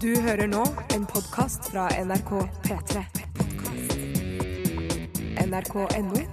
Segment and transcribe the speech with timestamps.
[0.00, 2.32] Du hører nå en podkast fra NRK
[2.66, 3.04] P3.
[5.46, 6.24] NRK.no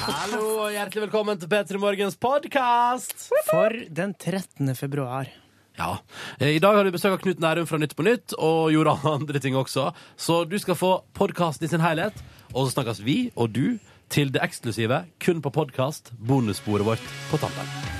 [0.00, 3.28] Hallo og hjertelig velkommen til P3 Morgens podkast!
[3.48, 4.74] For den 13.
[4.74, 5.30] februar.
[5.78, 5.92] Ja.
[6.40, 8.98] eh, I dag har du besøk av Knut Nærum fra Nytt på Nytt, og gjorde
[9.14, 9.92] andre ting også.
[10.18, 12.18] Så du skal få podkasten i sin helhet,
[12.52, 13.78] og så snakkes vi og du
[14.10, 17.99] til det eksklusive, kun på podkast, bonussporet vårt på tampen.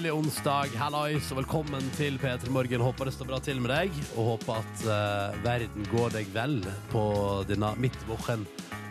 [0.00, 2.80] Endelig onsdag, hallois, og velkommen til P3 Morgen.
[2.80, 6.54] Håper det står bra til med deg, og håper at eh, verden går deg vel
[6.88, 7.02] på
[7.44, 8.46] denne midtwochen,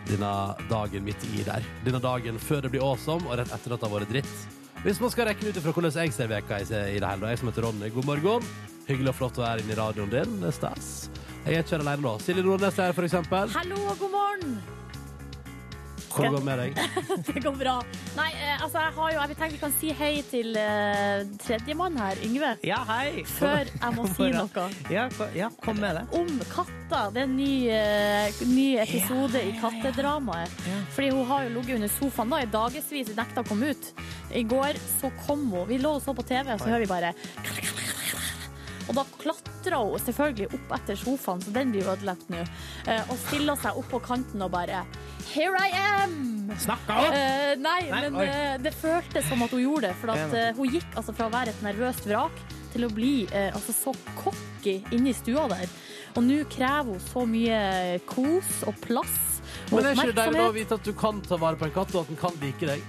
[0.05, 0.29] denne
[0.69, 1.65] dagen midt i der.
[1.81, 4.47] Denne dagen før det blir awesome, og rett etter at det har vært dritt.
[4.85, 7.33] Hvis man skal rekne ut ifra hvordan jeg ser veka i, i det hele, da.
[7.33, 8.51] Jeg som heter Ronny, god morgen.
[8.85, 10.41] Hyggelig og flott å være inne i radioen din.
[10.43, 10.91] Det er stas.
[11.39, 12.19] Jeg er ikke alene nå.
[12.21, 13.57] Silje Nordnes er her, for eksempel.
[13.57, 14.59] Hallo og god morgen!
[16.13, 16.79] Hvordan går det med deg?
[17.29, 17.75] Det går bra.
[18.17, 21.97] Nei, eh, altså, jeg har jo Jeg tenker vi kan si hei til uh, tredjemann
[21.99, 22.51] her, Yngve.
[22.65, 23.23] Ja, hei!
[23.29, 24.67] Før jeg må si noe.
[24.93, 25.07] Ja,
[25.37, 26.05] ja, kom med det.
[26.17, 27.11] Om katter.
[27.13, 30.63] Det er en ny, uh, ny episode i Kattedramaet.
[30.95, 33.93] Fordi hun har jo ligget under sofaen da, i dagevis nekta å komme ut.
[34.33, 35.67] I går så kom hun.
[35.69, 37.13] Vi lå og så på TV, og så hører vi bare
[38.89, 42.41] og da klatra hun selvfølgelig opp etter sofaen, så den blir ødelagt nå.
[42.89, 44.83] Eh, Og stiller seg opp på kanten og bare
[45.29, 45.69] Here I
[46.01, 46.15] am!
[46.57, 46.97] Snakka!
[47.13, 49.95] Eh, nei, Nei, men eh, det føltes som at hun gjorde det.
[50.01, 52.41] For at, eh, hun gikk altså fra å være et nervøst vrak
[52.73, 55.69] til å bli eh, altså, så cocky inne i stua der.
[56.17, 59.17] Og nå krever hun så mye kos og plass
[59.69, 61.73] og Men er ikke det deilig å vite at du kan ta vare på en
[61.75, 62.81] katt, og at den kan like deg?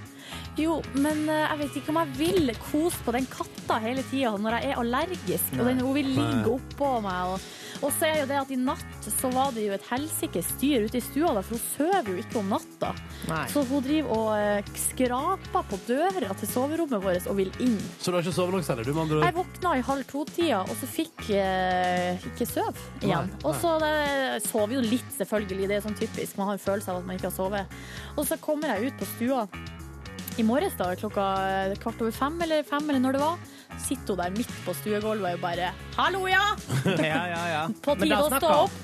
[0.61, 4.33] Jo, men eh, jeg vet ikke om jeg vil kose på den katta hele tida
[4.37, 5.53] når jeg er allergisk.
[5.57, 7.31] Og den, hun vil ligge oppå meg.
[7.33, 7.45] Og,
[7.87, 10.85] og så er jo det at i natt så var det jo et helsikes styr
[10.85, 12.91] ute i stua, der, for hun sover jo ikke om natta.
[13.31, 13.41] Nei.
[13.53, 17.79] Så hun driver og eh, skraper på døra til soverommet vårt og vil inn.
[17.97, 18.85] Så du har ikke sovet nok, Silje?
[18.91, 23.31] Du andre Jeg våkna i halv to-tida, og så fikk jeg ikke sove igjen.
[23.31, 25.67] Nei, Og så det- sover jo litt, selvfølgelig.
[25.71, 26.37] Det er sånn typisk.
[26.37, 27.77] Man har en følelse av at man ikke har sovet.
[28.17, 29.47] Og så kommer jeg ut på stua
[30.39, 31.25] i morges, da, klokka
[31.81, 33.37] kvart over fem eller fem, eller når det var.
[33.81, 36.43] Sitter hun der midt på stuegulvet og bare 'Hallo, ja!
[36.85, 37.63] Ja, ja, ja.
[37.85, 38.79] På Men tide å stå opp'.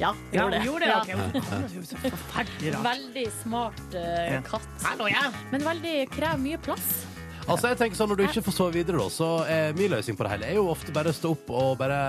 [0.00, 0.66] Ja, Ja, gjorde hun det.
[0.66, 0.88] gjorde det.
[0.88, 1.00] Ja.
[1.00, 2.72] Okay.
[2.72, 2.82] Hun.
[2.84, 4.40] Veldig smart eh, Ja.
[4.40, 4.68] katt.
[4.82, 5.28] Hallo, ja!
[5.52, 7.06] Men veldig krever mye plass.
[7.50, 10.16] Altså jeg tenker sånn, Når du ikke får sove videre, da, så er min løsning
[10.16, 12.00] på det hele er jo ofte bare å stå opp og bare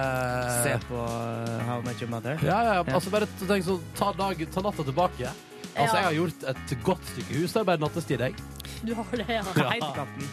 [0.63, 2.37] Se på uh, How Much Your Mother.
[2.45, 5.31] Ja, ja, altså bare tenk sånn, ta, dag, ta natta tilbake.
[5.75, 8.35] Altså, Jeg har gjort et godt stykke husarbeid nattestid, jeg.
[8.81, 9.43] Du har det, ja.
[9.55, 10.31] Hva heter katten?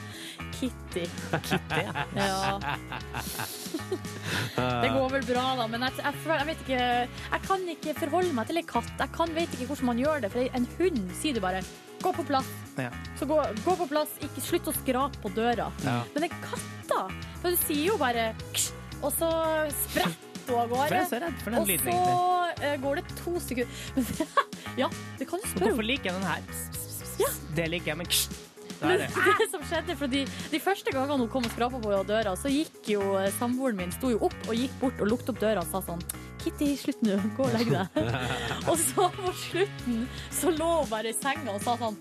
[0.58, 1.04] Kitty.
[1.46, 1.82] Kitty.
[1.84, 2.06] ja.
[2.18, 2.58] Ja.
[4.82, 8.32] Det går vel bra, da, men jeg, jeg, jeg vet ikke Jeg kan ikke forholde
[8.36, 8.90] meg til en katt.
[8.98, 10.30] Jeg kan, vet ikke hvordan man gjør det.
[10.34, 11.62] For en hund sier du bare
[11.98, 12.54] 'gå på plass'.
[12.78, 12.90] Ja.
[13.18, 15.66] Så gå, gå på plass, ikke slutt å skrape på døra.
[15.84, 15.98] Ja.
[16.14, 17.00] Men en katt, da?
[17.42, 18.70] For du sier jo bare «Ksh»,
[19.02, 19.30] og så
[19.86, 21.04] spretter hun av gårde.
[21.10, 24.28] så redd for den Og så eh, går det to sekunder Men,
[24.78, 25.72] Ja, det kan du spørre om.
[25.72, 26.44] Hvorfor liker jeg den her?
[26.52, 27.40] Pss.
[27.54, 28.36] Det liker jeg, men kst.
[28.80, 29.08] Men det.
[29.40, 30.20] det som skjedde, fordi
[30.52, 33.94] De første gangene hun kom og skrapa på døra, så gikk jo eh, samboeren min
[33.94, 36.02] sto jo opp og gikk bort og lukte opp døra og sa sånn
[36.38, 37.16] Kitty, slutt nå.
[37.34, 37.96] Gå og legg deg.
[38.70, 41.98] og så på slutten så lå hun bare i senga og sa sånn.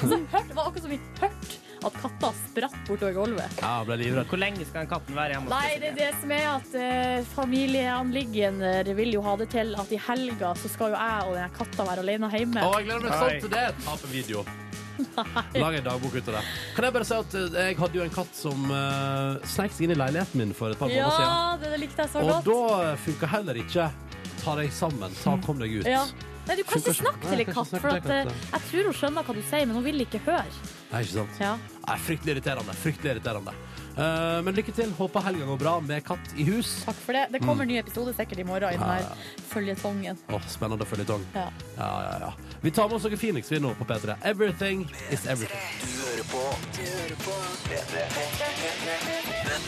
[0.00, 3.60] Så hørte, Det var akkurat som vi hørte at katta spratt bortover gulvet.
[3.62, 4.28] Ja, ble livredd.
[4.30, 7.28] Hvor lenge skal den katten være hjemme Nei, det er det som er at uh,
[7.36, 11.54] familieanliggender vil jo ha det til at i helga så skal jo jeg og den
[11.56, 12.64] katta være alene hjemme.
[12.66, 13.66] Å, jeg gleder meg sånn til det!
[13.86, 14.44] Ta på video.
[15.56, 16.42] Lag en dagbok ut av det.
[16.76, 19.86] Kan jeg bare si at eh, jeg hadde jo en katt som uh, sneik seg
[19.86, 21.30] inn i leiligheten min for et par måneder siden.
[21.30, 22.50] Ja, det likte jeg så Og godt.
[22.50, 23.86] da funka heller ikke
[24.42, 25.88] ta deg sammen, ta kom deg ut.
[25.88, 26.04] Ja.
[26.48, 27.96] Nei, du kan ikke Funker- snakke til Nei, en jeg kan katt, ikke for snakke
[27.96, 30.04] at, til en eh, katt, jeg tror hun skjønner hva du sier, men hun vil
[30.06, 30.60] ikke høre.
[30.90, 31.36] Nei, ikke sant?
[31.40, 31.52] Ja.
[31.86, 32.74] Nei, fryktelig irriterende.
[32.82, 33.54] Fryktelig irriterende.
[34.00, 34.90] Eh, men lykke til.
[34.98, 36.72] Håper helga går bra med katt i hus.
[36.86, 37.26] Takk for det.
[37.34, 40.18] Det kommer en ny episode sikkert i morgen i Ja, Ja, denne føljetongen.
[40.30, 41.26] Åh, spennende føljetong.
[41.34, 41.48] Ja.
[41.76, 42.32] Ja, ja, ja.
[42.60, 44.16] Vi tar med oss noe Phoenix vi nå på P3.
[44.22, 45.58] Everything is everything.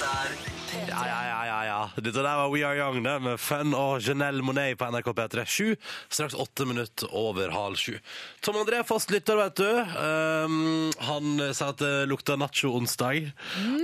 [0.03, 1.91] Ja, ja, ja, ja, ja.
[1.97, 5.45] Dette der var We Are Young det, med Fun og Janelle Monet på NRK P3.
[5.47, 5.69] Sju,
[6.09, 7.99] straks åtte minutter over halv sju.
[8.41, 9.71] Tom André, fast lytter, vet du.
[9.97, 13.31] Um, han sa at det lukta nacho onsdag,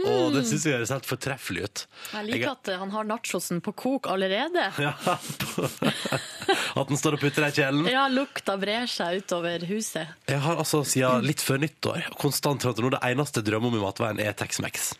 [0.05, 1.85] og det syns jeg høres helt fortreffelig ut.
[2.15, 4.69] Jeg liker at eh, han har nachosen på kok allerede.
[4.79, 4.95] Ja.
[6.79, 7.89] At den står og putter i kjelen.
[7.91, 10.15] Ja, lukta brer seg utover huset.
[10.31, 13.73] Jeg har altså siden litt før nyttår konstant hørt at nå det eneste jeg drømmer
[13.73, 14.93] om i matveien er Tex-Mex.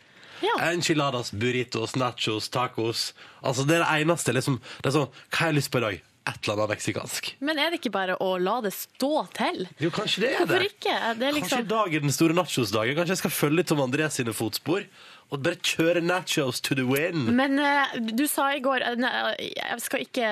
[0.45, 0.57] Ja.
[0.71, 3.09] Enchiladas, burritos, nachos, tacos.
[3.43, 4.35] Altså, det er det eneste.
[4.37, 6.05] Liksom, det er sånn, hva har jeg lyst på i dag?
[6.29, 7.31] Et eller annet meksikansk.
[7.41, 9.63] Men er det ikke bare å la det stå til?
[9.81, 10.49] Jo, kanskje det er det.
[10.51, 10.97] Hvorfor ikke?
[10.99, 12.99] Det er Kanskje liksom i dag er den store nachosdagen.
[12.99, 14.85] Kanskje jeg skal følge Tom Andrés sine fotspor
[15.29, 17.27] og bare kjøre nachos to the win.
[17.37, 19.11] Men eh, du sa i går eh, nei,
[19.59, 20.29] Jeg skal ikke,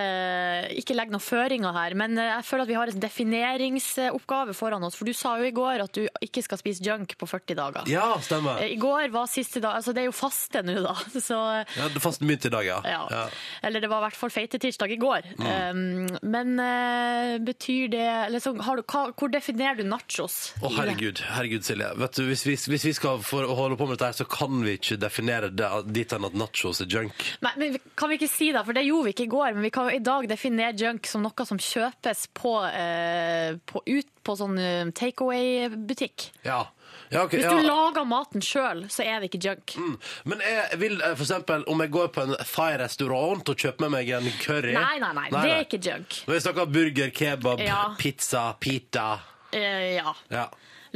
[0.81, 4.87] ikke legge noen føringer her, men eh, jeg føler at vi har en defineringsoppgave foran
[4.87, 4.97] oss.
[4.97, 7.91] For du sa jo i går at du ikke skal spise junk på 40 dager.
[7.93, 8.63] Ja, stemmer.
[8.65, 10.95] Eh, I går var siste dag Altså, det er jo faste nå, da.
[11.29, 11.37] Så
[11.77, 12.81] Ja, det fasten begynte i dag, ja.
[12.89, 13.03] ja.
[13.13, 13.27] ja.
[13.69, 15.29] Eller det var i hvert fall feitetirsdag i går.
[15.37, 20.55] Um, men eh, betyr det liksom, har du, hva, Hvor definerer du nachos?
[20.57, 20.75] Å, i det?
[20.81, 21.93] herregud, herregud, Silje.
[22.01, 24.29] Vet du, hvis, vi, hvis vi skal for å holde på med dette, her, så
[24.31, 27.25] kan vi ikke definere det dit hen at nachos er junk.
[27.43, 29.67] Nei, men kan vi ikke si det, for det gjorde vi ikke i går, men
[29.67, 34.09] vi kan jo i dag definere junk som noe som kjøpes på, eh, på, ut,
[34.23, 36.31] på sånn eh, takeaway-butikk.
[36.47, 36.63] Ja.
[37.11, 37.53] Ja, okay, Hvis ja.
[37.55, 39.75] du lager maten sjøl, så er det ikke junk.
[39.79, 39.93] Mm.
[40.33, 43.95] Men jeg vil eh, for eksempel, om jeg går på en thai-restaurant og kjøper med
[43.95, 46.19] meg en curry Nei, nei, nei, det er ikke junk.
[46.27, 47.83] Når vi snakker burger, kebab, Ja.
[47.99, 49.09] pizza, pita
[49.55, 50.11] Eh, ja.
[50.29, 50.49] ja.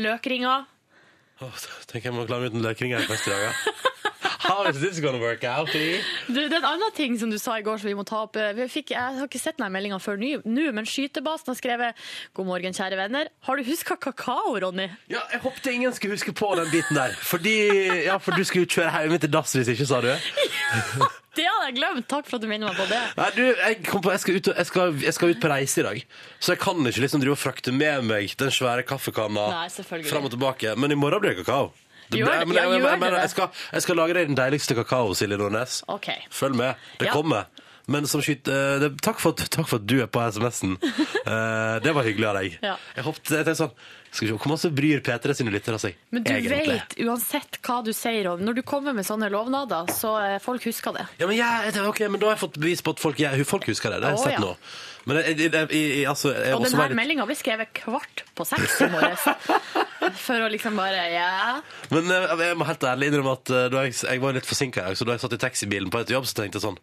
[0.02, 0.66] Løkringer.
[1.40, 3.48] Åh, tenker jeg må klare meg uten løkringer neste dag.
[3.50, 3.54] ja.
[4.50, 5.68] How is this gonna work out?
[5.70, 8.22] Du, det er en annen ting som du sa i går som vi må ta
[8.24, 8.38] opp.
[8.56, 12.00] Vi fikk, jeg har ikke sett denne meldinga før nå, men Skytebasen har skrevet
[12.36, 13.30] God morgen, kjære venner.
[13.46, 14.88] Har du huska kakao, Ronny?
[15.12, 17.14] Ja, jeg håpte ingen skulle huske på den biten der.
[17.20, 17.56] Fordi,
[18.08, 20.10] ja, For du skulle jo kjøre hjem til dass hvis ikke, sa du?
[21.40, 22.06] Det hadde jeg glemt!
[22.12, 23.00] Takk for at du minner meg på det.
[23.16, 25.50] Nei, du, jeg, kom på, jeg, skal ut, og- jeg, skal, jeg skal ut på
[25.54, 26.02] reise i dag,
[26.38, 30.10] så jeg kan ikke liksom drive og frakte med meg den svære kaffekanna selvfølgelig.
[30.12, 30.74] fram og tilbake.
[30.76, 31.70] Men i morgen blir det kakao.
[32.10, 33.30] Gjør blir- det- men ja, jeg, jeg, gjør jeg, det mener, det?
[33.30, 35.80] skal, jeg skal lage deg den deiligste kakao, Silje Nordnes.
[35.88, 36.08] OK.
[36.30, 36.74] Følg med.
[36.98, 37.12] Det Ja.
[37.16, 37.46] kommer.
[37.90, 40.76] Men som skyter det, takk, for, at- takk for at du er på SMS-en.
[40.80, 42.58] Eh, det var hyggelig av deg.
[42.64, 42.76] Ja.
[42.96, 43.74] Jeg håpet, jeg tenkte sånn
[44.10, 45.98] skal vi se, Hvor masse bryr P3 sine lyttere seg?
[46.10, 50.16] Men du vet uansett hva du sier, og når du kommer med sånne lovnader, så
[50.18, 51.04] eh, folk husker det.
[51.20, 53.68] Ja, men, jeg, ok, men da har jeg fått bevis på at folk, jeg, folk
[53.70, 54.00] husker det.
[54.02, 54.42] Det har jeg Å, sett ja.
[54.42, 54.56] nå.
[55.10, 58.76] Men jeg, jeg, jeg, altså, jeg Og denne litt- meldinga ble skrevet kvart på seks
[58.86, 59.26] i morges.
[60.24, 61.58] For å liksom bare Ja.
[61.92, 64.88] Men eh, jeg må helt ærlig innrømme at eh, da jeg, var litt forsinka i
[64.92, 66.78] dag, så da jeg satt i taxibilen på et jobb, så tenkte jeg sånn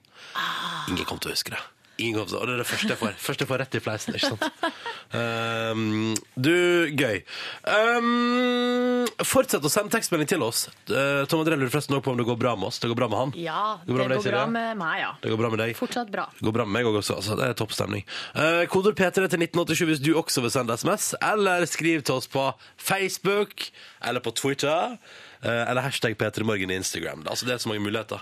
[0.91, 1.63] Ingen kommer til å huske det.
[1.97, 3.13] Ingen og det er det første jeg får.
[3.17, 4.73] Første jeg får rett i fleisen, ikke sant?
[5.17, 6.53] Um, du,
[6.93, 7.23] gøy.
[7.65, 10.67] Um, fortsett å sende tekstmelding til oss.
[10.91, 12.77] Uh, Tom André lurer forresten også på om det går bra med oss.
[12.83, 13.33] Det går bra med han?
[13.41, 15.11] Ja, Det går bra det med deg, går bra med meg, ja.
[15.23, 15.73] Det går bra med deg?
[15.79, 16.27] Fortsatt bra.
[16.37, 17.39] Det går bra med meg også, altså.
[17.39, 18.05] Det er topp stemning.
[18.37, 22.29] Uh, Kodord P3 til 1987 hvis du også vil sende SMS, eller skriv til oss
[22.29, 23.71] på Facebook,
[24.05, 24.99] eller på Twitter,
[25.41, 27.25] uh, eller hashtag P3morgen i Instagram.
[27.25, 28.21] Altså, det er så mange muligheter.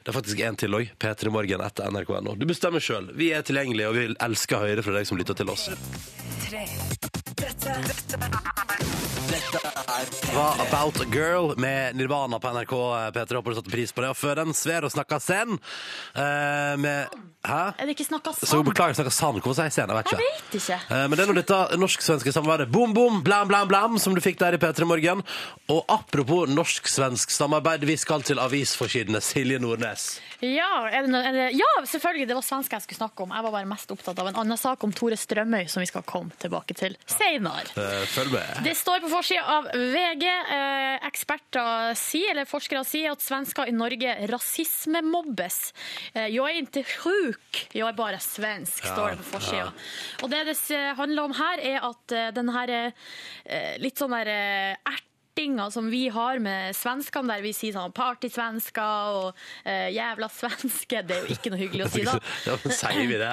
[0.00, 0.92] Det er faktisk en til òg.
[1.00, 2.36] P3morgen etter nrk.no.
[2.40, 3.10] Du bestemmer sjøl.
[3.20, 5.68] Vi er tilgjengelige, og vi elsker å høre fra deg som lytter til oss.
[10.32, 12.72] Hva About a Girl med Nirvana på NRK
[13.14, 13.34] P3.
[13.36, 14.12] Håper du satte pris på det.
[14.14, 15.58] Og før den Sver og snakka sen
[16.16, 17.60] eh, med Hæ?
[17.80, 18.66] Er det ikke snakka Så sant?
[18.68, 19.38] beklager, snakka sand.
[19.40, 19.88] Hvorfor sier jeg sen?
[19.88, 20.40] Jeg vet Jeg ikke.
[20.52, 20.78] vet ikke.
[20.92, 24.20] Eh, Men det er nå dette norsk-svenske samarbeidet Boom Boom, Blam Blam Blam som du
[24.24, 25.22] fikk der i P3 Morgen.
[25.72, 29.20] Og apropos norsk-svensk samarbeid, vi skal til avisforsidene.
[29.24, 30.18] Silje Nordnes.
[30.44, 32.28] Ja, er det, er det, ja, selvfølgelig.
[32.28, 33.32] Det var svensk jeg skulle snakke om.
[33.36, 36.04] Jeg var bare mest opptatt av en annen sak om Tore Strømøy, som vi skal
[36.08, 37.49] komme tilbake til senere.
[37.76, 38.62] Eh, Følg med.
[38.64, 40.24] Det står på forsida av VG.
[40.28, 45.60] Eh, eksperter sier, eller forskere sier at svensker i Norge rasismemobbes.
[46.14, 49.70] Eh, jeg er ikke sjuk, jeg er bare svensk, står det på forsida.
[50.24, 50.56] Og det det
[50.96, 52.70] handler om her, er at den her
[53.80, 55.06] litt sånn der ert
[55.70, 61.00] som vi har med svenskene, der vi sier sånn partysvensker og uh, jævla svenske.
[61.06, 62.18] Det er jo ikke noe hyggelig å si, da.
[62.46, 63.30] Ja, men Sier vi det?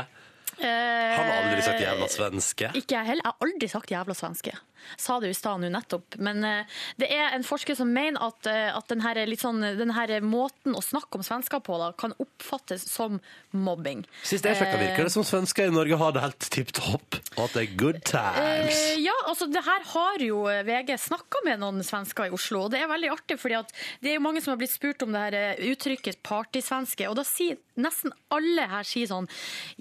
[0.59, 2.71] Eh, Han har aldri sagt jævla svenske.
[2.73, 3.23] ikke jeg heller.
[3.23, 4.53] Jeg har aldri sagt jævla svenske.
[4.95, 6.17] Sa det jo i stad nå nettopp.
[6.23, 10.77] Men eh, det er en forsker som mener at, eh, at denne, sånn, denne, måten
[10.77, 13.19] å snakke om svensker på da, kan oppfattes som
[13.51, 14.03] mobbing.
[14.27, 17.43] Sist jeg sjekka, virker det som svensker i Norge har det helt tipp topp, og
[17.47, 18.73] at det er good times.
[18.73, 22.73] Eh, ja, altså det her har jo VG snakka med noen svensker i Oslo, og
[22.73, 25.13] det er veldig artig, fordi at det er jo mange som har blitt spurt om
[25.15, 29.27] det her eh, uttrykket partysvenske, og da sier nesten alle her sier sånn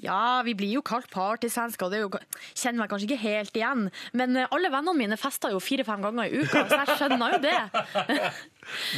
[0.05, 2.11] Ja, vi blir jo kalt partysvensker, og det er jo,
[2.53, 6.27] kjenner meg kanskje ikke helt igjen, men eh, alle vennene mine fester jo fire-fem ganger
[6.33, 7.57] i uka, så jeg skjønner jo det.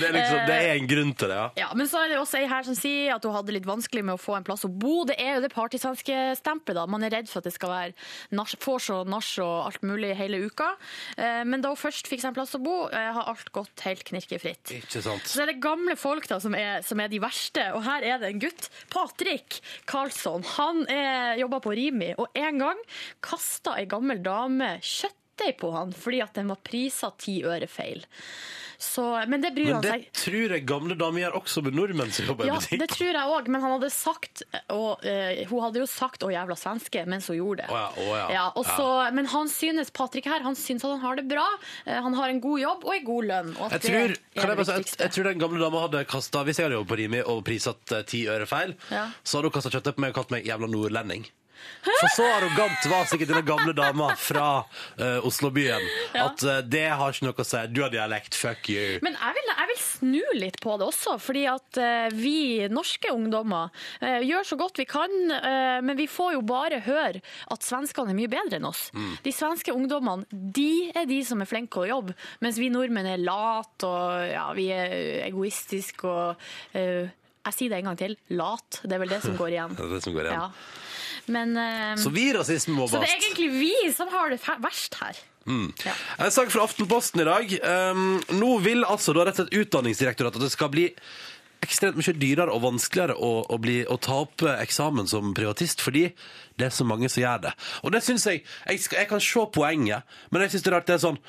[0.00, 1.48] Det er, liksom, det er en grunn til det, ja.
[1.60, 4.00] Ja, Men så er det også ei her som sier at hun hadde litt vanskelig
[4.08, 5.02] med å få en plass å bo.
[5.04, 6.86] Det er jo det partysvenske stempelet, da.
[6.88, 10.40] Man er redd for at det skal være vors og nach og alt mulig hele
[10.48, 10.70] uka.
[11.20, 13.84] Eh, Men da hun først fikk seg en plass å bo, eh, har alt gått
[13.84, 14.72] helt knirkefritt.
[14.78, 15.28] Ikke sant.
[15.28, 18.18] Så er det gamle folk da som er, som er de verste, og her er
[18.24, 18.70] det en gutt.
[18.88, 20.44] Patrick Karlsson.
[20.56, 22.78] Han er- jobber på Rimi, og en gang
[23.20, 27.68] kasta ei gammel dame kjøtt kjøttdeig på han fordi at den var prisa ti øre
[27.70, 28.04] feil.
[28.78, 31.74] Så, men det bryr Men han det seg tror jeg gamle damer gjør også med
[31.74, 32.78] nordmenn som jobber i ja, butikk.
[32.78, 36.30] det tror jeg òg, men han hadde sagt og, uh, Hun hadde jo sagt 'å,
[36.30, 37.72] jævla svenske' mens hun gjorde det.
[37.74, 38.44] Oh ja, oh ja.
[38.54, 41.46] og så, Men han synes Patrick her, han synes at han har det bra.
[41.88, 43.50] Uh, Han har en god jobb og en god lønn.
[43.58, 46.68] Og Jeg tror, jeg, bare jeg, jeg tror den gamle dama hadde kastet Hvis jeg
[46.68, 49.08] hadde jobbet på Rimi og prisatt eh, ti øre feil, Ja.
[49.24, 51.26] så hadde hun kastet kjøttet på meg og kalt meg jævla nordlending.
[51.82, 54.48] For så arrogant var sikkert denne gamle dama fra
[54.98, 55.84] uh, Oslobyen
[56.18, 57.62] at uh, det har ikke noe å si.
[57.72, 58.98] Du har dialekt, fuck you.
[59.04, 63.12] Men jeg vil, jeg vil snu litt på det også, fordi at uh, vi norske
[63.14, 65.12] ungdommer gjør så godt vi kan,
[65.84, 67.20] men vi får jo bare høre
[67.52, 68.88] at svenskene er mye bedre enn oss.
[68.94, 69.14] Mm.
[69.24, 73.22] De svenske ungdommene, de er de som er flinke å jobbe, mens vi nordmenn er
[73.22, 74.94] late og ja, vi er
[75.26, 76.48] egoistiske og
[77.48, 78.82] jeg sier det en gang til, lat.
[78.84, 79.74] Det er vel det som går igjen.
[79.78, 80.42] Det er det som går igjen.
[80.42, 80.76] Ja.
[81.28, 82.94] Men, eh, Så vi rasisme må bast.
[82.94, 85.16] så det er egentlig vi som har det verst her.
[85.48, 85.92] Ja.
[86.18, 87.52] En sak fra Aftenposten i dag.
[87.64, 90.90] Um, nå vil altså da rett og slett Utdanningsdirektoratet at det skal bli
[91.64, 96.08] ekstremt mye dyrere og vanskeligere å, å, bli, å ta opp eksamen som privatist, fordi
[96.58, 97.52] det er så mange som gjør det.
[97.86, 100.76] Og det synes jeg, jeg, skal, jeg kan se poenget, men jeg synes det er
[100.78, 101.20] rart det er sånn,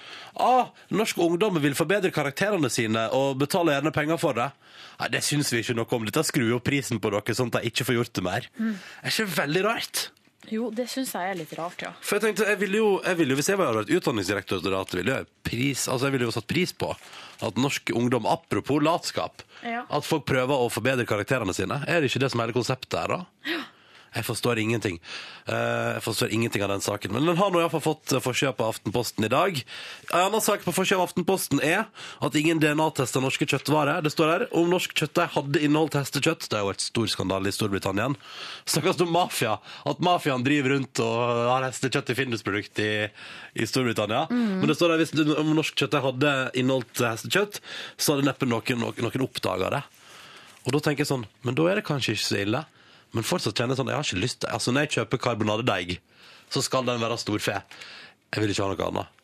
[0.41, 4.51] ah, norske ungdommer vil forbedre karakterene sine og betaler gjerne penger for det.
[4.99, 6.07] Nei, det synes vi ikke noe om.
[6.07, 8.49] Dette skrur opp prisen på dere, sånn at de ikke får gjort det mer.
[8.57, 10.09] Det Er ikke veldig rart?
[10.51, 11.91] Jo, det syns jeg er litt rart, ja.
[12.01, 15.17] For jeg tenkte, jeg ville jo, jeg ville jo hvis jeg var et utdanningsdirektoratet, ville
[15.19, 16.89] jeg, pris, altså jeg ville jo satt pris på
[17.45, 19.83] at norsk ungdom, apropos latskap, Ja.
[19.89, 21.83] at folk prøver å forbedre karakterene sine.
[21.87, 23.25] Er det ikke det som er hele konseptet her, da?
[24.15, 24.95] Jeg forstår ingenting.
[25.45, 27.11] Eh, Jeg forstår ingenting av den saken.
[27.13, 29.59] Men den har nå iallfall fått eh, forsida på Aftenposten i dag.
[30.13, 31.83] En annen sak på forsida av Aftenposten er
[32.25, 34.01] at ingen DNA-tester norske kjøttvarer.
[34.05, 36.47] Det står her om norsk kjøttdeig hadde inneholdt hestekjøtt.
[36.49, 38.07] Det har jo vært stor skandale i Storbritannia.
[38.69, 39.59] Snakkes om mafia.
[39.85, 42.89] At mafiaen driver rundt og har hestekjøtt i Findus-produkt i,
[43.61, 44.25] i Storbritannia.
[44.33, 47.61] Men det står der hvis om norsk kjøttdeig hadde inneholdt hestekjøtt,
[47.97, 49.83] så hadde neppe noen, noen, noen oppdaga det.
[50.65, 52.65] Og da tenker jeg sånn, men da er det kanskje ikke så ille.
[53.15, 55.95] Men fortsatt kjenner jeg sånn, jeg har ikke lyst til Altså når jeg kjøper karbonadedeig,
[56.53, 57.61] så skal den være storfe.
[58.29, 59.15] Jeg vil ikke ha noe annet.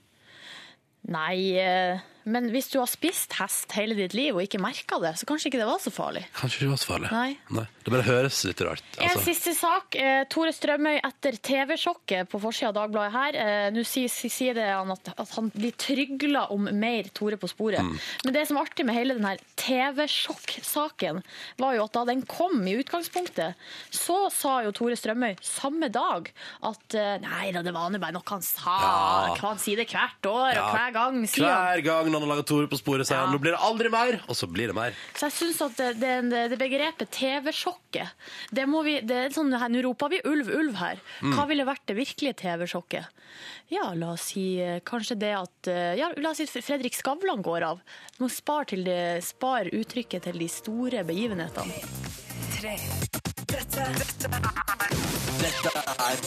[1.13, 5.13] Nei, eh, men hvis du har spist hest hele ditt liv og ikke merka det,
[5.19, 6.23] så kanskje ikke det var så farlig.
[6.37, 7.11] Kanskje det var så farlig.
[7.13, 7.65] Nei.
[7.85, 8.81] Det bare høres litt rart.
[8.97, 9.05] Altså.
[9.19, 9.95] En siste sak.
[9.95, 13.37] Eh, Tore Strømøy etter TV-sjokket på forsida av Dagbladet her.
[13.37, 17.49] Eh, Nå sier, sier det han at, at han blir trygla om mer Tore på
[17.51, 17.81] sporet.
[17.85, 17.93] Mm.
[18.25, 21.21] Men det som er artig med hele den her TV-sjokk-saken,
[21.61, 23.53] var jo at da den kom i utgangspunktet,
[23.93, 26.31] så sa jo Tore Strømøy samme dag
[26.65, 28.75] at eh, nei da, det var nå bare noe han sa.
[28.81, 29.35] Ja.
[29.45, 30.65] Han sier det hvert år Ja.
[30.65, 31.21] og hver gang.
[31.29, 31.45] sier.
[31.45, 33.25] Hver gang når har lager Tore på sporet, sier Ja.
[33.25, 34.95] han nå blir det aldri mer, og så blir det mer.
[35.15, 35.89] Så jeg synes at det,
[36.31, 38.07] det, det begrepet TV-sjokket,
[38.51, 41.01] det må vi, det er sånn, her, nå roper vi ulv, ulv her.
[41.21, 41.35] Mm.
[41.35, 43.11] Hva ville vært det virkelige TV-sjokket?
[43.73, 47.41] Ja, la oss si eh, kanskje det at, eh, ja, la oss si Fredrik Skavlan
[47.45, 47.81] går av.
[48.21, 51.73] Må spare, til det, spar uttrykket til de store begivenhetene.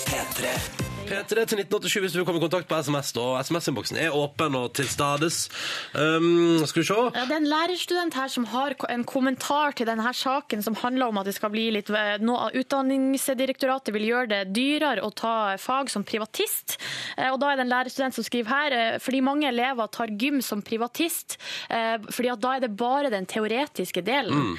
[0.09, 3.27] P3 til 1987 hvis du vil komme i kontakt på SMS, da.
[3.43, 5.47] SMS-innboksen er åpen og til stades.
[5.95, 6.99] Um, skal vi se.
[7.15, 11.12] Ja, det er en lærerstudent her som har en kommentar til denne saken som handler
[11.12, 11.91] om at det skal bli litt
[12.23, 16.79] nå, Utdanningsdirektoratet vil gjøre det dyrere å ta fag som privatist.
[17.17, 20.12] Eh, Og da er det en lærerstudent som skriver her eh, fordi mange elever tar
[20.19, 21.38] gym som privatist,
[21.71, 24.53] eh, fordi at da er det bare den teoretiske delen.
[24.53, 24.57] Mm.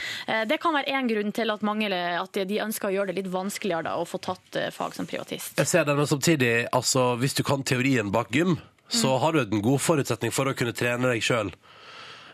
[0.50, 3.32] Det kan være én grunn til at, mange, at de ønsker å gjøre det litt
[3.34, 5.56] vanskeligere da, å få tatt eh, fag som privatist.
[5.60, 6.39] Jeg ser det, men samtidig,
[6.72, 8.58] altså, hvis du kan teorien bak gym,
[8.90, 11.52] så har du en god forutsetning for å kunne trene deg sjøl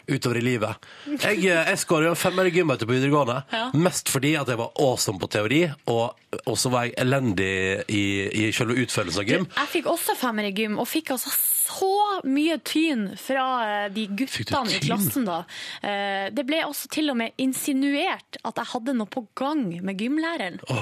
[0.08, 0.76] utover i livet.
[1.08, 3.72] Jeg, eh, jeg skåra jo femmer i gym på videregående, Ja.
[3.74, 8.28] mest fordi at jeg var awesome på teori, og og så var jeg elendig i,
[8.28, 9.46] i selve utførelsen av gym.
[9.56, 11.88] Jeg fikk også femmer i gym, og fikk altså så
[12.28, 13.46] mye tyn fra
[13.86, 14.88] eh, de Fikk du guttene i tyn?
[14.90, 15.38] klassen da.
[15.82, 19.96] Eh, Det ble også til og med insinuert at jeg hadde noe på gang med
[19.98, 20.60] gymlæreren.
[20.68, 20.76] Åh,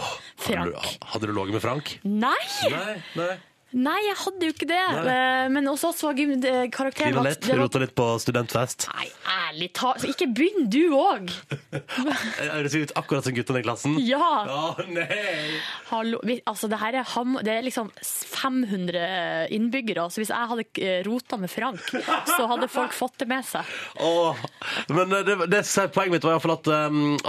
[0.47, 0.97] hadde, du, Frank.
[1.13, 1.93] hadde du ligget med Frank?
[2.03, 2.43] Nei!
[2.73, 3.37] Nei, nei.
[3.73, 4.81] Nei, jeg hadde jo ikke det.
[4.95, 5.13] Nei.
[5.13, 8.87] Eh, Men hos oss var eh, karakteren Grina litt, rota litt på studentfest.
[8.93, 9.07] Nei,
[9.49, 10.05] ærlig talt.
[10.09, 11.31] Ikke begynn du òg!
[11.73, 13.97] Høres ut akkurat som guttene i klassen.
[14.05, 14.29] Ja!
[14.45, 15.57] Å, nei!
[15.89, 16.21] Hallo.
[16.49, 21.01] Altså, det her er, ham, det er liksom 500 innbyggere, så hvis jeg hadde eh,
[21.07, 21.81] rota med Frank,
[22.29, 23.73] så hadde folk fått det med seg.
[24.03, 24.45] Åh,
[24.93, 25.63] men det, det,
[25.93, 26.71] poenget mitt var i hvert fall at,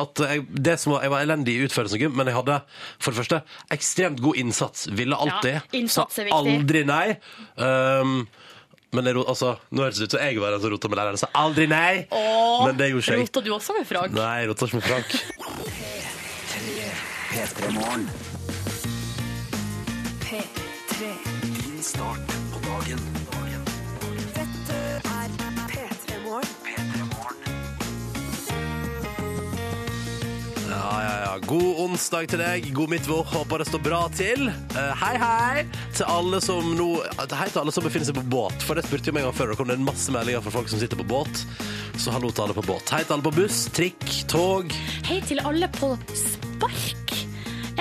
[0.04, 2.60] at jeg, det som var, jeg var elendig i utførelsen av gym, men jeg hadde
[2.98, 3.40] for det første
[3.74, 4.86] ekstremt god innsats.
[4.92, 5.58] Ville alltid.
[5.58, 6.33] Ja, innsats er viktig.
[6.38, 7.06] Aldri nei.
[7.56, 8.24] Um,
[8.94, 11.18] men jeg, altså, nå høres det ut som jeg var den som rota med læreren.
[11.18, 12.04] Så aldri nei!
[12.14, 13.26] Åh, men det gjorde ikke jeg.
[13.26, 14.14] Rota du også med Frank?
[14.14, 15.08] Nei, jeg rota ikke med Frank.
[17.34, 18.08] P3 Morgen.
[20.22, 21.12] P3.
[21.42, 23.23] Din start på dagen.
[31.04, 31.38] Ja, ja, ja.
[31.44, 32.70] God onsdag til deg.
[32.72, 33.26] God midtvår.
[33.34, 34.48] Håper det står bra til.
[34.48, 36.88] Eh, hei, hei til alle som nå
[37.34, 38.64] Hei til alle som befinner seg på båt.
[38.64, 39.52] For det spurte jeg meg en gang før.
[39.52, 41.44] Det kom det en masse meldinger fra folk som sitter på båt.
[42.00, 42.88] Så hallo til alle på båt.
[42.94, 44.72] Hei til alle på buss, trikk, tog.
[45.10, 47.16] Hei til alle på spark.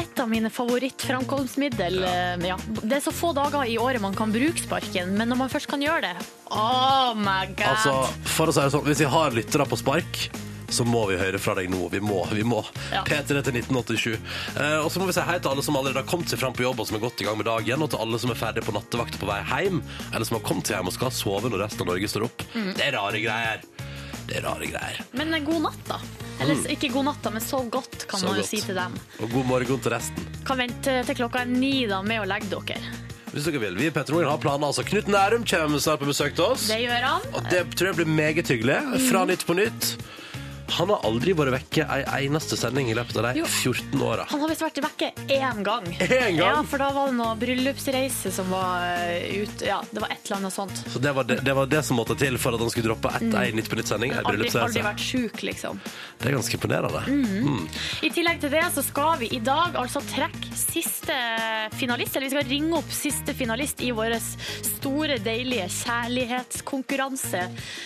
[0.04, 2.00] Et av mine favorittframkomstmiddel.
[2.04, 2.54] Ja.
[2.54, 2.62] Ja.
[2.82, 5.70] Det er så få dager i året man kan bruke sparken, men når man først
[5.72, 6.16] kan gjøre det
[6.52, 7.70] Oh my god!
[7.72, 7.94] Altså,
[8.36, 10.26] for å si det sånn, Hvis vi har lyttere på spark,
[10.74, 11.86] så må vi høre fra deg nå.
[11.94, 12.24] Vi må.
[12.34, 12.64] vi må.
[12.94, 13.04] Ja.
[13.08, 14.18] P3 til 1987.
[14.58, 16.56] Eh, og så må vi si hei til alle som allerede har kommet seg fram
[16.58, 18.40] på jobb og som er godt i gang med dagen, og til alle som er
[18.40, 21.54] ferdige på nattevakt på vei hjem, eller som har kommet seg hjem og skal sove
[21.54, 22.46] når resten av Norge står opp.
[22.56, 22.72] Mm.
[22.74, 23.66] Det er rare greier.
[24.24, 25.02] Det er rare greier.
[25.20, 26.02] Men eh, god natt, da.
[26.42, 28.52] Eller ikke god natt, da, men sov godt, kan så man jo godt.
[28.52, 28.96] si til dem.
[29.22, 30.30] Og god morgen til resten.
[30.48, 32.82] Kan vente til klokka er ni da med å legge dere.
[33.34, 33.78] Hvis dere vil.
[33.80, 34.68] Vi i Morgen har planer.
[34.70, 36.68] Altså, Knut Nærum kommer snart på besøk til oss.
[36.70, 37.24] Det gjør han.
[37.34, 38.76] Og det tror jeg blir meget hyggelig.
[39.10, 39.96] Fra Nytt på Nytt.
[40.80, 44.28] Han har aldri vært vekke ei eneste sending i løpet av de 14 åra.
[44.32, 45.88] Han har visst vært vekke én gang.
[46.04, 46.38] En gang?
[46.40, 48.82] Ja, For da var det noe bryllupsreise som var
[49.30, 50.84] ute ut Ja, det var et eller annet sånt.
[50.88, 53.12] Så det var det, det var det som måtte til for at han skulle droppe
[53.18, 54.14] ett ei Nytt på Nytt-sending.
[54.14, 54.30] Ei Mm.
[54.30, 55.80] Aldri, aldri vært sjuk, liksom.
[56.20, 57.02] Det er ganske imponerende.
[57.12, 57.66] Mm.
[58.08, 61.18] I tillegg til det så skal vi i dag altså trekke siste
[61.78, 64.16] finalist, eller vi skal ringe opp siste finalist i vår
[64.68, 67.44] store, deilige kjærlighetskonkurranse.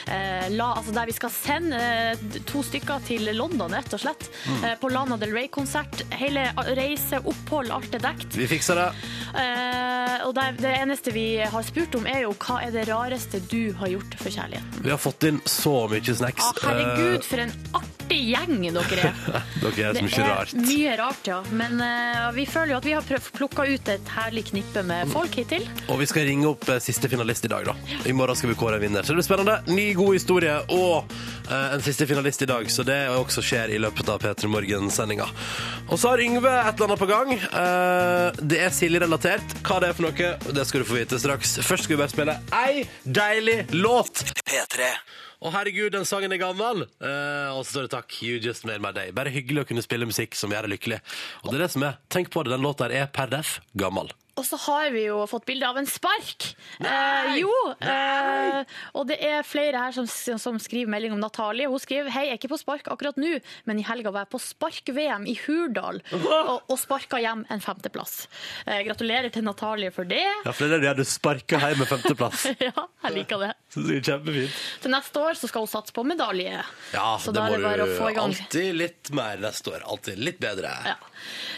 [0.07, 4.27] Eh, la, altså der vi skal sende eh, to stykker til London, rett og slett.
[4.47, 4.63] Mm.
[4.69, 6.03] Eh, på Lana Del Rey-konsert.
[6.19, 6.47] Hele
[6.77, 8.37] reise, opphold, alt er dekt.
[8.37, 8.87] Vi fikser det.
[9.41, 13.41] Eh, og det, det eneste vi har spurt om, er jo hva er det rareste
[13.51, 14.81] du har gjort for kjærligheten?
[14.85, 16.47] Vi har fått inn så mye snacks.
[16.51, 19.17] Ah, herregud, for en artig gjeng dere er.
[19.61, 20.53] Dere er så Det mye rart.
[20.63, 21.39] mye rart, ja.
[21.51, 25.35] Men eh, vi føler jo at vi har plukka ut et herlig knippe med folk
[25.37, 25.65] hittil.
[25.91, 27.75] Og vi skal ringe opp eh, siste finalist i dag, da.
[28.07, 29.03] I morgen skal vi kåre en vinner.
[29.03, 29.59] Så det blir spennende.
[29.67, 31.11] Ny, god historie og
[31.51, 32.56] eh, en siste finalist i dag.
[32.65, 35.27] Så det også skjer i løpet av P3 Morgen-sendinga.
[35.87, 37.33] Og så har Yngve et eller annet på gang.
[37.37, 39.53] Eh, det er Silje-relatert.
[39.61, 41.59] Hva det er for noe, det skal du få vite straks.
[41.61, 44.25] Først skal vi bare spille ei deilig låt.
[44.41, 44.91] P3.
[45.37, 46.87] Å herregud, den sangen er gammel.
[46.97, 49.13] Eh, og så står det takk, you just made my day.
[49.13, 51.03] Bare hyggelig å kunne spille musikk som gjør deg lykkelig.
[51.45, 51.99] Og det er det som er.
[52.09, 54.09] Tenk på det, den låta er per def gammel.
[54.37, 56.45] Og så har vi jo fått bilde av en spark.
[56.79, 57.49] Eh, jo.
[57.81, 58.59] Eh,
[58.93, 61.65] og det er flere her som, som skriver melding om Natalie.
[61.71, 64.31] Hun skriver hei, jeg er ikke på spark akkurat nå, men i helga var jeg
[64.35, 68.27] på spark-VM i Hurdal og, og sparka hjem en femteplass.
[68.67, 70.21] Eh, gratulerer til Natalie for det.
[70.45, 72.45] Ja, for det er det du sparka hjem med femteplass.
[72.67, 73.51] ja, jeg liker det.
[73.73, 74.61] Så det er kjempefint.
[74.85, 76.61] Til neste år så skal hun satse på medalje.
[76.93, 78.37] Ja, Så det da må er det bare du å få i gang.
[78.37, 79.83] alltid litt mer neste år.
[79.89, 80.75] Alltid litt bedre.
[80.93, 80.95] Ja.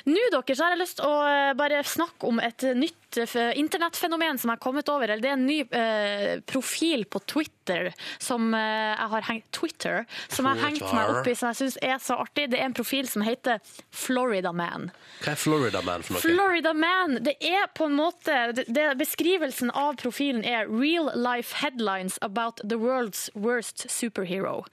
[0.09, 3.51] Nå dere, så har jeg lyst til å eh, bare snakke om et nytt eh,
[3.59, 5.09] internettfenomen som jeg har kommet over.
[5.09, 10.05] Eller det er en ny eh, profil på Twitter som eh, jeg har hengt Twitter,
[10.27, 12.49] som jeg har hengt meg opp i, som jeg syns er så artig.
[12.53, 13.59] Det er en profil som heter
[13.91, 14.89] Florida Man.
[15.23, 16.23] Hva er Florida Man for noe?
[16.23, 21.55] Florida Man, det er på en måte det, det, Beskrivelsen av profilen er 'real life
[21.61, 24.65] headlines about the world's worst superhero'.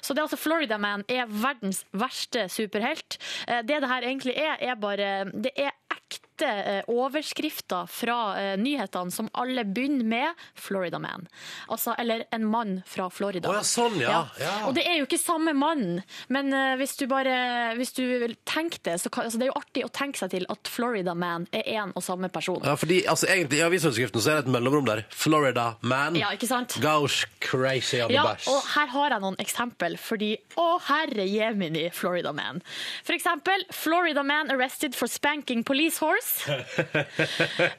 [0.00, 3.18] Så det er altså Florida Man er verdens verste superhelt.
[3.48, 8.56] Eh, Det det her egentlig er, er bare Det er ekte eh, overskrifter fra eh,
[8.58, 11.26] nyhetene som alle begynner med 'Florida Man'.
[11.68, 13.48] Altså, eller 'en mann fra Florida'.
[13.48, 14.26] Oh, ja, sånn, ja.
[14.40, 14.66] Ja.
[14.66, 18.36] Og det er jo ikke samme mann, men eh, hvis du bare hvis du vil
[18.44, 21.14] tenke det, så kan, altså, det er jo artig å tenke seg til at Florida
[21.14, 22.60] Man er én og samme person.
[22.64, 25.04] Ja, fordi altså, egentlig I avisoverskriften så er det et mellomrom der.
[25.10, 26.78] Florida Man Ja, ikke sant?
[26.80, 31.90] goes crazy on the Ja, og her har jeg noen eksempel, fordi å herre jemini,
[31.92, 32.62] Florida Man.
[33.04, 36.23] For eksempel, Florida Man arrested for spanking police horse.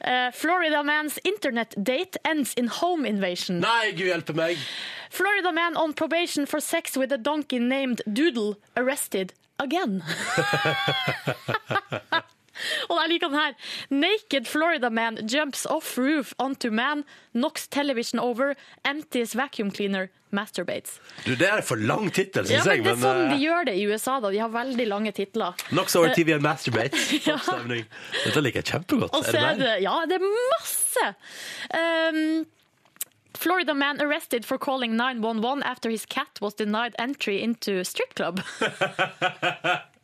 [0.00, 3.60] Eh, Florida Man's internet date ends in home invasion.
[3.60, 4.56] Nei, gud hjelpe meg!
[5.10, 10.02] Florida man on probation for sex with a donkey named Doodle arrested again.
[12.90, 13.54] Og jeg liker den her.
[13.90, 20.98] Naked Florida man jumps off roof onto man, knocks television over, empties vacuum cleaner, masturbates.
[21.24, 22.82] Du, Det er for lang tittel, Ja, jeg.
[22.82, 22.84] men.
[22.84, 24.18] Det er sånn de eh, gjør det i USA.
[24.20, 24.30] da.
[24.34, 25.54] De har veldig lange titler.
[25.70, 27.12] Knocks over TV and masturbates.
[27.26, 27.36] Ja.
[28.24, 29.14] Dette liker jeg kjempegodt.
[29.14, 31.14] Er det er det Ja, det er masse!
[31.76, 32.46] Um,
[33.36, 38.40] Florida man arrested for calling 911 after his cat was denied entry into strip club.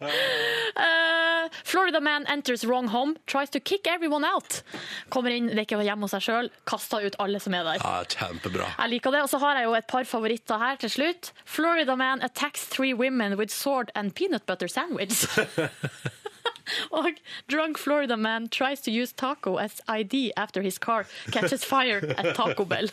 [0.00, 4.62] Uh, Florida man enters wrong home, tries to kick everyone out.
[5.08, 7.80] Kommer inn, det er ikke hjemme hos seg sjøl, kaster ut alle som er der.
[7.80, 8.68] Ja, kjempebra.
[8.76, 9.22] Jeg liker det.
[9.24, 11.32] Og så har jeg jo et par favoritter her til slutt.
[11.44, 15.24] Florida man attacks three women with sword and peanut butter sandwich.
[16.98, 17.18] Og
[17.52, 22.34] drunk Florida man tries to use taco as ID after his car catches fire at
[22.34, 22.88] Taco Bell.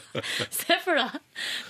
[0.50, 1.20] Se for deg,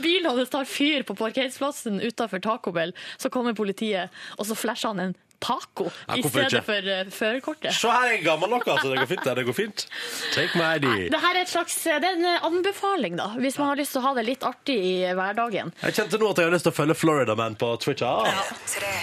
[0.02, 4.92] bilen hans tar fyr på parkeringsplassen utenfor Taco Bell, så kommer politiet, og så flasher
[4.94, 6.62] han en taco Ja, i stedet ikke?
[6.68, 7.74] for uh, førerkortet.
[7.76, 8.92] Se her, jeg er gammel nok, altså.
[8.92, 9.24] Det går fint.
[9.40, 9.86] Det går fint.
[10.34, 10.88] Take my ID.
[11.12, 14.02] Det her er, et slags, det er en anbefaling, da, hvis man har lyst til
[14.02, 15.74] å ha det litt artig i hverdagen.
[15.82, 18.02] Jeg kjente nå at jeg har lyst til å følge Florida Man på Twitch.
[18.06, 18.26] Ah.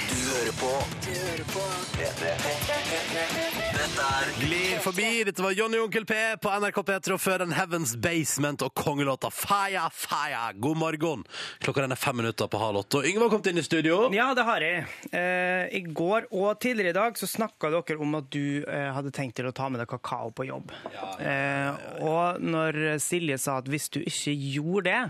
[0.09, 1.63] Du hører på
[1.99, 3.48] P3.
[3.89, 5.07] Dette er Glir forbi.
[5.25, 9.31] Dette var Jonny Onkel P på NRK P3 og før en Heavens Basement og kongelåta
[9.33, 10.51] Faya Faya.
[10.53, 11.23] God morgen.
[11.63, 12.99] Klokka den er fem minutter på halv åtte.
[13.01, 13.97] Og Yngve har kommet inn i studio.
[14.13, 14.83] Ja, det har jeg.
[15.09, 19.13] Eh, I går og tidligere i dag så snakka dere om at du eh, hadde
[19.15, 20.69] tenkt til å ta med deg kakao på jobb.
[21.17, 25.01] Eh, og når Silje sa at hvis du ikke gjorde det,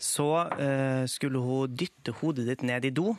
[0.00, 3.12] så eh, skulle hun dytte hodet ditt ned i do.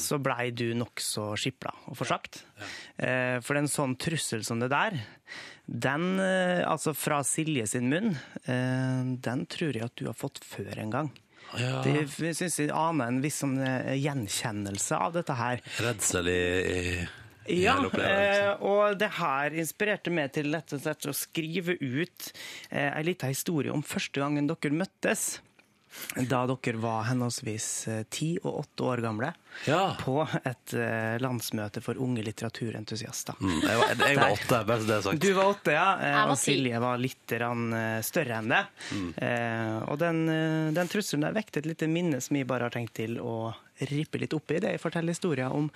[0.00, 2.42] Så blei du nokså skipla og forsagt.
[2.96, 4.98] Eh, for en sånn trussel som det der,
[5.66, 10.42] den, eh, altså fra Silje sin munn, eh, den tror jeg at du har fått
[10.44, 11.12] før en gang.
[11.58, 11.82] Ja.
[11.84, 12.06] Det
[12.38, 13.58] syns jeg aner en viss sånn,
[13.98, 15.60] gjenkjennelse av dette her.
[15.84, 16.38] Redsel i,
[16.72, 17.74] i, Ja,
[18.62, 22.30] og det her inspirerte meg til å skrive ut
[22.70, 25.42] ei lita historie om første gangen dere møttes.
[26.28, 29.32] Da dere var henholdsvis eh, ti og åtte år gamle.
[29.68, 29.94] Ja.
[30.00, 33.36] På et eh, landsmøte for unge litteraturentusiaster.
[33.40, 35.26] Mm, jeg, var, jeg var åtte, bare så det er sagt.
[35.26, 35.88] Du var åtte, ja.
[36.00, 36.40] eh, var Og.
[36.40, 38.62] Silje var litt eh, større enn det.
[38.92, 39.10] Mm.
[39.28, 40.22] Eh, og den,
[40.78, 43.52] den trusselen der vekket et lite minne som jeg bare har tenkt til å
[43.92, 44.60] rippe litt opp i.
[44.62, 45.70] Det jeg forteller historien om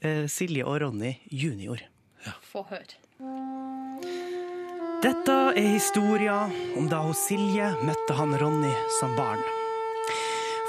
[0.00, 1.84] eh, Silje og Ronny junior.
[2.42, 3.00] Få høre.
[5.06, 9.42] Dette er historia om da hos Silje møtte han Ronny som barn.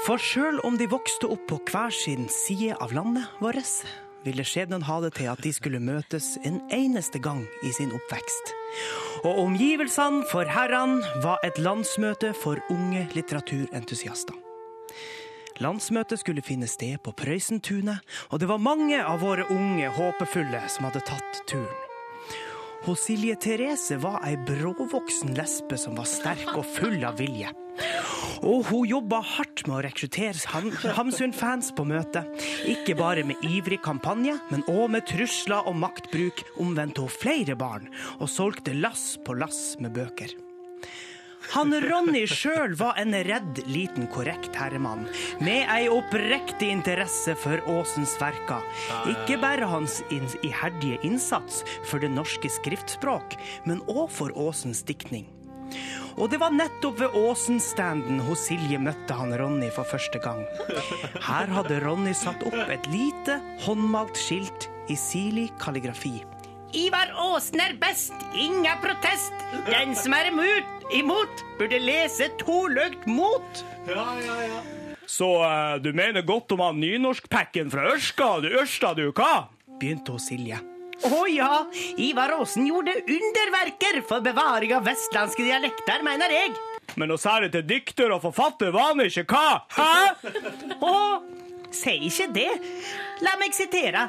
[0.04, 3.80] For sjøl om de vokste opp på hver sin side av landet vårt,
[4.22, 8.54] ville skjebnen ha det til at de skulle møtes en eneste gang i sin oppvekst.
[9.24, 14.38] Og omgivelsene for herrene var et landsmøte for unge litteraturentusiaster.
[15.58, 20.86] Landsmøtet skulle finne sted på Prøysentunet, og det var mange av våre unge håpefulle som
[20.86, 21.87] hadde tatt turen.
[22.86, 27.50] Hos Silje Therese var ei bråvoksen lesbe som var sterk og full av vilje.
[28.46, 32.26] Og hun jobba hardt med å rekruttere Ham- Hamsun-fans på møtet.
[32.70, 37.90] Ikke bare med ivrig kampanje, men òg med trusler og maktbruk omvendte hun flere barn,
[38.22, 40.34] og solgte lass på lass med bøker.
[41.54, 45.06] Han Ronny sjøl var en redd liten korrekt herremann,
[45.40, 48.64] med ei oppriktig interesse for Åsens verker.
[49.08, 55.28] Ikke bare hans iherdige innsats for det norske skriftspråk, men òg for Åsens diktning.
[56.18, 60.42] Og det var nettopp ved Åsen-standen hos Silje møtte han Ronny for første gang.
[61.22, 66.18] Her hadde Ronny satt opp et lite, håndmalt skilt i sirlig kalligrafi.
[66.76, 69.32] Ivar Åsen er best, inga protest.
[69.70, 73.64] Den som er imot, imot burde lese toløgt mot.
[73.88, 74.62] Ja, ja, ja.
[75.08, 79.48] Så uh, du mener godt om han nynorskpacken fra Ørska, du Ørsta, du, hva?
[79.80, 80.58] Begynte å Silje.
[81.06, 81.62] Å ja,
[82.02, 86.56] Ivar Aasen gjorde underverker for bevaring av vestlandske dialekter, mener jeg.
[86.98, 89.60] Men å særlig til dikter og forfatter var han ikke, hva?
[89.76, 90.80] Hæ?
[90.82, 90.94] Å,
[91.70, 92.50] si ikke det.
[93.22, 94.08] La meg sitere.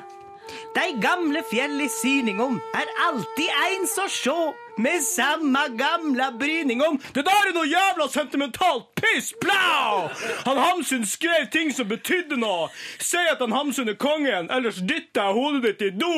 [0.73, 4.37] De gamle fjell i syningom er alltid eins å sjå,
[4.79, 6.99] med samme gamla bryningom.
[7.13, 10.07] Det der er noe jævla sentimentalt piss, Plow!
[10.45, 12.69] Han Hamsun skrev ting som betydde noe.
[12.99, 16.15] Si at han Hamsun er kongen, ellers dytter jeg hodet ditt i do.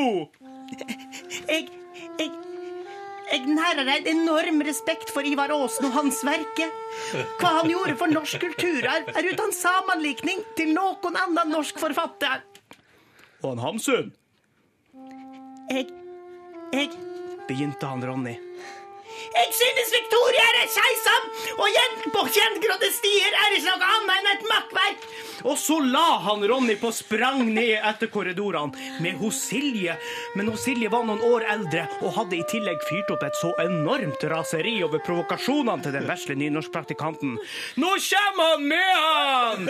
[1.50, 1.68] Jeg,
[2.20, 2.30] jeg,
[3.32, 6.70] jeg nærer en enorm respekt for Ivar Aasen og hans verke.
[7.42, 12.44] Hva han gjorde for norsk kulturarv, er uten sammenlikning til noen annen norsk forfatter.
[13.42, 14.12] Og han Hamsun?
[15.72, 15.88] Jeg,
[16.76, 16.90] jeg
[17.52, 18.38] Begynte han Ronny.
[19.32, 21.26] Jeg synes Victoria er et skeisam,
[21.60, 21.80] og
[22.14, 25.04] på kjentgrodde stier er ikke noe annet enn et makkverk.
[25.52, 29.98] Og så la han Ronny på sprang ned etter korridorene med hos Silje.
[30.38, 33.52] Men hos Silje var noen år eldre og hadde i tillegg fyrt opp et så
[33.66, 37.36] enormt raseri over provokasjonene til den vesle nynorskpraktikanten.
[37.82, 39.70] Nå kommer han med han!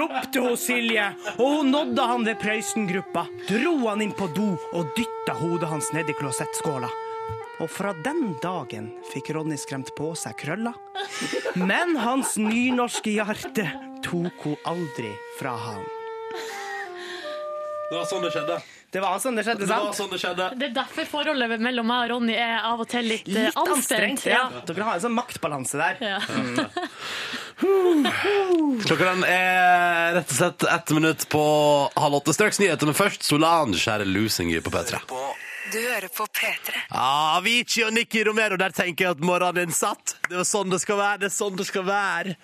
[0.00, 4.92] ropte hos Silje, og hun nådde han ved Prøysen-gruppa, dro han inn på do og
[4.98, 6.90] dytta hodet hans ned i klosettskåla.
[7.60, 10.72] Og fra den dagen fikk Ronny skremt på seg krølla.
[11.58, 13.68] Men hans nynorske hjerte
[14.02, 15.84] tok hun aldri fra ham.
[17.92, 18.56] Det var sånn det skjedde.
[18.92, 19.68] Det var sånn det skjedde, sant?
[19.68, 20.46] Det var sånn det skjedde.
[20.56, 23.56] Det er derfor forholdet mellom meg og Ronny er av og til litt, eh, Litt
[23.60, 24.24] anstrengt.
[24.28, 24.46] Ja.
[24.52, 24.62] Ja.
[24.68, 26.00] Dere har en sånn maktbalanse der.
[26.00, 26.18] Ja.
[27.62, 31.44] Klokka den er rett og slett ett minutt på
[32.00, 32.34] halv åtte.
[32.34, 35.00] Straks nyheter, men først Solange kjære lusinger på P3.
[35.72, 36.72] Du hører på P3.
[36.92, 40.18] Ah, Avicii og Nicky Romero, der tenker jeg at morgenen din satt.
[40.26, 42.34] Det er sånn det skal være, det er sånn det skal være.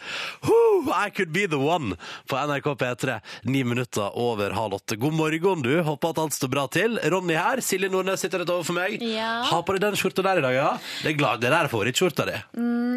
[0.47, 1.99] Whew, I could be the one
[2.31, 3.19] på NRK P3.
[3.53, 4.97] Ni minutter over halv åtte.
[4.97, 5.75] God morgen, du.
[5.85, 6.97] Håper at alt står bra til.
[7.05, 7.61] Ronny her.
[7.65, 8.97] Silje Nordnes sitter rett overfor meg.
[9.05, 9.43] Ja.
[9.51, 10.71] Ha på deg den skjorta der i dag, ja?
[11.03, 12.39] Det er, glad, det der er favorittskjorta di.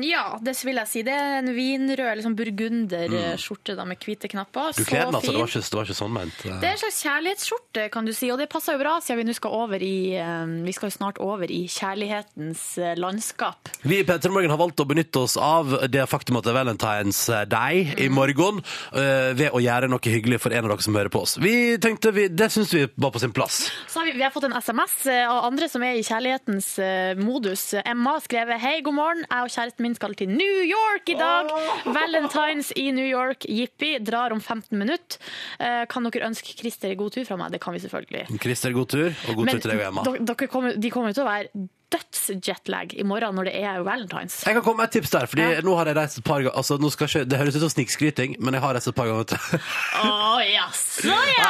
[0.07, 1.03] Ja, det vil jeg si.
[1.07, 4.71] Det er en vinrød liksom burgunderskjorte da, med hvite knapper.
[4.79, 5.35] Du kler den, altså.
[5.35, 6.39] Det var ikke, det var ikke sånn ment.
[6.47, 9.27] Det er en slags kjærlighetsskjorte, kan du si, og det passer jo bra siden vi
[9.27, 10.20] nå skal over i
[10.65, 13.71] Vi skal jo snart over i kjærlighetens eh, landskap.
[13.87, 16.59] Vi i P3 Morgen har valgt å benytte oss av det faktum at det er
[16.59, 18.61] Valentine's Day i morgen,
[18.93, 21.37] øh, ved å gjøre noe hyggelig for en av dere som hører på oss.
[21.41, 23.63] Vi tenkte vi, Det syns vi var på sin plass.
[23.87, 27.19] Så har vi, vi har fått en SMS av andre som er i kjærlighetens eh,
[27.19, 27.71] modus.
[27.81, 29.25] Emma har skrevet Hei, god morgen.
[29.27, 31.51] Jeg og kjæresten min skal til New York i dag.
[31.85, 33.47] Valentines i New York.
[33.49, 33.95] Jippi.
[34.03, 35.21] Drar om 15 minutter.
[35.59, 37.51] Eh, kan dere ønske Christer god tur fra meg?
[37.55, 38.39] Det kan vi selvfølgelig.
[38.41, 40.05] Christer, god tur, og god tur til deg og Emma.
[40.19, 44.41] Dere- kommer, de kommer til å være dødsjetlag i morgen når det er valentines.
[44.47, 46.57] Jeg kan komme med et tips der, fordi nå har jeg reist et par ganger
[46.57, 49.09] altså, nå skal ikke, Det høres ut som snikskryting, men jeg har reist et par
[49.09, 49.59] ganger.
[50.01, 51.49] Å jaså, Nei, ja!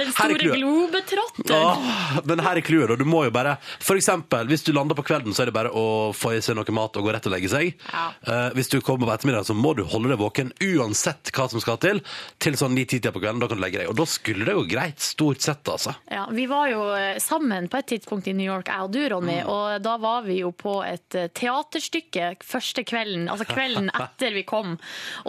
[0.00, 1.56] Den store globetrotteren.
[1.56, 2.94] Åh, men her er clouet.
[3.00, 5.72] Du må jo bare For eksempel, hvis du lander på kvelden, så er det bare
[5.74, 5.84] å
[6.16, 7.74] få i seg noe mat og gå rett og legge seg.
[7.90, 8.06] Ja.
[8.26, 11.62] Uh, hvis du kommer på ettermiddagen, så må du holde deg våken uansett hva som
[11.62, 12.02] skal til,
[12.42, 13.42] til sånn 9-10 på kvelden.
[13.42, 13.90] Da kan du legge deg.
[13.92, 15.94] Og da skulle det jo greit, stort sett, altså.
[16.10, 19.02] Ja, Vi var jo eh, sammen på et tidspunkt i New York, jeg og du,
[19.12, 19.40] Ronny.
[19.44, 24.42] Og da var vi jo på et eh, teaterstykke første kvelden, altså kvelden etter vi
[24.48, 24.74] kom.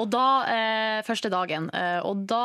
[0.01, 1.69] Og da, eh, første dagen.
[1.75, 2.41] Eh, og da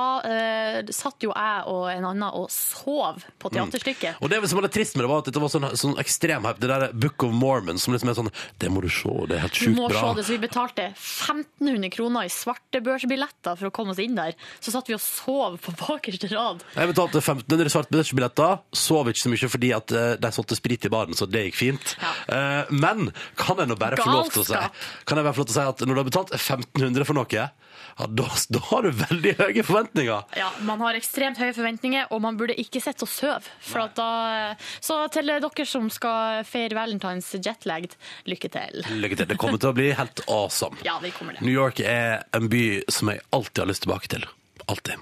[0.92, 4.20] satt jo jeg og en annen og sov på teaterstykket.
[4.20, 6.46] Og det som var litt trist med det, var at dette var sånn, sånn ekstrem
[6.46, 6.60] hype.
[6.62, 8.30] Det der Book of Mormon som liksom er sånn
[8.60, 10.02] Det må du se, det er helt sjukt Du sjukt må bra.
[10.02, 14.36] se det, så Vi betalte 1500 kroner i svartebørsbilletter for å komme oss inn der.
[14.60, 16.64] Så satt vi og sov på bakerste rad.
[16.76, 21.16] Jeg betalte 1500 svartebørsbilletter, sov ikke så mye fordi at de solgte sprit i baren,
[21.16, 21.85] så det gikk fint.
[22.02, 22.12] Ja.
[22.36, 24.58] Eh, men kan jeg nå bare få lov til å si
[25.06, 27.18] Kan jeg bare få lov til å si at når du har betalt 1500 for
[27.18, 27.48] noe, ja,
[27.96, 30.36] da, da har du veldig høye forventninger.
[30.36, 33.48] Ja, Man har ekstremt høye forventninger, og man burde ikke sitte og sove.
[34.84, 37.96] Så til dere som skal feire valentines jetlagd,
[38.28, 38.84] lykke til.
[39.00, 39.30] Lykke til.
[39.32, 40.76] Det kommer til å bli helt awesome.
[40.84, 41.44] Ja, det kommer det.
[41.46, 44.28] New York er en by som jeg alltid har lyst tilbake til.
[44.68, 45.00] Alltid.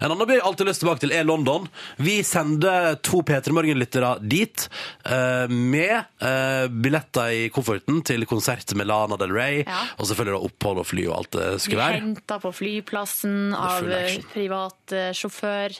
[0.00, 1.68] En annen by jeg alltid har lyst tilbake til, er London.
[1.98, 4.66] Vi sender to P3 Morgen-lyttere dit
[5.04, 9.82] eh, med eh, billetter i kofferten til konsert med Lana Del Rey, Ja.
[9.98, 12.00] og selvfølgelig da opphold og fly og alt det skulle være.
[12.00, 14.24] henta på flyplassen av full action.
[14.32, 15.76] privat eh, sjåfør.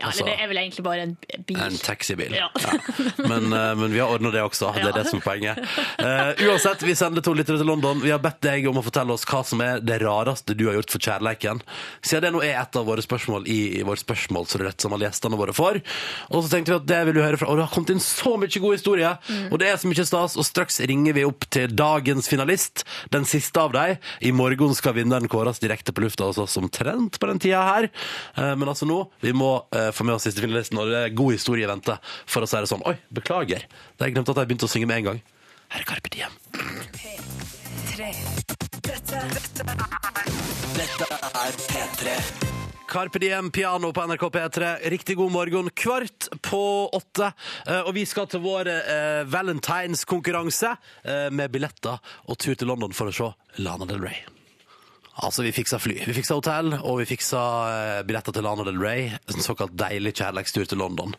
[0.00, 1.58] Ja, Altså, eller det er vel egentlig bare en bil.
[1.60, 2.32] En taxibil.
[2.34, 2.48] Ja.
[3.18, 4.72] Men, eh, men vi har ordna det også.
[4.74, 4.92] Det er Ja.
[4.96, 5.58] det som er poenget.
[6.00, 8.00] Uh, uansett, vi sender to lyttere til London.
[8.00, 10.78] Vi har bedt deg om å fortelle oss hva som er det rareste du har
[10.78, 11.60] gjort for kjærleiken.
[12.02, 14.70] Siden det nå er et av våre spørsmål i, i vårt spørsmål, så det er
[14.70, 15.80] rett som alle gjestene våre får.
[16.30, 17.50] Og så tenkte vi at det vil du høre fra.
[17.52, 19.12] Og det har kommet inn så mye god historie,
[19.50, 20.36] og det er så mye stas.
[20.40, 23.98] Og straks ringer vi opp til dagens finalist, den siste av dem.
[24.24, 27.90] I morgen skal vinneren kåres direkte på lufta hos oss omtrent på den tida her.
[28.38, 31.14] Uh, men altså nå, vi må eh, få med oss siste finalisten, og det er
[31.16, 31.96] god historie i vente.
[32.30, 32.84] For å si det sånn.
[32.88, 33.66] Oi, beklager.
[33.66, 35.22] Det har jeg glemt at jeg begynte å synge med en gang.
[35.70, 36.34] Her er Carpe Diem.
[42.90, 44.72] Carpe Diem piano på NRK P3.
[44.90, 45.70] Riktig god morgen.
[45.70, 47.32] Kvart på åtte.
[47.66, 50.74] Eh, Og vi skal til vår eh, valentinskonkurranse
[51.04, 54.24] eh, med billetter og tur til London for å se Lana Del Rey.
[55.20, 58.78] Altså, vi fiksa fly, vi fiksa hotell, og vi fiksa eh, billetter til Lana Del
[58.80, 59.10] Rey.
[59.28, 61.12] En såkalt deilig kjærlighetstur til London.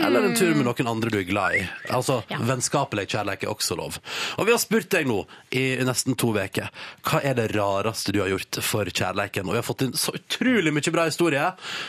[0.00, 1.62] Eller en tur med noen andre du er glad i.
[1.92, 2.38] Altså, Ja.
[2.48, 3.98] vennskapelig kjærlighet er også lov.
[4.38, 5.18] Og vi har spurt deg nå
[5.52, 6.70] i nesten to uker
[7.04, 9.44] hva er det rareste du har gjort for kjærleiken.
[9.46, 11.44] Og vi har fått inn så utrolig mye bra historie,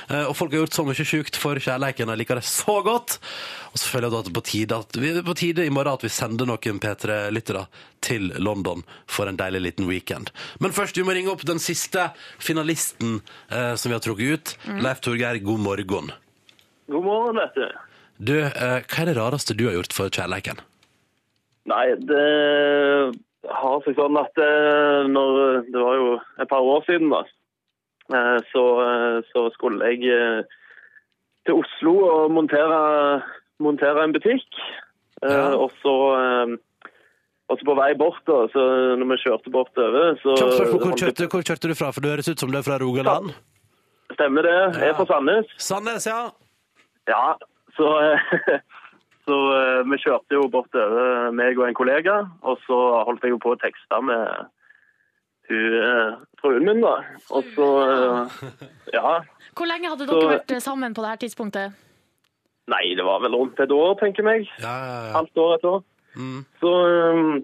[0.10, 2.82] eh, og folk har gjort så mye sjukt for kjærleiken, og jeg liker det så
[2.84, 3.20] godt.
[3.74, 5.64] Og så føler jeg da at det på tide, at vi, det er på tide
[5.66, 7.64] i morgen at vi sender noen P3-lyttere
[8.04, 10.30] til London for en deilig liten weekend.
[10.60, 13.20] Men først, vi må ringe opp den siste finalisten
[13.52, 14.54] eh, som vi har trukket ut.
[14.82, 16.12] Leif Torgeir, god morgen.
[16.90, 17.68] God morgen, vet du.
[18.24, 20.60] Du, eh, hva er det rareste du har gjort for kjærleiken?
[21.66, 22.24] Nei, det
[23.52, 27.24] har seg sånn at eh, når Det var jo et par år siden, da.
[28.14, 30.46] eh, Så, eh, så skulle jeg
[31.46, 33.22] til Oslo og montere,
[33.60, 34.48] montere en butikk.
[35.24, 35.56] Eh, Ja.
[35.56, 35.96] Og så
[37.54, 38.62] og så på vei bort, da, så
[38.98, 41.92] når vi kjørte bortover, så Kjapt spørsmål, hvor kjørte, hvor kjørte du fra?
[41.94, 43.30] For du høres ut som du er fra Rogaland.
[44.16, 44.56] Stemmer det.
[44.82, 45.54] Jeg er fra Sandnes.
[45.62, 46.20] Sandnes, ja.
[47.10, 47.24] Ja,
[47.78, 47.88] Så,
[49.28, 53.40] så eh, vi kjørte jo bortover, meg og en kollega, og så holdt jeg jo
[53.46, 54.28] på å tekste med
[55.50, 56.98] hun, eh, fruen min, da.
[57.34, 58.44] Og så eh,
[58.98, 59.20] Ja.
[59.58, 61.74] Hvor lenge hadde Så- dere vært sammen på dette tidspunktet?
[62.72, 64.46] Nei, det var vel rundt et år, tenker jeg.
[64.64, 65.12] Ja, ja, ja.
[65.18, 65.82] Halvt år, et år.
[66.16, 66.44] Mm.
[66.62, 66.74] Så,
[67.14, 67.40] um,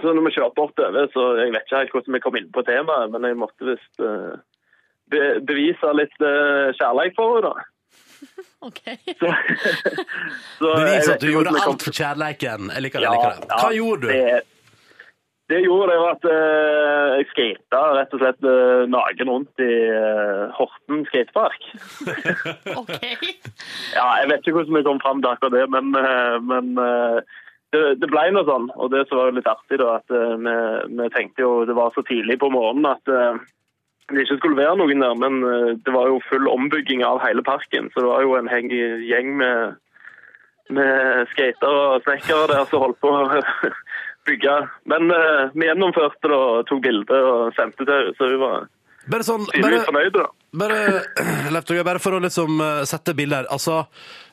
[0.00, 2.64] så når vi kjørte bortover, så jeg vet ikke helt hvordan vi kom inn på
[2.66, 4.34] temaet, men jeg måtte visst uh,
[5.12, 7.70] be bevise litt uh, kjærlighet for henne, da.
[8.68, 8.82] OK.
[9.20, 9.30] Så,
[10.58, 12.72] så Bevis at du gjorde alt for kjærleiken.
[12.74, 13.06] Jeg liker det.
[13.06, 13.48] Ja, jeg liker det.
[13.52, 14.12] ja, Hva gjorde du?
[14.12, 14.42] Det,
[15.52, 19.60] det jeg gjorde det var at uh, jeg skata rett og slett uh, naken rundt
[19.60, 21.66] i uh, Horten skatepark.
[22.80, 22.94] ok.
[23.92, 27.36] Ja, jeg vet ikke hvordan vi kom fram til akkurat det, men, eh, men eh,
[27.74, 28.68] det, det ble noe sånn.
[28.78, 30.54] Og det som var litt artig, da, at eh, vi,
[31.00, 33.40] vi tenkte jo det var så tidlig på morgenen at eh,
[34.12, 37.44] det ikke skulle være noen der, men eh, det var jo full ombygging av hele
[37.46, 37.90] parken.
[37.92, 39.80] Så det var jo en gjeng med,
[40.76, 43.42] med skatere og snekkere der som holdt på å
[44.28, 44.56] bygge.
[44.88, 45.10] Men
[45.52, 48.70] vi gjennomførte det og tok bilder og sendte til henne, så hun var
[49.10, 49.82] Bare sånn bare,
[50.14, 50.24] da.
[50.56, 50.78] bare,
[51.54, 53.44] Leif bare for å liksom eh, sette bilder.
[53.52, 53.82] Altså,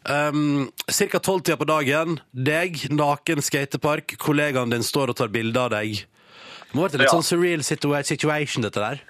[0.08, 1.20] um, ca.
[1.20, 6.06] tolvtida på dagen, deg, naken skatepark, kollegaen din står og tar bilde av deg.
[6.06, 7.18] Det må ha vært en litt Ja.
[7.18, 9.02] sånn surreal situa situation, dette der.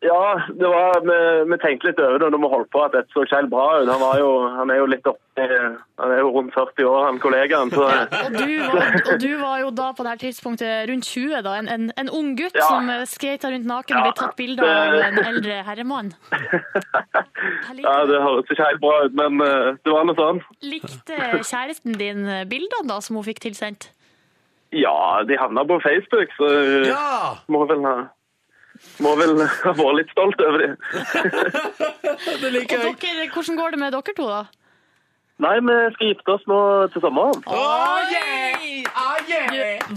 [0.00, 1.14] Ja, det var, vi,
[1.50, 3.64] vi tenkte litt over det når vi holdt på at dette så ikke helt bra
[3.80, 3.88] ut.
[3.90, 5.46] Han, jo, han er jo litt oppi
[5.98, 7.72] Han er jo rundt 40 år, han kollegaen.
[7.74, 7.82] Så
[8.28, 11.56] Og du, var, og du var jo da på det her tidspunktet rundt 20, da.
[11.58, 12.68] En, en, en ung gutt Ja.
[12.70, 16.12] som eh, skata rundt naken og Ja, ble tatt bilde av en eldre herremann.
[17.78, 18.10] Ja, det.
[18.10, 20.38] det høres ikke helt bra ut, men eh, det var noe sånn.
[20.62, 23.90] Likte kjæresten din bildene da, som hun fikk tilsendt?
[24.74, 26.48] Ja, de havna på Facebook, så
[26.86, 27.34] Ja!
[27.48, 27.96] må vel ha
[29.04, 29.32] må vel
[29.64, 30.72] ha vært litt stolt over det.
[32.42, 32.94] Det liker jeg.
[33.02, 34.42] dere, hvordan går det med dere to, da?
[35.38, 36.58] Nei, vi skal gifte oss nå
[36.90, 37.38] til sommeren.
[37.46, 37.50] Du,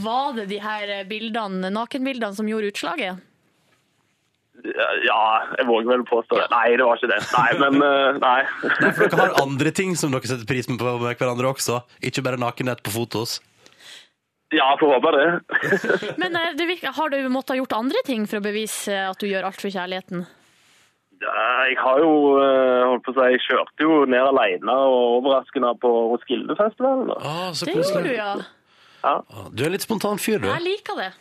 [0.04, 3.13] var det de her bildene, nakenbildene som gjorde utslaget?
[4.62, 5.24] Ja,
[5.58, 6.46] jeg våger vel påstå det.
[6.54, 7.17] Nei, det var ikke det.
[7.34, 8.41] Nei, men eh, nei.
[8.67, 11.82] Nei, for dere har andre ting som dere setter pris på med hverandre også.
[12.06, 13.32] Ikke bare nakenhet på fotos.
[14.52, 15.28] Ja, får håpe det.
[16.22, 19.20] Men eh, det virker, har du måttet ha gjort andre ting for å bevise at
[19.22, 20.26] du gjør alt for kjærligheten?
[21.22, 25.72] Jeg har jo eh, holdt på å si, jeg kjørte jo ned alene og overraskende
[25.80, 27.14] på Roskildefestivalen.
[27.20, 28.32] Ah, så Det gjorde du, ja.
[29.06, 29.16] ja.
[29.54, 30.50] Du er en litt spontan fyr, du.
[30.50, 31.12] Jeg liker det.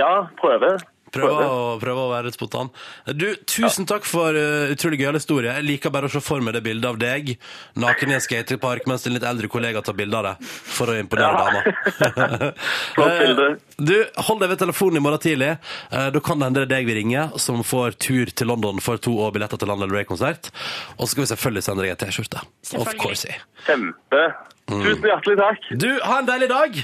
[0.00, 0.76] Ja, prøve.
[1.16, 2.70] Prøve å, prøver å være litt spontan.
[3.16, 5.52] Du, tusen takk for uh, utrolig gøyal historie.
[5.58, 7.34] Jeg liker bare å se for meg det bildet av deg
[7.80, 10.98] naken i en skatepark mens en litt eldre kollega tar bilde av deg for å
[10.98, 11.44] imponere Ja.
[11.46, 12.52] dama.
[12.96, 13.48] Flott bilde.
[13.56, 13.92] Eh, Du,
[14.24, 15.50] hold deg ved telefonen i morgen tidlig.
[15.92, 18.80] Uh, Da kan det hende det er deg vi ringer, som får tur til London
[18.80, 20.48] for to år billetter til Lana Del Rey-konsert.
[20.96, 22.40] Og så skal vi selvfølgelig sende deg en T-skjorte.
[22.80, 23.28] Of course.
[23.66, 24.22] Kjempe.
[24.66, 25.68] Tusen hjertelig takk.
[25.78, 26.80] Du, ha en deilig dag!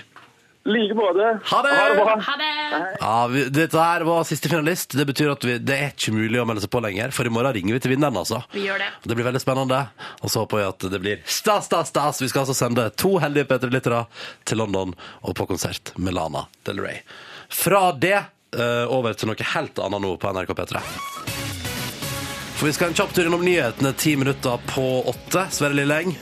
[0.64, 1.38] Like måte.
[1.44, 1.75] Ha det!
[1.75, 2.20] Ha det bra.
[2.27, 2.96] Ha det!
[3.01, 4.94] Ja, vi, Dette her var siste finalist.
[4.96, 7.33] Det betyr at vi, det er ikke mulig å melde seg på lenger, for i
[7.35, 8.44] morgen ringer vi til vinneren, altså.
[8.55, 8.90] Vi gjør det.
[9.03, 9.81] Det blir veldig spennende.
[10.22, 12.22] Og så håper vi at det blir stas, stas, stas.
[12.22, 14.05] Vi skal altså sende to heldige P3-lyttere
[14.46, 17.03] til London og på konsert med Lana Del Rey.
[17.51, 18.20] Fra det
[18.55, 20.85] uh, over til noe helt annet nå på NRK P3.
[22.55, 25.48] For vi skal en kjapp tur innom nyhetene ti minutter på åtte.
[25.51, 26.14] Sverre Lilleng.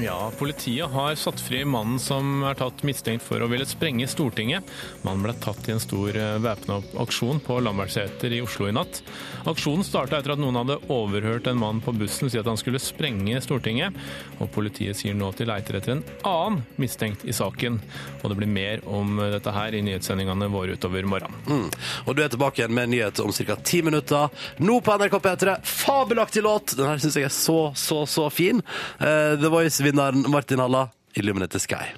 [0.00, 4.64] Ja, Politiet har satt fri mannen som er tatt mistenkt for å ville sprenge Stortinget.
[5.04, 9.02] Mannen ble tatt i en stor eh, væpna aksjon på Lambertseter i Oslo i natt.
[9.48, 12.80] Aksjonen starta etter at noen hadde overhørt en mann på bussen si at han skulle
[12.80, 13.98] sprenge Stortinget.
[14.40, 17.76] Og Politiet sier nå at de leiter etter en annen mistenkt i saken.
[18.22, 21.44] Og det blir mer om dette her i nyhetssendingene våre utover morgenen.
[21.46, 21.68] Mm.
[22.06, 23.58] Og du er tilbake igjen med en nyhet om ca.
[23.60, 24.32] ti minutter.
[24.64, 25.58] Nå på NRK P3.
[25.68, 26.78] Fabelaktig låt!
[26.80, 28.64] Den her syns jeg er så, så, så fin.
[28.96, 29.52] Uh, The
[29.82, 31.96] Voice-vinneren Martin Halla, 'Illuminate Sky'.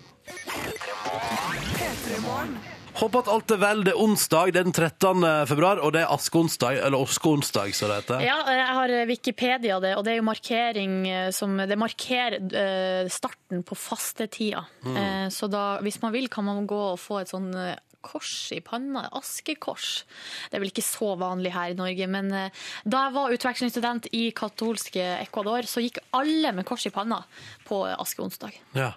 [2.95, 3.83] Håper at alt er vel.
[3.85, 5.25] Det er onsdag, det er den 13.
[5.51, 8.23] februar, og det er askeonsdag, eller oskeonsdag, som det heter.
[8.25, 13.11] Ja, jeg har Wikipedia det, og det er jo markering eh, som Det markerer eh,
[13.13, 14.65] starten på fastetida.
[14.87, 14.97] Mm.
[14.97, 18.33] Eh, Så da, hvis man vil, kan man gå og få et sånn eh, kors
[18.55, 19.07] i panna.
[19.17, 20.05] Askekors.
[20.51, 24.11] Det er vel ikke så vanlig her i Norge, men eh, da jeg var utvekslingsstudent
[24.13, 27.23] i katolske Ecuador, så gikk alle med kors i panna
[27.69, 28.61] på askeonsdag.
[28.77, 28.93] Ja.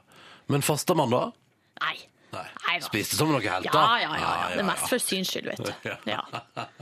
[0.48, 1.26] Men fasta man da?
[1.84, 1.98] Nei.
[2.38, 2.46] Nei.
[2.68, 2.86] Nei da.
[2.88, 4.32] Spiste som noe helt, Ja, ja, ja.
[4.38, 4.48] ja.
[4.54, 5.92] Det er mest for syns skyld, vet du.
[6.14, 6.22] Ja.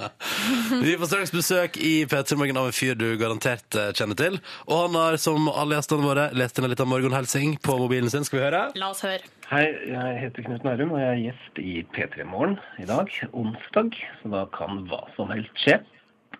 [0.85, 4.37] Vi får straks besøk i P3 Morgen av en fyr du garantert eh, kjenner til.
[4.67, 8.27] Og han har, som alle gjestene våre, lest inn en liten morgenhelsing på mobilen sin.
[8.27, 8.61] Skal vi høre?
[8.79, 9.23] La oss høre.
[9.49, 13.97] Hei, jeg heter Knut Nærum, og jeg er gjest i P3 Morgen i dag, onsdag.
[14.21, 15.79] Så da kan hva som helst skje.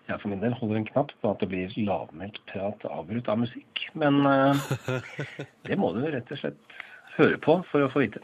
[0.06, 3.40] jeg for min del holder en knapp på at det blir lavmælt prat avbrutt av
[3.44, 3.86] musikk.
[3.94, 4.70] Men eh,
[5.70, 6.80] det må du rett og slett
[7.16, 8.22] høre på for å få vite.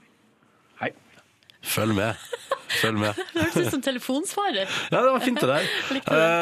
[0.82, 0.92] Hei.
[1.62, 2.18] Følg med.
[2.80, 3.18] Følg med.
[3.34, 4.70] Det høres ut som telefonsvarer.
[4.90, 5.68] Ja, det var fint det der.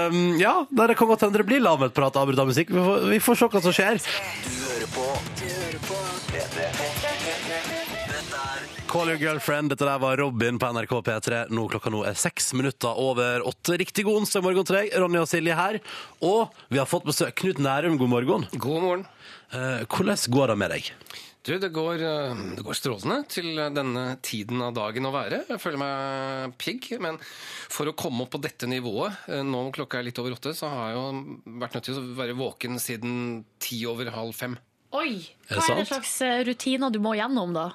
[0.08, 2.72] Um, ja, det kommer til det blir lavmælt prat avbrutt av musikk.
[2.72, 4.00] Vi får, vi får se hva som skjer.
[4.46, 6.70] Du hører på P3.
[6.70, 9.70] Dette er Call your girlfriend.
[9.70, 11.44] Dette der var Robin på NRK P3.
[11.54, 13.76] Nå klokka nå er seks minutter over åtte.
[13.78, 14.96] Riktig god onsdag morgen til deg.
[14.98, 15.78] Ronny og Silje her.
[16.26, 17.36] Og vi har fått besøk.
[17.38, 18.48] Knut Nærum, god morgen.
[18.56, 19.04] God morgen.
[19.54, 20.90] Uh, hvordan går det med deg?
[21.42, 25.38] Du, det går, eh, det går strålende til denne tiden av dagen å være.
[25.48, 27.16] Jeg føler meg pigg, men
[27.72, 30.68] for å komme opp på dette nivået, nå om klokka er litt over åtte, så
[30.68, 33.14] har jeg jo vært nødt til å være våken siden
[33.62, 34.58] ti over halv fem.
[34.92, 35.14] Oi!
[35.48, 37.70] Er Hva er det slags eh, rutiner du må gjennom, da?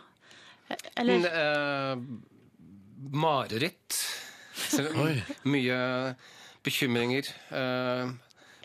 [0.99, 1.95] Eller Eh,
[3.15, 3.97] mareritt.
[4.71, 5.17] Så, Oi.
[5.49, 5.79] mye
[6.65, 7.27] bekymringer.
[7.49, 8.13] Eh,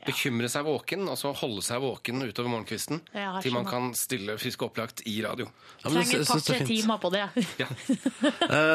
[0.07, 3.03] bekymre seg våken, altså holde seg våken utover morgenkvisten.
[3.13, 5.49] Ja, til man kan stille frisk og opplagt i radio.
[5.83, 7.27] Ja, men trenger jeg et par-tre timer på det.
[7.61, 7.69] Ja.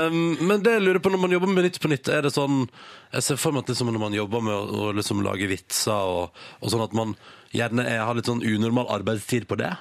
[0.06, 0.20] Um,
[0.50, 2.64] men det jeg lurer på når man jobber med Nytt på Nytt, er det sånn
[3.16, 6.14] Jeg ser for meg at liksom når man jobber med å, å liksom lage vitser
[6.14, 7.18] og, og sånn at man
[7.56, 9.74] gjerne er, har litt sånn unormal arbeidstid på det.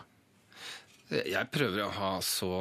[1.14, 2.52] Jeg prøver å ha så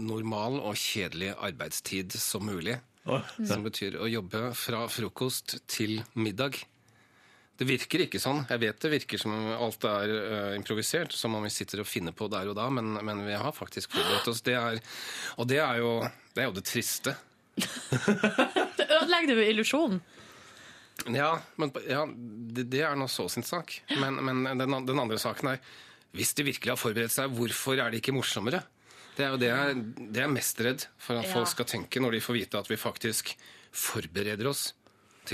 [0.00, 2.78] normal og kjedelig arbeidstid som mulig.
[3.48, 6.60] Som betyr å jobbe fra frokost til middag.
[7.60, 8.38] Det virker ikke sånn.
[8.48, 11.88] Jeg vet det virker som om alt er uh, improvisert, som om vi sitter og
[11.90, 14.40] finner på der og da, men, men vi har faktisk forberedt oss.
[14.46, 14.78] Det er,
[15.36, 15.90] og det er, jo,
[16.32, 17.12] det er jo det triste.
[18.80, 20.00] Det ødelegger jo illusjonen.
[21.12, 21.30] Ja,
[21.60, 23.76] men ja, det, det er nå så sin sak.
[24.00, 25.60] Men, men den, den andre saken er
[26.16, 28.64] hvis de virkelig har forberedt seg, hvorfor er det ikke morsommere?
[29.16, 31.32] Det er jo det jeg, det jeg er mest redd for at Ja.
[31.36, 33.34] folk skal tenke når de får vite at vi faktisk
[33.70, 34.70] forbereder oss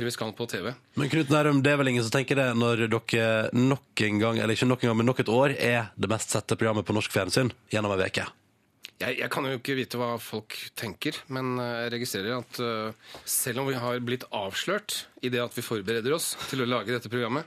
[0.04, 0.72] vi skal på TV.
[1.00, 4.40] Men Knut Nærum, det er vel ingen som tenker det når dere nok en gang,
[4.40, 6.96] eller ikke nok en gang, men nok et år, er det mest sette programmet på
[6.96, 8.26] norsk fjernsyn gjennom ei uke.
[8.96, 13.16] Jeg, jeg kan jo ikke vite hva folk tenker, men eh, jeg registrerer at uh,
[13.28, 16.94] selv om vi har blitt avslørt i det at vi forbereder oss til å lage
[16.94, 17.44] dette programmet,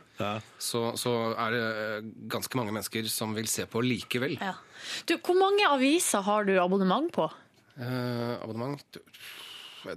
[0.61, 4.37] så, så er det eh, ganske mange mennesker som vil se på likevel.
[4.37, 4.53] Ja.
[5.09, 7.25] Du, hvor mange aviser har du abonnement på?
[7.79, 8.99] Uh, abonnement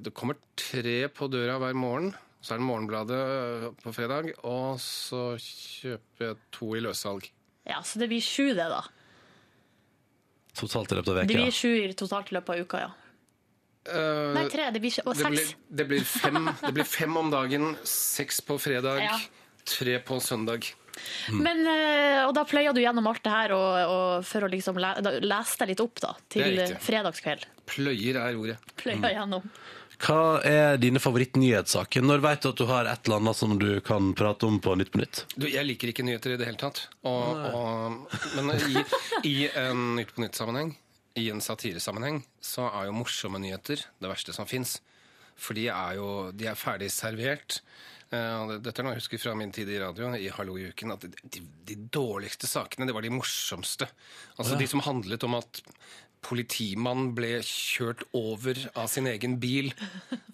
[0.00, 2.14] Det kommer tre på døra hver morgen.
[2.42, 7.28] Så er det Morgenbladet eh, på fredag, og så kjøper jeg to i løssalg.
[7.68, 8.82] Ja, Så det blir sju, det, da.
[10.58, 11.28] Totalt i løpet av uka?
[11.30, 12.90] Det blir sju i totalt i løpet av uka, ja.
[13.82, 14.68] Uh, Nei, tre.
[14.70, 15.62] Det blir ikke, og det, blir, seks.
[15.80, 19.16] det, blir fem, det blir fem om dagen, seks på fredag, Ja.
[19.66, 20.68] tre på søndag.
[21.32, 24.76] Men, eh, og da pløyer du gjennom alt det her og, og for å liksom
[24.82, 24.90] le,
[25.24, 27.46] lese deg litt opp da, Det til fredagskveld.
[27.70, 28.58] Pløyer er ordet.
[28.82, 29.46] Pløyer gjennom.
[30.02, 32.02] Hva er dine favorittnyhetssaker?
[32.02, 34.74] Når vet du at du har et eller annet som du kan prate om på
[34.80, 35.24] Nytt på Nytt?
[35.36, 36.86] Du, jeg liker ikke nyheter i det hele tatt.
[37.06, 38.82] Og, og, men i,
[39.28, 40.74] i en Nytt på Nytt-sammenheng,
[41.20, 44.80] i en satiresammenheng, så er jo morsomme nyheter det verste som fins.
[45.38, 47.60] For de er jo de er ferdig servert.
[48.12, 50.92] Eh, Dette er noe jeg husker fra min tid i radio, i Hallo i uken,
[50.96, 53.88] at de, de dårligste sakene, det var de morsomste.
[54.36, 55.62] Altså de som handlet om at
[56.22, 59.72] politimannen ble kjørt over av sin egen bil.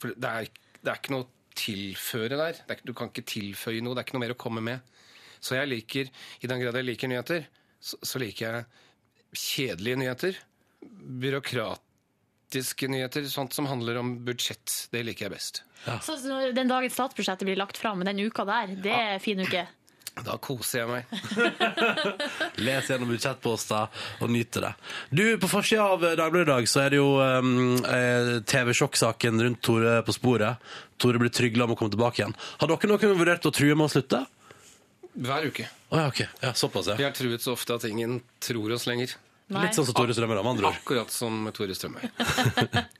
[0.01, 0.51] For det er,
[0.83, 1.29] det er ikke noe
[1.59, 2.61] tilføre der.
[2.67, 3.97] Det er, du kan ikke tilføye noe.
[3.97, 4.99] Det er ikke noe mer å komme med.
[5.41, 6.11] Så jeg liker,
[6.43, 7.47] i den grad jeg liker nyheter,
[7.79, 10.39] så, så liker jeg kjedelige nyheter.
[11.23, 14.91] Byråkratiske nyheter, sånt som handler om budsjett.
[14.93, 15.63] Det liker jeg best.
[16.05, 16.19] Så
[16.55, 19.67] den dagen statsbudsjettet blir lagt fram, den uka der, det er fin uke.
[20.27, 21.05] Da koser jeg meg.
[22.67, 24.73] Les gjennom budsjettposter og nyte det.
[25.11, 27.79] Du, På forsida av Dagbladet i dag så er det jo um,
[28.49, 30.71] TV-sjokksaken rundt Tore på sporet.
[30.99, 32.37] Tore blir trygla om å komme tilbake igjen.
[32.59, 34.25] Har dere noen vurdert å true med å slutte?
[35.19, 35.67] Hver uke.
[35.89, 36.21] Å ja, ok.
[36.45, 37.11] Ja, såpass, Vi ja.
[37.11, 39.17] er truet så ofte at ingen tror oss lenger.
[39.49, 39.65] Nei.
[39.65, 40.81] Litt sånn som Tore Strømøy, med andre ord.
[40.83, 42.05] Akkurat som Tore Strømøy.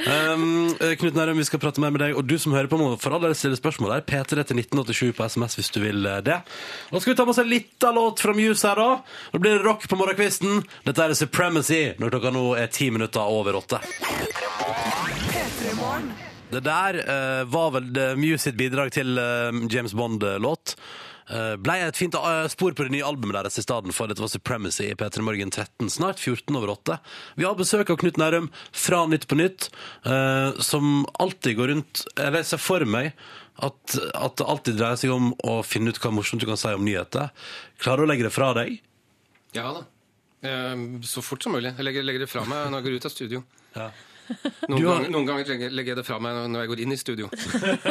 [0.00, 2.16] Um, Knut Nærum, vi skal prate mer med deg.
[2.18, 4.06] Og du som hører på, må for all del stille spørsmål der.
[4.08, 6.40] P3 til 1987 på SMS hvis du vil eh, det.
[6.90, 9.20] Nå skal vi ta med oss en lita låt fra Muse her, da.
[9.34, 10.64] Nå blir det rock på morgenkvisten.
[10.88, 13.82] Dette er Supremacy når klokka nå er ti minutter over åtte.
[16.50, 20.74] Det der uh, var vel Muse sitt bidrag til uh, James Bond-låt.
[21.30, 24.18] Uh, ble et fint eh, spor på det nye albumet deres i stedet for dette
[24.22, 26.96] var Supremacy i P3 Morgen 13, snart 14 over 8.
[27.38, 29.68] Vi har besøk av Knut Nærum fra Nytt på Nytt,
[30.10, 33.12] eh, som alltid går rundt Eller jeg ser for meg
[33.62, 36.72] at, at det alltid dreier seg om å finne ut hva morsomt du kan si
[36.74, 37.30] om nyheter.
[37.78, 38.80] Klarer du å legge det fra deg?
[39.54, 39.86] Ja da.
[40.42, 41.74] Eh, Så fort som mulig.
[41.76, 43.44] Jeg legger, legger det fra meg når jeg går ut av studio.
[44.68, 46.96] Noen, har- ganger, noen ganger legger- jeg det fra meg når jeg går inn i
[47.00, 47.26] studio.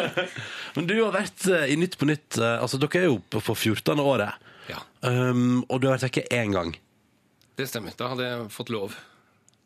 [0.76, 3.40] Men du har vært eh, i Nytt på Nytt eh, Altså, dere er jo på
[3.44, 4.00] på 14.
[4.00, 4.34] året.
[4.70, 6.76] Ja, Um, og du har vært vekke én gang.
[7.58, 7.92] det stemmer.
[7.98, 8.96] Da hadde jeg fått lov.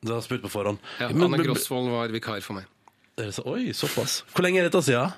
[0.03, 0.77] Du har spurt på forhånd.
[0.99, 2.65] Ja, Men- Anne Grosvold var vikar for meg.
[3.17, 4.23] Så, oi, såpass.
[4.33, 5.11] Hvor lenge er dette siden?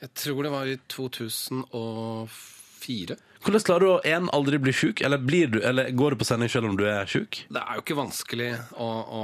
[0.00, 3.16] Jeg tror det var i 2004.
[3.44, 6.48] Hvordan klarer du å en, aldri bli sjuk, eller, du, eller går du på sending
[6.48, 7.42] selv om du er sjuk?
[7.52, 8.48] Det er jo ikke vanskelig
[8.80, 9.22] å, å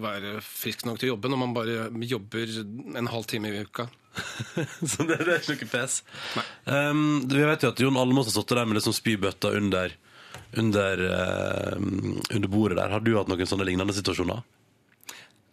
[0.00, 2.54] være frisk nok til å jobbe når man bare jobber
[2.96, 3.90] en halv time i uka.
[4.90, 6.00] Så det, det er ikke noe pes.
[6.64, 9.92] Um, vi vet jo at Jon Almaas har sittet der med liksom spybøtta under,
[10.56, 12.96] under, uh, under bordet der.
[12.96, 14.44] Har du hatt noen sånne lignende situasjoner?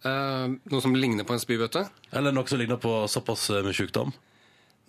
[0.04, 1.84] Uh, noe som ligner på en spybøtte?
[2.16, 4.16] Eller noe som ligner på såpass eh, med sykdom?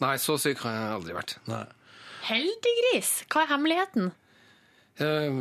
[0.04, 1.38] Nei, så syk har jeg aldri vært.
[1.48, 1.66] Nei.
[2.30, 3.12] Heldiggris!
[3.32, 4.12] Hva er hemmeligheten?
[4.96, 5.40] Eh,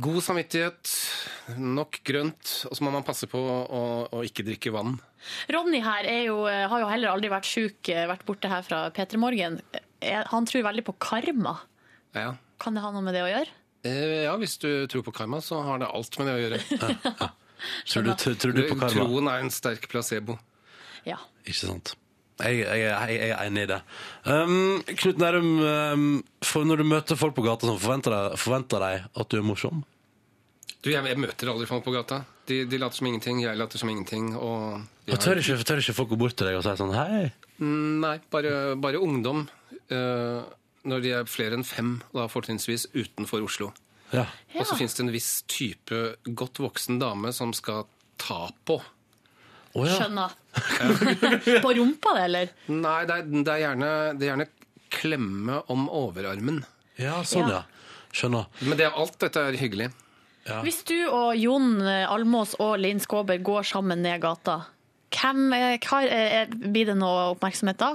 [0.00, 0.92] god samvittighet,
[1.60, 3.82] nok grønt, og så må man passe på å,
[4.16, 4.94] å ikke drikke vann.
[5.52, 9.20] Ronny her er jo, har jo heller aldri vært sjuk, vært borte her fra P3
[9.20, 9.60] Morgen.
[10.00, 11.58] Eh, Han tror veldig på karma.
[12.16, 12.32] Ja.
[12.58, 13.52] Kan det ha noe med det å gjøre?
[13.86, 16.62] Eh, ja, hvis du tror på karma, så har det alt med det å gjøre.
[17.90, 18.92] Tror du, tror, tror du på karma?
[18.94, 20.36] Troen er en sterk placebo.
[21.02, 21.16] Ja.
[21.42, 21.96] Ikke sant.
[22.38, 23.78] Jeg, jeg, jeg, jeg er enig i det.
[24.30, 26.08] Um, Knut Nærum, um,
[26.46, 29.46] for når du møter folk på gata, sånn, forventer de, forventer de at du er
[29.46, 29.80] morsom?
[30.78, 32.20] Du, jeg, jeg møter aldri folk på gata.
[32.46, 34.30] De, de later som ingenting, jeg later som ingenting.
[34.38, 37.24] Og Og tør ikke, tør ikke folk gå bort til deg og si sånn hei?
[37.58, 39.48] Mm, Nei, bare, bare ungdom.
[39.90, 40.46] Uh,
[40.88, 43.72] når de er flere enn fem, da fortrinnsvis utenfor Oslo.
[44.14, 44.24] Ja.
[44.54, 45.98] Og så finnes det en viss type
[46.38, 47.88] godt voksen dame som skal
[48.20, 48.78] ta på.
[49.78, 49.96] Å ja.
[50.00, 50.34] Skjønner.
[51.64, 52.52] på rumpa, det, eller?
[52.72, 54.48] Nei, det er, det er, gjerne, det er gjerne
[54.98, 56.62] klemme om overarmen.
[56.98, 57.62] Ja, sånn ja.
[58.16, 58.48] Skjønner.
[58.64, 59.90] Men det, er- alt dette er hyggelig.
[60.64, 64.62] Hvis du og Jon Almås og Linn Skåber går sammen ned gata,
[65.12, 67.90] hvem, eh, hva, er, blir det noe oppmerksomhet da?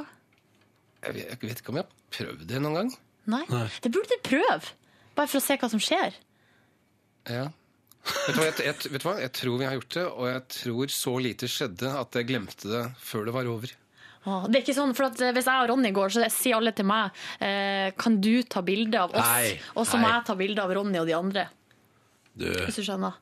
[1.04, 2.94] Jeg vet, jeg vet ikke om jeg har prøvd det noen gang.
[3.34, 3.42] Nei?
[3.50, 3.66] Nei.
[3.82, 4.72] Det burde du prøve,
[5.18, 6.16] bare for å se hva som skjer.
[7.32, 7.48] Ja.
[8.04, 9.14] Vet du, hva, jeg, jeg, vet du hva?
[9.22, 12.68] Jeg tror vi har gjort det, og jeg tror så lite skjedde at jeg glemte
[12.68, 13.72] det før det var over.
[14.24, 16.56] Åh, Det er ikke sånn, for at eh, Hvis jeg og Ronny går, så sier
[16.56, 17.12] alle til meg
[17.44, 19.28] eh, Kan du ta bilde av oss?
[19.28, 21.44] Nei, Og så må jeg ta bilde av Ronny og de andre.
[22.32, 23.14] Du, Hvis du skjønner.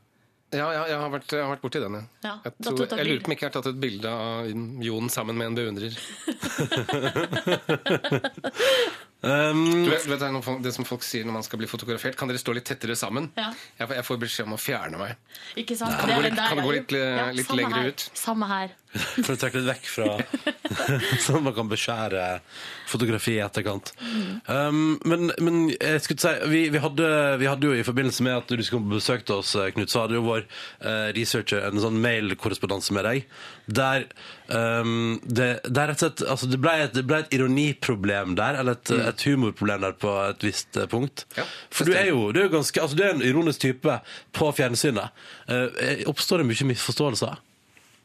[0.52, 2.02] Ja, ja jeg, har vært, jeg har vært borti den, ja.
[2.28, 4.46] Ja, Jeg, tror, jeg lurer på om ikke jeg har tatt et bilde av
[4.86, 5.94] Jon sammen med en beundrer.
[9.22, 11.69] um, Du vet, du vet det, folk- det som folk sier når man skal bli
[11.69, 13.30] fotografert, kan dere stå litt tettere sammen?
[13.38, 13.51] Ja.
[13.80, 15.15] Jeg, får- jeg får beskjed om å fjerne meg.
[15.61, 15.97] Ikke sant?
[15.99, 17.91] Kan det gå litt- der kan det gå litt, ja, litt lengre her.
[17.93, 18.09] ut?
[18.17, 18.78] Samme her.
[19.24, 20.07] for å trekke litt vekk fra
[21.24, 22.24] Sånn at man kan beskjære
[22.91, 23.93] fotografi i etterkant.
[24.51, 27.07] Um, men, men jeg skulle si vi, vi, hadde,
[27.39, 29.88] vi hadde jo i forbindelse med at du skulle komme på besøk til oss, Knut,
[29.93, 30.43] så hadde jo vår
[30.84, 33.24] uh, researcher en sånn mailkorrespondanse med deg.
[33.72, 34.07] Der,
[34.51, 38.59] um, det, der rett og slett altså det, ble et, det ble et ironiproblem der,
[38.61, 41.26] eller et, et humorproblem der på et visst eh, punkt.
[41.38, 43.99] Ja, For du er jo du er ganske, altså du er en ironisk type
[44.36, 45.24] på fjernsynet.
[45.47, 45.69] Uh,
[46.11, 47.39] oppstår det mye misforståelser?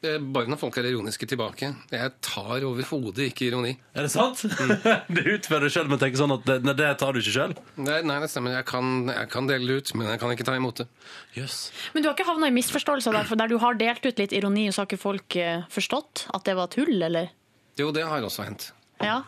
[0.05, 1.71] Eh, Bare når folk er ironiske tilbake.
[1.89, 3.71] Jeg tar overhodet ikke ironi.
[3.97, 4.43] Er det sant?
[5.15, 7.55] du utfører det sjøl, men tenker sånn at det, nei, det tar du ikke sjøl?
[7.81, 8.53] Nei, nei, det stemmer.
[8.59, 10.87] Jeg kan, jeg kan dele det ut, men jeg kan ikke ta imot det.
[11.39, 11.57] Yes.
[11.95, 14.37] Men du har ikke havna i misforståelser der, for der du har delt ut litt
[14.37, 17.33] ironi, så har ikke folk eh, forstått at det var tull, eller?
[17.81, 18.69] Jo, det har også hendt.
[19.01, 19.23] Ja.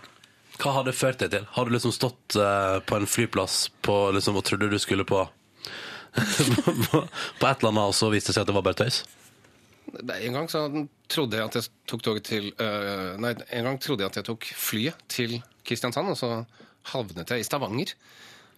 [0.60, 1.50] Hva har det ført deg til?
[1.56, 5.26] Har du liksom stått eh, på en flyplass på, liksom, og trodde du skulle på
[6.10, 7.00] på,
[7.40, 9.04] på et eller annet, og så viste det seg at det var bare tøys?
[10.04, 10.64] Nei, En gang så
[11.10, 14.28] trodde jeg at jeg tok toget til øh, Nei, en gang trodde jeg at jeg
[14.30, 16.44] tok flyet til Kristiansand, og så
[16.94, 17.94] havnet jeg i Stavanger.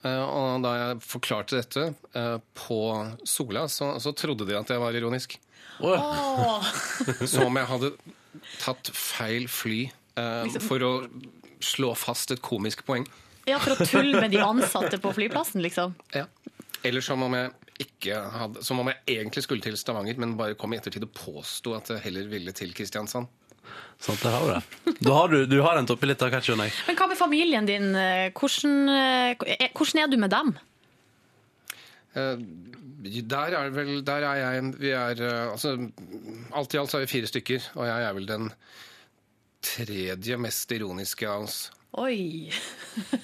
[0.02, 1.84] Eh, og da jeg forklarte dette
[2.18, 2.80] eh, på
[3.28, 5.38] Sola, så, så trodde de at jeg var ironisk.
[7.32, 7.92] Som om jeg hadde
[8.62, 10.92] tatt feil fly eh, for å
[11.62, 13.06] slå fast et komisk poeng.
[13.50, 15.94] ja, for å tulle med de ansatte på flyplassen, liksom.
[16.16, 16.28] Ja.
[16.86, 17.52] Eller som om jeg
[17.84, 21.14] ikke hadde Som om jeg egentlig skulle til Stavanger, men bare kom i ettertid og
[21.18, 23.30] påsto at jeg heller ville til Kristiansand.
[24.02, 24.92] Sånn, det har du.
[25.06, 26.76] Da har du, du har en oppi litt av hvert, skjønner jeg.
[26.90, 27.92] Men hva med familien din?
[28.38, 30.54] Hvordan, eh, hvordan er du med dem?
[32.18, 32.38] Eh,
[33.02, 35.72] Der er vel Der er jeg Vi er eh, Altså
[36.54, 38.50] alt i alt så er vi fire stykker, og jeg er vel den
[39.62, 41.60] tredje mest ironiske av oss.
[42.02, 42.50] Oi.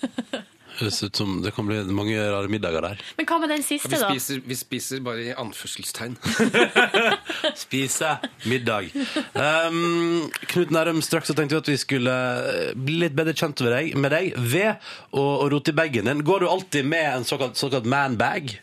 [0.78, 2.99] Høres ut som det kan bli mange rare middager der.
[3.17, 4.09] Men hva med den siste, siste, vi da?
[4.13, 6.17] spiser, vi spiser bare i anførselstegn.
[7.65, 8.11] Spise
[8.45, 8.91] middag.
[9.34, 13.65] Um, Knut Nærum, straks så tenkte vi at vi skulle eh, bli litt bedre kjent
[13.65, 16.23] med deg, med deg ved å, å rote i bagen din.
[16.28, 18.53] Går du alltid med en såkalt, såkalt manbag?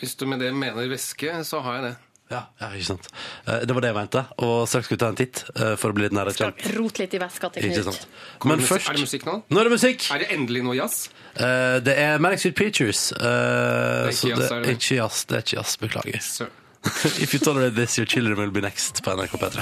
[0.00, 1.94] Hvis du med det mener væske, så har jeg det.
[2.32, 3.08] Ja, ja, ikke sant.
[3.46, 4.22] Eh, Det var det jeg mente.
[4.38, 6.74] Og straks skal vi ta en titt eh, for å bli litt nærmere Skal kjent.
[6.78, 7.94] Rot litt i veska til Ikke Knut.
[7.94, 8.06] sant.
[8.48, 9.34] Men først Er det musikk nå?
[9.50, 10.06] Nå er det musikk!
[10.10, 11.08] Er det endelig noe jazz?
[11.36, 13.12] Eh, Det er Manic Street Preachers.
[13.12, 14.76] eh, så jazz, det er er det?
[14.78, 15.24] ikke jazz.
[15.28, 16.20] Det er ikke jazz, beklager.
[16.20, 16.48] Så.
[17.24, 19.60] If you tolerate this, your children will be next på NRK P3.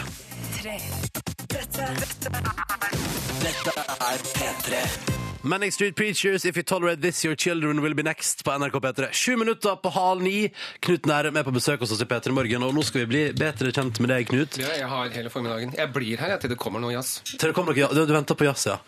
[3.43, 5.22] Dette er P3.
[5.45, 9.09] Manic Street Preachers, If you tolerate this, your children will be next på NRK P3.
[9.13, 10.53] Sju minutter på halv ni.
[10.81, 13.23] Knut Nærum er på besøk hos oss i P3 Morgen, og nå skal vi bli
[13.35, 14.61] bedre kjent med deg, Knut.
[14.63, 15.75] Ja, jeg har hele formiddagen.
[15.75, 17.17] Jeg blir her jeg, til det kommer noe jazz.
[17.27, 18.79] Til det kommer noe, du, du venter på jazz, ja.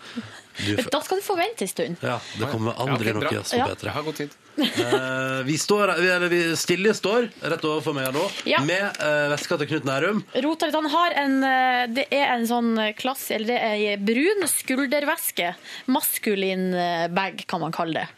[0.54, 1.96] Du, Da skal du få vente en stund.
[2.04, 3.66] ja, det kommer aldri Ja, okay, noe som Ja.
[3.72, 3.88] P3.
[3.88, 4.34] Jeg har god tid.
[4.54, 8.60] Eh, vi står, eller vi, Silje står rett overfor meg nå, Ja.
[8.62, 10.20] med eh, veska til Knut Nærum.
[10.44, 10.76] Rotar litt.
[10.78, 15.54] Han har en eh, Det er en sånn klass, eller det er ei brun skulderveske.
[15.90, 18.08] Maskulin eh, bag, kan man kalle det.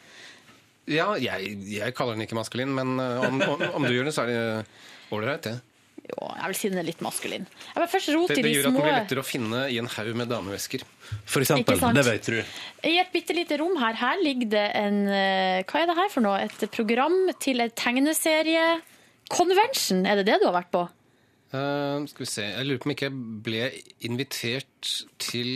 [0.98, 4.22] Ja, jeg, jeg kaller den ikke maskulin, men om, om, om du gjør det, så
[4.22, 4.66] er det
[5.10, 5.56] ålreit, det.
[6.06, 7.46] Jo, jeg vil si den er litt maskulin.
[7.50, 9.62] Jeg vil først rote Det, i det de gjør at den blir lettere å finne
[9.72, 10.84] i en haug med damevesker.
[11.26, 11.80] For eksempel.
[11.96, 12.36] Det vet du.
[12.86, 16.12] I et bitte lite rom her, her ligger det en eh, Hva er det her
[16.12, 16.38] for noe?
[16.46, 18.68] Et program til en tegneserie.
[19.32, 20.84] Convention, er det det du har vært på?
[21.54, 23.66] Uh, skal vi se, Jeg lurer på om ikke jeg ble
[24.06, 24.92] invitert
[25.22, 25.50] til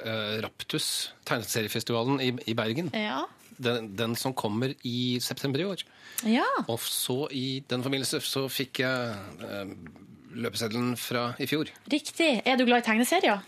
[0.00, 2.88] uh, Raptus, tegneseriefestivalen i, i Bergen.
[2.96, 3.26] Ja.
[3.58, 5.82] Den, den som kommer i september i år.
[6.24, 6.46] ja.
[6.68, 9.72] Og så i den forbindelse så fikk jeg eh,
[10.38, 11.70] løpeseddelen fra i fjor.
[11.90, 12.42] Riktig.
[12.46, 13.42] Er du glad i tegneserier?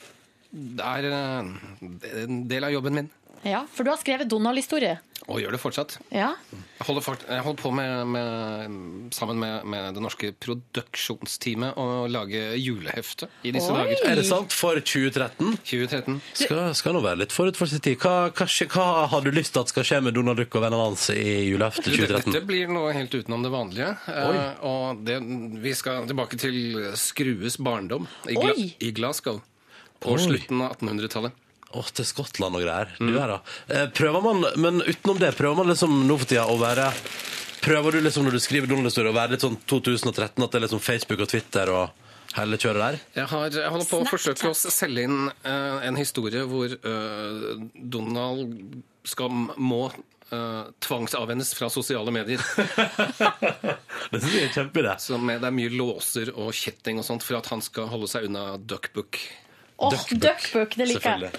[0.51, 3.11] Det er eh, en del av jobben min.
[3.47, 4.99] Ja, for du har skrevet Donald-historie.
[5.31, 5.97] Og gjør det fortsatt.
[6.11, 6.33] Ja.
[6.51, 8.79] Jeg holder, fort, jeg holder på med, med,
[9.15, 13.77] sammen med, med det norske produksjonsteamet å lage julehefte i disse Oi.
[13.79, 14.03] dager.
[14.11, 14.55] Er det sant?
[14.57, 15.55] For 2013?
[15.63, 16.19] 2013.
[16.43, 17.99] Skal, skal nå være litt forut for sin tid.
[18.03, 20.89] Hva, hva, hva har du lyst til at skal skje med Donald Duck og vennene
[20.89, 22.33] hans i julehefte 2013?
[22.33, 23.93] Dette blir noe helt utenom det vanlige.
[24.11, 25.21] Eh, og det,
[25.63, 26.59] vi skal tilbake til
[26.99, 28.73] Skrues barndom i, Gla Oi.
[28.83, 29.39] i Glasgow.
[30.01, 30.25] På Oi.
[30.27, 31.47] slutten av 1800-tallet.
[31.71, 32.91] Åh, til Skottland og greier.
[32.99, 33.39] Du her, da.
[33.71, 36.91] Eh, Prøver man, men utenom det, prøver man liksom nå for tida å være
[37.61, 40.65] Prøver du liksom når du skriver Donald-historie å være litt sånn 2013, at det er
[40.65, 42.07] liksom Facebook og Twitter og
[42.39, 43.01] hele kjøret der?
[43.19, 47.51] Jeg, har, jeg holder på å forsøke å selge inn uh, en historie hvor uh,
[47.77, 52.41] Donald skal, må uh, tvangsavvennes fra sosiale medier.
[54.11, 54.97] Det synes jeg er kjempeidé.
[54.97, 55.21] Det.
[55.21, 58.27] med, det er mye låser og kjetting og sånt for at han skal holde seg
[58.31, 59.21] unna Duckbook.
[59.81, 60.21] Åh, Duckbook.
[60.21, 61.31] Duckbook, det liker jeg.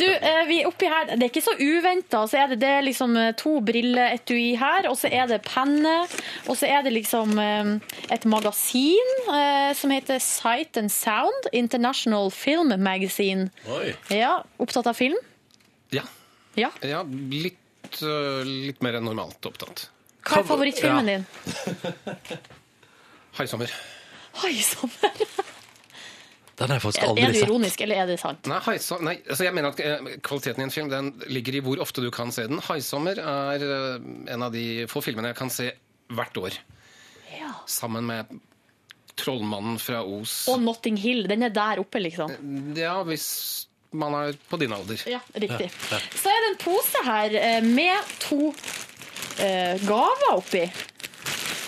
[0.00, 2.24] Du, eh, vi er oppi her, det er ikke så uventa.
[2.26, 5.92] Så er det, det er liksom eh, to brilleetui her, og så er det penne.
[6.50, 7.70] Og så er det liksom eh,
[8.16, 9.14] et magasin
[9.78, 11.46] som heter Sight and Sound.
[11.54, 13.46] International Film Magazine.
[13.70, 13.94] Oi.
[14.10, 15.16] Ja, Opptatt av film?
[15.94, 16.02] Ja,
[16.58, 16.72] Ja.
[16.82, 17.58] ja litt,
[18.02, 19.86] litt mer enn normalt opptatt.
[20.24, 21.18] Hva er favorittfilmen Ja.
[21.22, 21.26] din?
[23.38, 23.70] Haisommer.
[24.44, 25.26] Oi, sommer.
[26.58, 27.84] Den har jeg faktisk Er det ironisk, sett.
[27.86, 28.46] eller er det sant?
[28.46, 28.60] Nei,
[29.08, 32.04] nei altså jeg mener at eh, kvaliteten i en film den ligger i hvor ofte
[32.04, 32.62] du kan se den.
[32.62, 35.72] 'Haisommer' er eh, en av de få filmene jeg kan se
[36.14, 36.58] hvert år.
[37.34, 37.50] Ja.
[37.66, 38.30] Sammen med
[39.16, 40.48] 'Trollmannen fra Os'.
[40.52, 42.30] Og Notting Hill, den er der oppe, liksom.
[42.78, 44.98] Ja, hvis man er på din alder.
[45.10, 45.70] Ja, riktig.
[45.90, 50.64] Så er det en pose her eh, med to uh, gaver oppi.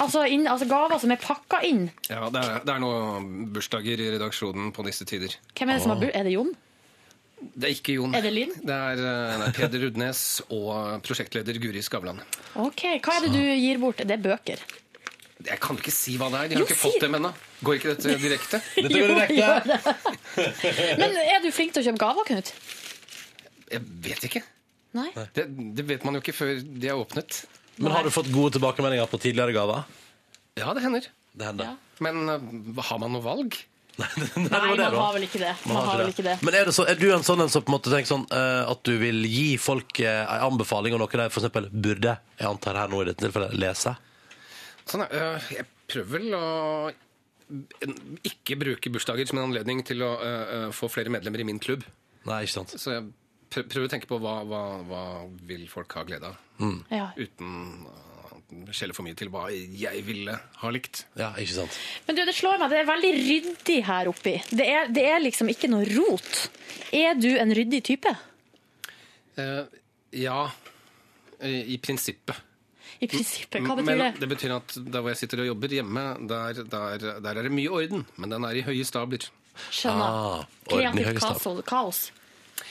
[0.02, 1.86] Altså, inn, altså gaver som er pakka inn.
[2.10, 5.34] Ja, det er, det er noen bursdager i redaksjonen på disse tider.
[5.56, 6.10] Hvem er det som har bur...
[6.12, 6.50] Er det Jon?
[7.36, 8.14] Det er ikke Jon.
[8.16, 8.52] Er det Linn?
[8.64, 12.20] Det er, eh, er Peder Rudnes og prosjektleder Guri Skavlan.
[12.64, 14.00] Ok, Hva er det du gir bort?
[14.04, 14.62] Det er bøker.
[15.46, 16.48] Jeg kan ikke si hva det er.
[16.48, 17.30] De har Jo, ikke fått dem ennå.
[17.66, 18.60] Går ikke dette direkte?
[18.76, 19.96] Dette går direkte.
[21.00, 22.52] Men er du flink til å kjøpe gaver, Knut?
[23.72, 24.42] Jeg vet ikke.
[24.96, 25.10] Nei?
[25.36, 25.44] Det,
[25.76, 27.42] det vet man jo ikke før de er åpnet.
[27.76, 29.86] Men har du fått gode tilbakemeldinger på tidligere gaver?
[30.56, 31.08] Ja, det hender.
[31.36, 31.72] Det hender.
[31.72, 32.02] Ja.
[32.04, 33.58] Men uh, har man noe valg?
[33.96, 35.52] Nei, det Nei, man, det, har vel ikke det.
[35.64, 36.36] Man Man har vel ikke det.
[36.44, 38.26] Men er, det så, er du en sånn en som på en måte tenker sånn
[38.32, 42.48] uh, at du vil gi folk uh, en anbefaling om noe de eksempel burde, jeg
[42.48, 43.96] antar her nå i dette tilfellet, lese?
[44.88, 46.46] Sånn, uh, jeg prøver vel å
[48.26, 51.60] ikke bruke bursdager som en anledning til å eh, eh, få flere medlemmer i min
[51.62, 51.84] klubb.
[52.26, 52.74] Nei, ikke sant.
[52.74, 53.06] Så jeg
[53.64, 55.02] prøver å tenke på hva, hva, hva
[55.48, 56.36] vil folk ha glede av,
[56.92, 57.08] Ja.
[57.16, 57.86] uten
[58.70, 61.04] skjelle for mye til hva jeg ville ha likt.
[61.18, 61.78] Ja, ikke sant.
[62.06, 64.36] Men du, det slår meg, det er veldig ryddig her oppi.
[64.54, 66.44] Det er, det er liksom ikke noe rot.
[66.94, 68.12] Er du en ryddig type?
[69.36, 69.64] Eh,
[70.22, 70.38] ja,
[71.42, 72.38] i, i prinsippet.
[73.02, 73.60] I prinsippet.
[73.66, 74.12] Hva betyr men det?
[74.22, 77.52] det betyr at der hvor jeg sitter og jobber hjemme, der, der, der er det
[77.52, 79.26] mye orden, men den er i høye stabler.
[79.72, 80.06] Skjønner.
[80.06, 81.60] Ah, Kreativt høye kaos.
[81.68, 82.00] kaos.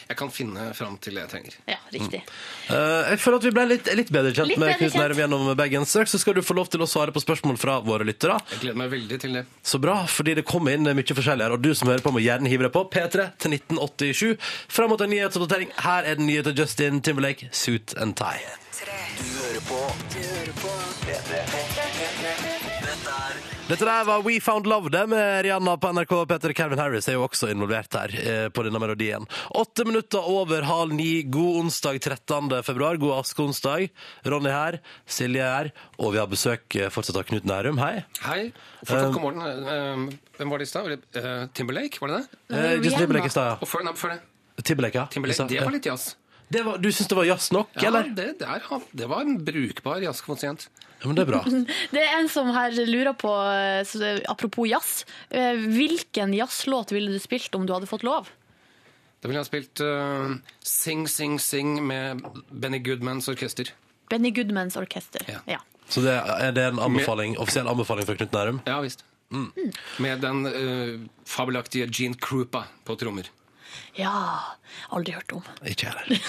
[0.10, 1.58] Jeg kan finne fram til det jeg trenger.
[1.70, 2.22] Ja, riktig.
[2.70, 4.98] Eh, jeg føler at vi ble litt, litt bedre kjent Litt med bedre Knut.
[5.02, 5.88] Nærum gjennom Bergen.
[5.90, 8.38] Søk, så skal du få lov til å svare på spørsmål fra våre lyttere.
[8.54, 9.46] Jeg gleder meg veldig til det.
[9.66, 12.24] Så bra, fordi det kommer inn mye forskjellig her, og du som hører på må
[12.24, 12.86] gjerne hive deg på.
[12.94, 14.52] P3 til 1987.
[14.72, 15.74] Fram mot en nyhetsoppdatering.
[15.86, 18.54] Her er den nye til Justin Timberlake, Suit and Tie.
[19.16, 19.82] Du hører på
[20.14, 20.76] Du hører på.
[21.06, 21.42] P3.
[21.42, 22.15] Dette er
[23.66, 26.12] Dette der var We Found Love, det med Rihanna på NRK.
[26.30, 29.26] Peter Calvin Harris er jo også involvert her eh, på denne melodien.
[29.58, 31.24] Åtte minutter over halv ni.
[31.34, 32.52] God onsdag 13.
[32.68, 33.00] februar.
[33.02, 33.88] God askeonsdag.
[34.30, 34.78] Ronny her,
[35.10, 37.82] Silje her, og vi har besøk eh, fortsatt av Knut Nærum.
[37.82, 38.04] Hei.
[38.28, 38.40] Hei.
[38.84, 39.42] Fortsatt god morgen.
[39.50, 40.86] Eh, Hvem var det i stad?
[40.86, 42.46] Var det, eh, Timberlake, var det det?
[42.62, 43.58] Eh, Justin Timberlake i stad, ja.
[43.66, 44.22] Og før, nei, før det?
[44.62, 45.10] Timberlake, ja.
[45.18, 46.12] Timberlake, det var litt jazz.
[46.54, 48.14] Det var, du syns det var jazz nok, Ja, eller?
[48.14, 50.68] det, det, er, det var en brukbar jazzkonsient.
[51.02, 51.42] Ja, men det er bra.
[51.96, 57.22] Det er en som her lurer på, eh, apropos jazz, eh, hvilken jazzlåt ville du
[57.22, 58.30] spilt om du hadde fått lov?
[59.22, 62.22] Da ville jeg ha spilt uh, Sing, Sing, Sing med
[62.52, 63.72] Benny Goodmans orkester.
[64.12, 65.24] Benny Goodmans orkester.
[65.26, 65.40] Ja.
[65.50, 65.64] Ja.
[65.90, 68.60] Så det er det en anbefaling, offisiell anbefaling fra Knut Nærum?
[68.70, 69.02] Ja visst.
[69.98, 73.32] Med den uh, fabelaktige Gene Krupa på trommer.
[73.96, 74.16] Ja.
[74.92, 75.44] Aldri hørt om.
[75.66, 76.20] Ikke jeg heller.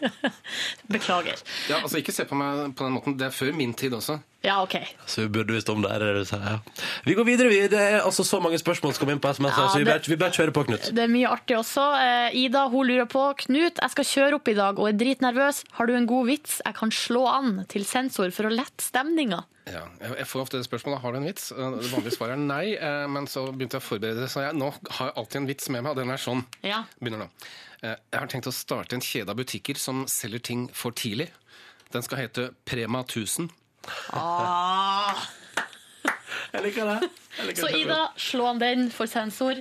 [0.92, 1.38] Beklager.
[1.70, 3.16] Ja, altså Ikke se på meg på den måten.
[3.18, 4.18] Det er før min tid også.
[4.46, 4.76] Ja, OK.
[5.10, 5.90] Så vi burde visst om det.
[5.90, 6.58] er det ja.
[7.06, 7.48] Vi går videre.
[7.50, 7.62] Vi.
[7.72, 9.96] Det er altså så mange spørsmål som kommer inn på SMS, Ja, så vi bør
[9.96, 10.90] bare, vi bare kjører på, Knut.
[10.94, 11.86] Det er mye artig også.
[12.02, 15.64] Eh, Ida hun lurer på Knut, jeg skal kjøre opp i dag og er dritnervøs.
[15.80, 19.42] Har du en god vits jeg kan slå an til sensor for å lette stemninga?
[19.66, 21.48] Ja, jeg får ofte det spørsmålet har du en vits.
[21.50, 24.30] Eh, Det vanlige svaret er nei, eh, men så begynte jeg å forberede det.
[24.30, 24.70] Så jeg nå
[25.00, 26.44] har jeg alltid en vits med meg, og den er sånn.
[26.66, 26.82] Ja.
[27.00, 27.30] Begynner nå.
[27.82, 31.30] Eh, Jeg har tenkt å starte en kjede av butikker som selger ting for tidlig.
[31.94, 33.50] Den skal hete Prema 1000.
[34.12, 35.22] Ah.
[36.54, 37.10] Jeg liker det.
[37.58, 39.58] Så Ida, slå an den for sensor.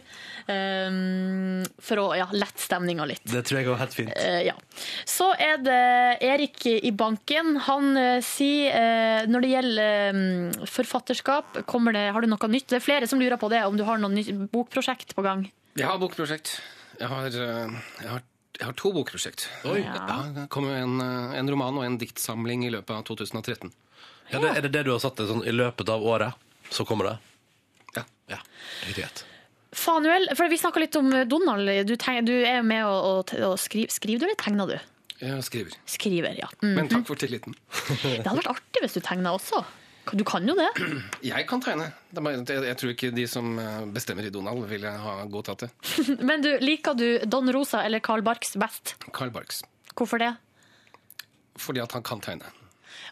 [0.47, 3.23] Um, for å ja, lette stemninga litt.
[3.27, 4.13] Det tror jeg går helt fint.
[4.13, 4.53] Uh, ja.
[5.09, 5.79] Så er det
[6.23, 7.55] Erik i banken.
[7.67, 12.69] Han uh, sier uh, når det gjelder um, forfatterskap, det, har du noe nytt?
[12.71, 15.47] Det er flere som lurer på det, om du har noe nytt bokprosjekt på gang.
[15.75, 16.59] Jeg har bokprosjekt.
[16.99, 18.23] Jeg har, eh, jeg har,
[18.59, 19.47] jeg har to bokprosjekt.
[19.67, 19.81] Oi.
[19.83, 23.71] Ja, det kommer en, eh, en roman og en diktsamling i løpet av 2013.
[24.31, 26.33] Ja, det, er det det du har satt deg sånn i løpet av året?
[26.73, 27.15] Så kommer det?
[27.99, 28.03] Ja.
[28.31, 28.39] Ja,
[28.81, 29.23] det er greit.
[29.75, 31.69] Fanuel, for vi snakka litt om Donald.
[31.85, 33.91] Du, tenk, du er jo med og, og, og skriver.
[33.93, 34.77] Skriver du eller tegner du?
[35.19, 35.75] Jeg skriver.
[35.87, 36.47] Skriver, ja.
[36.63, 36.73] Mm.
[36.79, 37.55] Men takk for tilliten.
[38.03, 39.61] Det hadde vært artig hvis du tegna også.
[40.13, 40.69] Du kan jo det.
[41.31, 41.89] Jeg kan tegne.
[42.13, 45.71] Jeg tror ikke de som eh, bestemmer i Donald, ville ha godtatt det.
[46.29, 48.95] Men du, liker du Don Rosa eller Carl Barks best?
[49.11, 49.63] Carl Barks.
[49.95, 50.33] Hvorfor det?
[51.57, 52.49] Fordi at han kan tegne.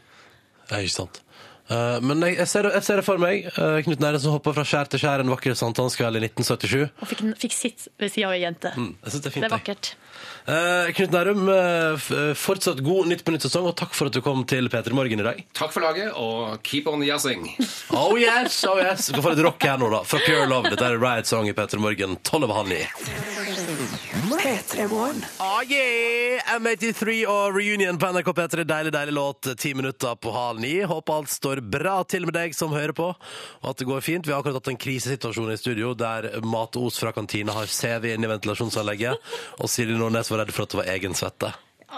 [0.68, 1.22] Ja, ikke sant.
[1.68, 3.44] Eh, men jeg, jeg, ser, det- jeg ser det for meg.
[3.58, 6.86] Uh, Knut Nære som hoppa fra skjær til skjær en vakker sankthanskveld i 1977.
[7.02, 8.72] Og fikk, fikk sitt ved sida av ei jente.
[8.76, 9.44] Mm, jeg synes det er fint.
[9.44, 9.60] Det er jeg.
[9.60, 9.90] vakkert.
[10.48, 14.16] Eh, Knut Nærum, eh, f- eh, fortsatt god Nytt på nytt-sesong, og takk for at
[14.16, 15.44] du kom til P3 Morgen i dag.
[15.54, 17.44] Takk for laget, og keep on jazzing.
[17.92, 19.10] Oh yes, oh yes.
[19.12, 20.00] Vi kan få litt rock her nå, da.
[20.08, 20.70] Fra Pure Love.
[20.72, 22.16] Dette er Riot Song i P3 Morgen.
[22.24, 22.80] Tolv over halv ni.
[24.36, 25.22] P3morgen.
[25.40, 26.42] Ah, yeah!
[26.58, 28.64] M83 og Reunion på NRK P3.
[28.68, 29.48] Deilig, deilig låt.
[29.58, 30.74] Ti minutter på halv ni.
[30.82, 34.26] Håper alt står bra til med deg som hører på, og at det går fint.
[34.26, 38.12] Vi har akkurat hatt en krisesituasjon i studio der Mat Os fra kantina har CV
[38.12, 41.54] inn i ventilasjonsanlegget, og Silje Nordnes var redd for at det var egen svette.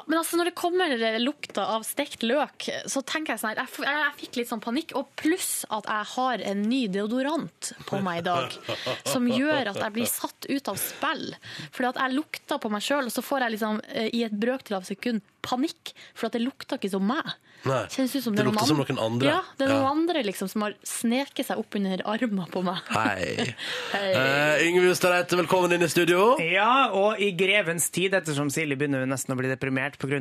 [0.06, 3.96] Men altså, når det kommer lukta av stekt løk, så tenker jeg sånn her jeg,
[3.98, 4.94] jeg fikk litt sånn panikk.
[4.98, 8.54] Og pluss at jeg har en ny deodorant på meg i dag,
[9.02, 11.26] som gjør at jeg blir satt ut av spill.
[11.74, 14.36] Fordi at jeg lukter på meg sjøl, og så får jeg liksom eh, i et
[14.46, 15.94] brøkdel av sekund panikk.
[16.14, 17.34] For at det lukter ikke som meg.
[17.68, 17.82] Nei.
[17.92, 19.28] Kjennes ut som Det det lukter som noen andre.
[19.34, 19.90] Ja, det er noen Ja.
[19.90, 22.80] andre liksom som har sneket seg opp under armen på meg.
[22.88, 23.54] Hei.
[23.94, 24.12] Hei.
[24.14, 26.38] Uh, Yngve Ustadreite, velkommen inn i studio.
[26.40, 30.20] Ja, og i grevens tid, ettersom Silje begynner nesten å bli deprimert pga.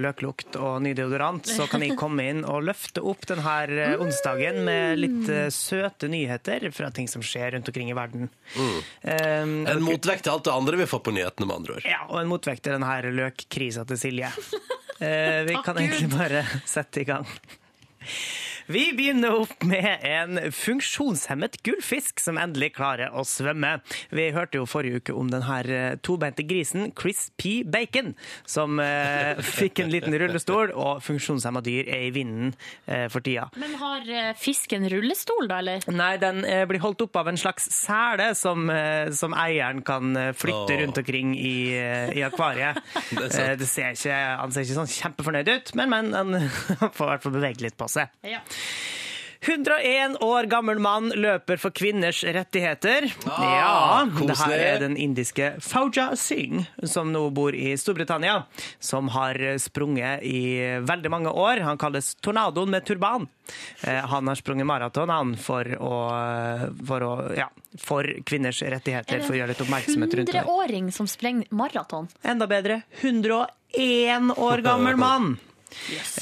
[0.00, 4.98] løklukt og ny deodorant, så kan jeg komme inn og løfte opp denne onsdagen med
[4.98, 8.28] litt eh, søte nyheter fra ting som skjer rundt omkring i verden.
[8.56, 11.86] Um, En motvekt til alt det andre vi får på nyhetene, med andre ord.
[11.88, 14.32] Ja, og en motvekt til denne løkkrisa til Silje.
[15.00, 17.26] Eh, vi kan egentlig bare sette i gang.
[18.70, 23.80] Vi begynner opp med en funksjonshemmet gullfisk som endelig klarer å svømme.
[24.14, 27.64] Vi hørte jo forrige uke om denne eh, tobeinte grisen Chris P.
[27.66, 28.12] Bacon,
[28.46, 32.52] som eh, fikk en liten rullestol, og funksjonshemma dyr er i vinden
[32.86, 33.48] eh, for tida.
[33.58, 35.82] Men har eh, fisken rullestol, da, eller?
[35.90, 40.14] Nei, den eh, blir holdt opp av en slags sele som, eh, som eieren kan
[40.38, 40.84] flytte oh.
[40.84, 41.74] rundt omkring i,
[42.14, 42.78] i akvariet.
[43.20, 46.34] Det det ser ikke, han ser ikke sånn kjempefornøyd ut, men, men han
[46.96, 48.14] får i hvert fall bevege litt på seg.
[48.26, 48.38] Ja.
[49.40, 53.06] 101 år gammel mann løper for kvinners rettigheter.
[53.24, 58.42] Ah, ja, det her er den indiske Fauja Singh, som nå bor i Storbritannia,
[58.84, 60.42] som har sprunget i
[60.84, 61.64] veldig mange år.
[61.64, 63.28] Han kalles Tornadoen med turban.
[63.82, 65.94] Eh, Han har sprunget maraton han, for, å,
[66.86, 67.48] for, å, ja,
[67.80, 70.44] for kvinners rettigheter, for å gjøre litt oppmerksomhet rundt det.
[70.44, 72.12] 100-åring som sprenger maraton.
[72.22, 75.38] Enda bedre, 101 år gammel mann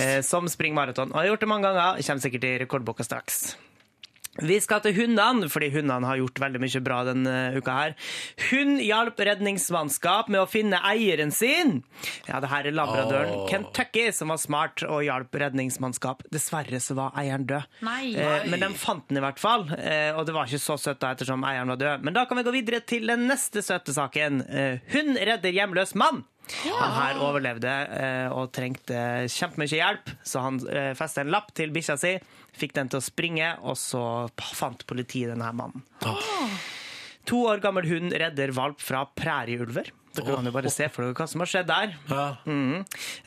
[0.00, 1.14] eh, som springer maraton.
[1.14, 3.56] Og har gjort det mange ganger, kommer sikkert i rekordboka straks.
[4.38, 7.94] Vi skal til hundene, fordi hundene har gjort veldig mye bra denne uka her.
[8.50, 11.80] Hund hjalp redningsmannskap med å finne eieren sin.
[12.28, 13.48] Ja, det her er labradoren oh.
[13.50, 16.22] Kentucky som var smart og hjalp redningsmannskap.
[16.30, 17.66] Dessverre så var eieren død.
[17.88, 18.14] Nei.
[18.14, 21.02] Eh, men de fant den i hvert fall, eh, og det var ikke så søtt
[21.02, 22.06] da ettersom eieren var død.
[22.06, 24.44] Men da kan vi gå videre til den neste søte saken.
[24.46, 26.22] Eh, hund redder hjemløs mann.
[26.68, 31.72] Han her overlevde eh, og trengte kjempemye hjelp, så han eh, festet en lapp til
[31.74, 32.14] bikkja si,
[32.58, 34.02] fikk den til å springe, og så
[34.56, 35.84] fant politiet denne mannen.
[37.28, 39.92] To år gammel hund redder valp fra prærieulver.
[40.16, 41.92] Dere kan jo bare se for dere hva som har skjedd der.
[42.10, 42.24] Ja.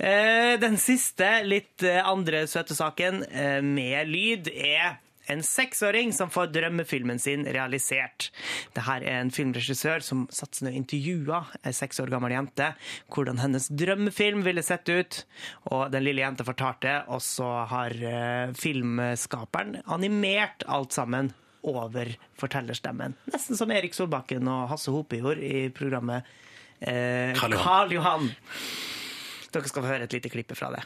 [0.02, 6.30] Eh, Den siste, litt eh, andre søte saken eh, med lyd, er en seksåring som
[6.30, 8.30] får drømmefilmen sin realisert.
[8.76, 12.72] Dette er en filmregissør som satte seg ned og intervjua ei seks år gammel jente
[13.14, 15.22] hvordan hennes drømmefilm ville sett ut.
[15.72, 22.10] Og den lille jenta fortalte, og så har eh, filmskaperen animert alt sammen over
[22.42, 23.14] fortellerstemmen.
[23.32, 26.26] Nesten som Erik Solbakken og Hasse Hope gjorde i programmet
[26.80, 27.68] eh, Karl Johan.
[27.68, 28.32] Karl Johan.
[29.52, 30.86] Dere skal få høre et lite klipp fra det.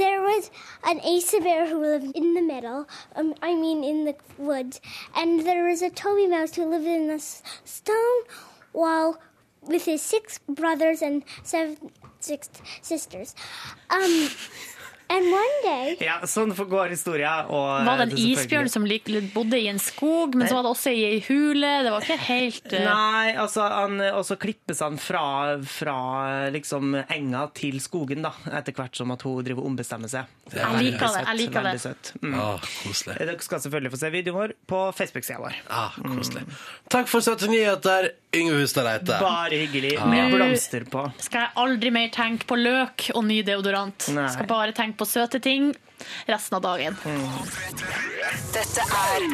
[0.00, 0.50] There was
[0.82, 4.80] an Asa bear who lived in the middle, um, I mean in the woods,
[5.14, 8.22] and there was a Toby mouse who lived in a stone
[8.72, 9.18] wall
[9.60, 12.48] with his six brothers and seven six
[12.80, 13.34] sisters.
[13.90, 14.30] Um,
[15.10, 17.32] and one day, Ja, sånn går historia.
[17.50, 18.86] Og Var det en det isbjørn som
[19.34, 21.70] bodde i en skog, men så var det også i ei hule?
[21.84, 22.78] Det var ikke helt uh...
[22.86, 25.96] Nei, altså, han, og så klippes han fra, fra
[26.54, 30.30] liksom enga til skogen, da, etter hvert som at hun driver ombestemmer seg.
[30.54, 31.84] Jeg liker det, jeg liker veldig det.
[31.84, 32.12] søtt.
[32.22, 32.38] Mm.
[32.40, 33.18] Ah, koselig.
[33.20, 35.58] Dere skal selvfølgelig få se videoen vår på Facebook-sida vår.
[35.70, 36.46] Ah, koselig.
[36.90, 39.16] Takk for søte nyheter, Yngve Hustad Reite.
[39.20, 41.02] Bare hyggelig, med blomster på.
[41.18, 44.06] Skal jeg aldri mer tenke på løk og ny deodorant.
[44.14, 44.28] Nei.
[44.30, 45.72] Skal bare tenke på søte ting
[46.30, 46.96] resten av dagen.
[48.54, 49.26] Dette er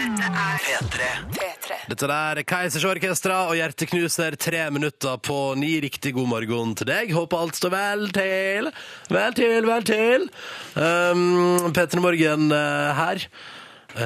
[0.65, 1.11] P3.
[1.37, 1.79] P3.
[1.93, 5.77] Dette der er Keisers Orkestra og Hjerteknuser, tre minutter på ni.
[5.85, 7.13] Riktig god morgen til deg.
[7.13, 8.73] Håper alt står vel til.
[9.13, 10.29] Vel til, vel til.
[10.75, 13.29] Um, Petter Morgen uh, her.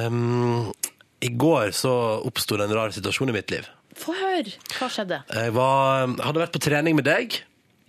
[0.03, 0.71] Um,
[1.23, 1.93] I går så
[2.27, 3.71] oppsto det en rar situasjon i mitt liv.
[3.99, 4.53] Få høre.
[4.77, 5.21] Hva skjedde?
[5.35, 7.41] Jeg var, hadde vært på trening med deg.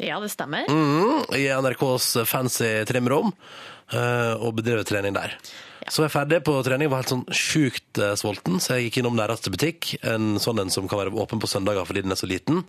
[0.03, 0.66] Ja, det stemmer.
[0.70, 3.30] Mhm, i NRKs fancy trimrom
[3.92, 5.36] eh, og bedrevet trening der.
[5.90, 9.00] Så jeg er ferdig på trening, var helt sånn sjukt eh, sulten, så jeg gikk
[9.03, 12.20] innom nærmeste butikk, en sånn en som kan være åpen på søndager fordi den er
[12.20, 12.62] så liten.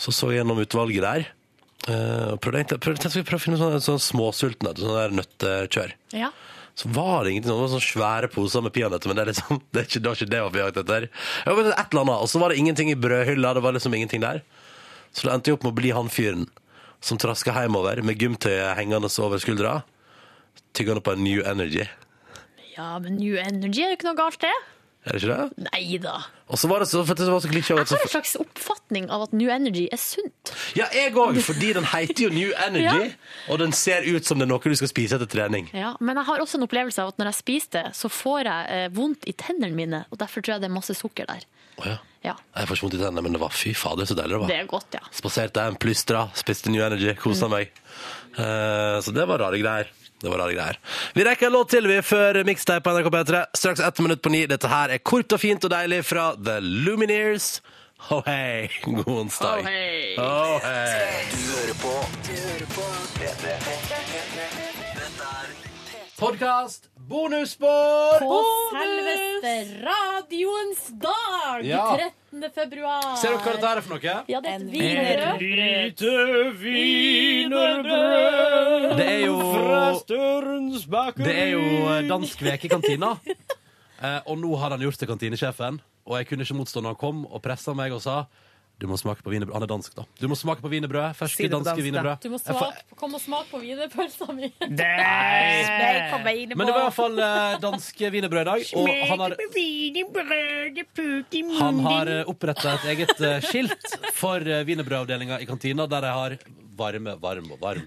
[0.00, 1.26] Så så jeg gjennom utvalget der,
[1.88, 5.94] eh, og prøvde prøvde, prøvde jeg å finne sånn, sånn småsultne, sånn der nøttekjør.
[6.18, 6.32] Ja.
[6.74, 9.60] Så var det ingenting, det var sånne svære poser med peanøtter, men det er liksom,
[9.72, 11.08] det, er ikke, det var ikke det vi på etter.
[11.44, 13.96] Jeg var et eller annet, og så var det ingenting i brødhylla, det var liksom
[13.98, 14.40] ingenting der.
[15.12, 16.46] Så det endte jo opp med å bli han fyren
[17.04, 19.82] som traska hjemover med gymtøyet hengende over skuldra,
[20.72, 21.84] tyggende på en New Energy.
[22.72, 24.54] Ja, men New Energy er jo ikke noe galt, det.
[25.02, 25.66] Er det ikke det?
[25.66, 26.12] Nei da.
[26.46, 29.08] Og så var det så, for det var så klisjé Jeg har en slags oppfatning
[29.10, 30.52] av at New Energy er sunt.
[30.78, 33.08] Ja, jeg òg, fordi den heter jo New Energy,
[33.50, 35.66] og den ser ut som det er noe du skal spise etter trening.
[35.74, 38.46] Ja, men jeg har også en opplevelse av at når jeg spiser det, så får
[38.46, 41.42] jeg eh, vondt i tennene mine, og derfor tror jeg det er masse sukker der.
[41.80, 41.98] Oh, ja.
[42.22, 44.40] Ja, Jeg får ikke vondt i tennene, men det var fy fader så deilig det
[44.44, 44.50] var.
[44.52, 45.02] det er godt, ja.
[45.10, 47.72] Spaserte hjem, plystra, spiste New Energy, kosa meg.
[48.38, 49.90] Eh, så det var rare greier.
[50.22, 50.78] Det var rare greier.
[51.14, 53.44] Vi rekker en låt til vi før mixtape på NRK P3.
[53.58, 54.44] Straks ett minutt på ni.
[54.46, 57.56] Dette her er kort og fint og deilig fra The Lumineers.
[58.08, 59.60] Ho hei, god onsdag.
[59.62, 60.14] Ho hei.
[60.18, 61.26] Oh, hei.
[61.30, 61.92] Du hører på
[62.26, 62.86] Du hører på
[63.18, 63.58] P3.
[64.98, 65.32] Dette
[66.18, 68.18] Podkast bonusspor!
[68.22, 68.38] På
[68.72, 69.52] selveste
[69.84, 71.96] radioens dag, Ja.
[72.30, 72.50] 13.
[72.54, 73.16] februar.
[73.20, 74.02] Ser dere hva dette er for noe?
[74.28, 75.40] Ja, det er et wienerbrød.
[75.42, 76.12] lite
[76.62, 79.92] wienerbrød Det er jo fra.
[81.16, 83.16] Det er jo eh, dansk veke i kantina.
[84.02, 85.80] Eh, og nå har han gjort til kantinesjefen.
[86.06, 88.24] Og jeg kunne ikke motstå når han kom og pressa meg og sa
[88.82, 89.54] du må smake på wienerbrød.
[89.54, 90.02] Han er dansk, da.
[90.18, 91.14] Du må smake på wienerbrød.
[91.14, 92.16] Ferske Si danske dansk, wienerbrød.
[92.24, 94.48] Du må smake, komme og smake på wienerpølsa mi.
[94.62, 94.74] Men
[96.66, 98.60] det var iallfall uh, dansk wienerbrød i dag.
[98.80, 99.36] Og han har,
[101.60, 103.86] han har eh, oppretta et eget eh, skilt
[104.18, 106.36] for uh, wienerbrødavdelinga i kantina, der jeg har
[106.82, 107.86] varme, varm og varm.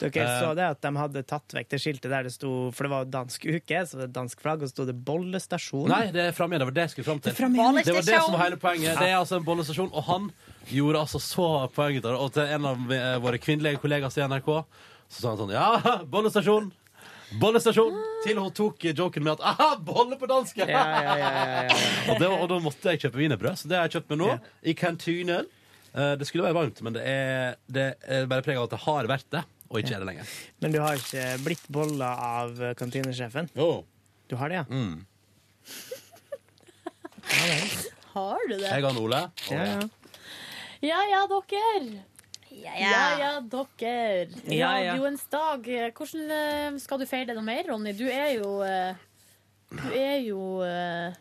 [0.00, 2.84] Dere Eh, så det at de hadde tatt vekk det skiltet der det sto For
[2.88, 5.88] det var dansk uke, så det var dansk flagg, og så sto det bollestasjon.
[5.92, 6.64] Nei, det er framme igjen.
[6.64, 7.32] Det var det jeg skulle fram til.
[7.32, 7.82] Det er.
[7.86, 8.98] Det var det som var hele poenget.
[8.98, 10.30] Det er altså en bollestasjon, og han
[10.72, 12.18] gjorde altså så poeng der.
[12.18, 14.52] Og til en av eh, våre kvinnelige kollegaer i NRK
[15.12, 15.66] så sa han sånn Ja,
[16.14, 16.70] bollestasjon!
[17.40, 17.94] Bollestasjon!
[18.26, 20.58] Til hun tok joken med at aha, bolle på dansk!
[20.60, 21.30] Ja, ja, ja, ja,
[21.70, 21.76] ja.
[22.12, 24.20] og, det, var- og da måtte jeg kjøpe wienerbrød, så det har jeg kjøpt meg
[24.20, 24.30] nå.
[24.68, 25.48] I kantinen.
[25.94, 28.82] Eh, Det skulle være varmt, men det er, det er bare preg av at det
[28.84, 29.42] har vært det,
[29.72, 30.32] og ikke er det lenger.
[30.60, 32.10] Men du har ikke blitt bolla
[32.42, 33.48] av kantinesjefen?
[33.56, 33.70] Jo.
[34.28, 34.64] Du har det, ja?
[34.68, 35.00] Mm.
[38.12, 38.68] Har du det?
[38.68, 39.20] Jeg og Ole.
[39.50, 39.82] Ja, ja.
[40.82, 42.02] Ja ja, dere.
[42.52, 44.26] Ja ja, dere.
[44.50, 44.92] Ja, ja.
[44.92, 45.64] Radioens dag.
[45.96, 47.94] Hvordan eh, skal du feire det noe mer, Ronny?
[47.96, 48.98] Du er jo eh,
[49.72, 51.14] Du er jo eh,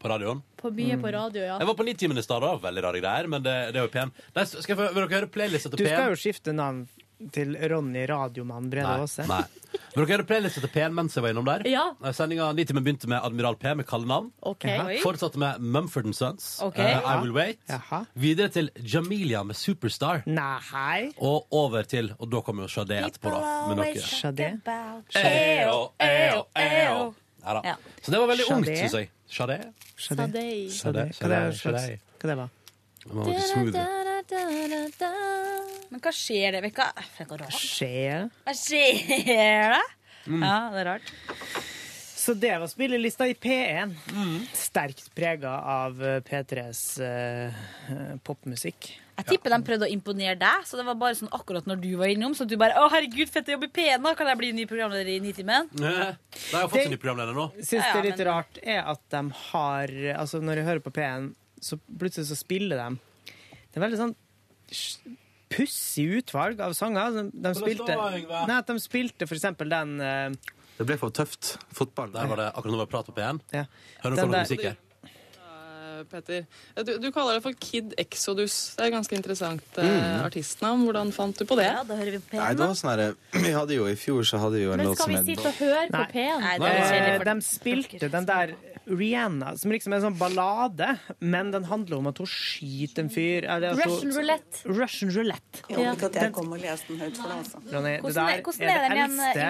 [0.00, 0.40] På radioen.
[0.56, 1.58] på mye på radio, ja.
[1.60, 2.54] Jeg var på Nitimen i stad, da.
[2.62, 4.14] Veldig rare greier, men det, det er jo P1.
[4.38, 5.92] Nei, skal jeg få, vil dere høre playlista til Du P1?
[5.98, 6.86] skal jo skifte navn
[7.34, 9.26] til Ronny Radiomann Brede Aase.
[9.28, 9.42] nei.
[9.92, 11.64] Vil dere høre playlista til P1 mens jeg var innom der?
[11.68, 11.84] Ja.
[12.04, 14.30] Eh, Sendinga Nitimen begynte med Admiral P med kallenavn.
[14.46, 14.98] Okay.
[15.02, 16.60] Fortsatte med Mumford Sons.
[16.62, 16.94] okay.
[16.94, 17.60] uh, I Will Wait.
[17.68, 18.04] Jaha.
[18.14, 20.22] Videre til Jamelia med Superstar.
[20.26, 21.10] Nei.
[21.18, 23.40] Og over til Og da kommer jo Shadé etterpå, da.
[23.68, 23.94] Med noe.
[23.98, 24.52] Sade?
[25.18, 27.14] Eo, eo, eo.
[27.44, 27.76] Ja da.
[28.02, 29.10] Så det var veldig ungt, syns jeg.
[29.28, 29.58] Shadé.
[32.18, 32.48] Hva det var
[33.08, 33.76] Det var noe smooth.
[35.88, 36.60] Men hva skjer det?
[36.76, 38.28] Hva, hva, skjer?
[38.44, 39.86] Hva skjer det?
[40.28, 40.42] Mm.
[40.44, 41.12] Ja, det er rart.
[42.18, 43.94] Så det var spillelista i P1.
[44.52, 48.90] Sterkt prega av eh, P3s eh, eh, popmusikk.
[49.18, 51.88] Jeg tipper de prøvde å imponere deg, så det var bare sånn akkurat når du
[51.98, 52.36] var innom.
[52.36, 54.12] Så du bare 'Å, herregud, fett å jobbe i P1, da!
[54.18, 57.48] Kan jeg bli ny programleder i Nitimen?' Nei, jeg har fått en ny programleder nå.
[57.56, 60.68] Syns Ja, ja, det er litt men- rart er at de har Altså, når jeg
[60.68, 61.32] hører på P1,
[61.64, 62.98] så plutselig så spiller de
[63.68, 64.14] Det er veldig sånn
[65.48, 67.14] pussig utvalg av sanger.
[67.16, 67.94] De, de spilte?
[67.96, 71.54] Nei, at de spilte for eksempel den uh, Det ble for tøft.
[71.74, 72.12] Fotball.
[72.14, 73.40] Der var det akkurat nå var det prat på P1.
[73.56, 73.64] ja.
[74.02, 74.76] Hører du på noe musikk her?
[75.08, 76.44] Eh, Petter.
[76.86, 78.58] Du, du kaller det for Kid Exodus.
[78.76, 80.20] Det er et ganske interessant eh, Mm.
[80.28, 80.84] artistnavn.
[80.86, 81.66] Hvordan fant du på det?
[81.66, 83.16] Ja, da hører vi på Nei, det var sånn her,
[83.48, 85.58] Vi hadde jo i fjor så hadde vi jo en Men skal vi sitte og
[85.64, 86.10] høre på Nei.
[86.12, 86.44] P1?
[86.44, 86.74] Nei, det
[87.08, 88.54] Eh, de spilte den der
[88.88, 93.10] Rihanna, som liksom er en sånn ballade, men den handler om at hun skyter en
[93.12, 93.44] fyr.
[93.44, 94.62] eller hun- Russian roulette.
[94.64, 95.62] Russian roulette.
[95.68, 97.58] Jeg håper ikke at jeg kommer og leser den høyt for deg, altså.
[97.72, 99.40] Ronny, det der er- hvordan er den eldste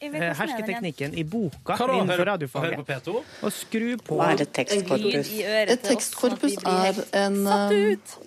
[0.00, 2.76] er den hersketeknikken i boka Hva innenfor radiofaget.
[2.76, 3.16] på P2?
[3.42, 5.30] Og skru på Hva er et tekstkorpus?
[5.40, 7.44] Et sånn tekstkorpus er en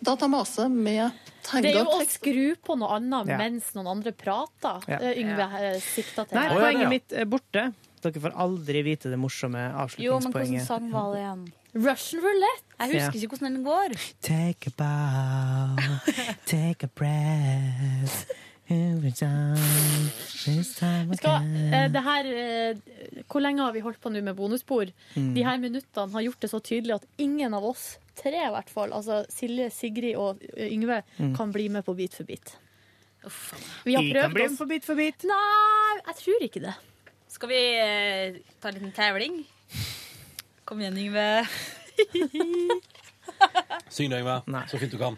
[0.04, 0.72] datamase eh, ut.
[0.72, 1.12] med
[1.62, 3.38] Det er jo å skru på noe annet Ja.
[3.38, 4.84] mens noen andre prater.
[4.88, 4.98] Ja.
[5.00, 6.36] Eh, Yngve eh, sikta til.
[6.38, 7.74] Nei, poenget mitt er borte.
[8.02, 10.06] Dere får aldri vite det morsomme avslutningspoenget.
[10.06, 11.46] Jo, men hvordan sang var det igjen?
[11.78, 12.76] Russian roulette.
[12.80, 13.22] Jeg husker Ja.
[13.22, 13.96] ikke hvordan den går.
[14.22, 15.76] Take a bow,
[16.46, 18.26] take a breath.
[18.70, 19.56] Every time,
[20.44, 21.38] this skal,
[21.72, 22.76] eh, det her, eh,
[23.32, 24.92] hvor lenge har vi holdt på nå med bonusspor?
[25.16, 25.34] Mm.
[25.36, 28.68] De her minuttene har gjort det så tydelig at ingen av oss tre, i hvert
[28.70, 31.34] fall, altså Silje, Sigrid og eh, Yngve, Mm.
[31.38, 32.58] kan bli med på Bit for bit.
[33.86, 34.52] Vi har prøvd bli oss.
[34.52, 35.24] med på Bit for bit.
[35.24, 36.76] Nei, jeg tror ikke det.
[37.30, 39.42] Skal vi eh, ta en liten tævling?
[40.66, 41.48] Kom igjen, Yngve.
[43.96, 44.42] Syng det, Yngve.
[44.68, 45.18] Så fint du kan.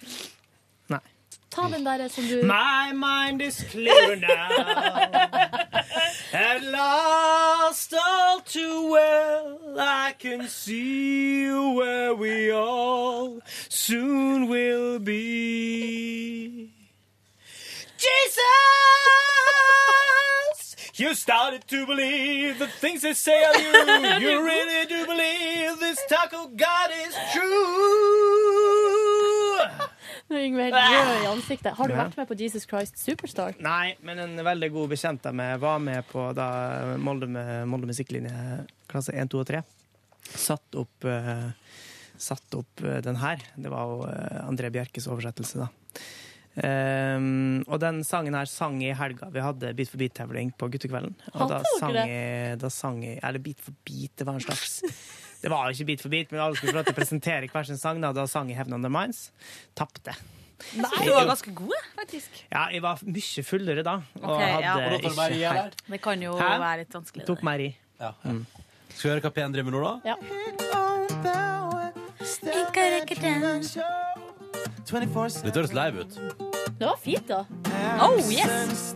[1.49, 4.49] Ta den der som du My mind is clear now.
[6.32, 16.70] At last, all too well, I can see where we all soon will be.
[17.97, 19.39] Jesus!
[21.00, 23.72] You started to believe the things they say of you.
[24.20, 27.50] You really do believe this talk of God is true.
[30.30, 31.74] Nå Yngve helt rød i ansiktet.
[31.78, 33.56] Har du vært med på Jesus Christ Superstar?
[33.64, 36.50] Nei, men en veldig god bekjent av meg var med på da
[37.02, 39.64] Molde, med, Molde musikklinje klasse 1, 2 og 3
[40.36, 41.50] satt opp, uh,
[42.18, 43.43] satt opp eh, den her.
[43.56, 45.70] Det var jo eh, André Bjerkes oversettelse, da.
[46.58, 49.30] Ehm, og den sangen her sang jeg i helga.
[49.32, 51.14] Vi hadde Beat for beat-tevling på guttekvelden.
[51.36, 54.82] Og da sang, jeg, da sang jeg Eller Beat for beat, det var en slags
[55.43, 57.47] Det var jo ikke Beat for beat, men alle skulle få lov til å presentere
[57.47, 58.02] hver sin sang.
[58.04, 59.30] Da, da sang jeg Heaven on the Minds.
[59.78, 60.18] Tapte.
[60.76, 62.41] Nei, du var ganske god, faktisk.
[62.52, 63.93] Ja, jeg var mye fullere da.
[64.20, 64.74] Og Ok, ja.
[64.76, 66.50] hadde Og da ikke helt- Det kan jo Hæ?
[66.60, 67.26] være litt vanskelig.
[67.30, 67.70] Tok meg i.
[68.02, 68.12] Ja.
[68.20, 69.93] Skal vi høre hva P1 driver med nå, da?
[70.12, 70.16] Ja.
[74.90, 76.16] Dette høres live ut.
[76.80, 77.44] Det var fint, da.
[78.02, 78.94] Oh, yes!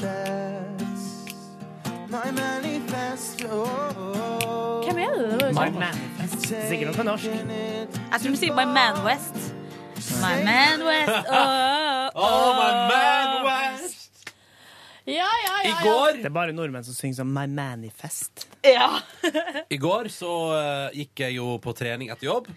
[4.83, 5.53] Hvem er det?
[5.53, 5.77] My sånn.
[5.79, 6.47] Manifest.
[6.69, 7.25] Sikkert noe på norsk.
[7.25, 9.37] Jeg tror du sier My Man West.
[10.21, 11.29] My Man West.
[12.15, 13.22] Oh, Oh, my man.
[15.05, 15.67] Ja, ja, ja.
[15.67, 15.79] I ja.
[15.83, 18.45] går Det er bare nordmenn som synger sånn My Manifest.
[18.63, 19.01] Ja.
[19.75, 22.47] I går så eh, gikk jeg jo på trening etter jobb.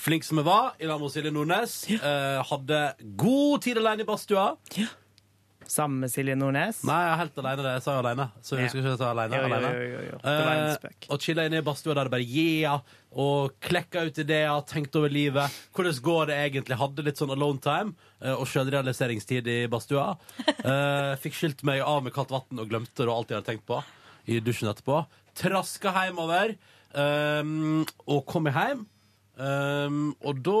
[0.00, 1.74] Flink som jeg var, i lag med Silje Nordnes.
[1.92, 2.80] Eh, hadde
[3.20, 4.54] god tid alene i badstua.
[5.70, 6.80] Sammen med Silje Nordnes.
[6.88, 7.62] Nei, jeg er helt alene.
[7.62, 8.24] Det jeg sa jeg alene.
[8.42, 9.36] Så jeg skal ikke sa alene.
[9.38, 9.68] Jo, jo, alene.
[9.70, 10.16] jo, jo, jo.
[10.24, 11.06] Det var en Eh, spøk.
[11.14, 12.80] og chilla inne i badstua der det bare yeah,
[13.14, 15.54] og klekka ut ideer, tenkte over livet.
[15.76, 16.78] Hvordan går det egentlig?
[16.82, 20.08] Hadde litt sånn alone time eh, og sjølrealiseringstid i badstua.
[20.70, 23.48] Eh, fikk skilt meg av med kaldt vann og glemte det og alt jeg hadde
[23.52, 23.78] tenkt på
[24.30, 24.98] i dusjen etterpå.
[25.38, 26.52] Traska hjemover
[26.94, 28.82] um, og kom hjem.
[29.40, 30.56] Um, og da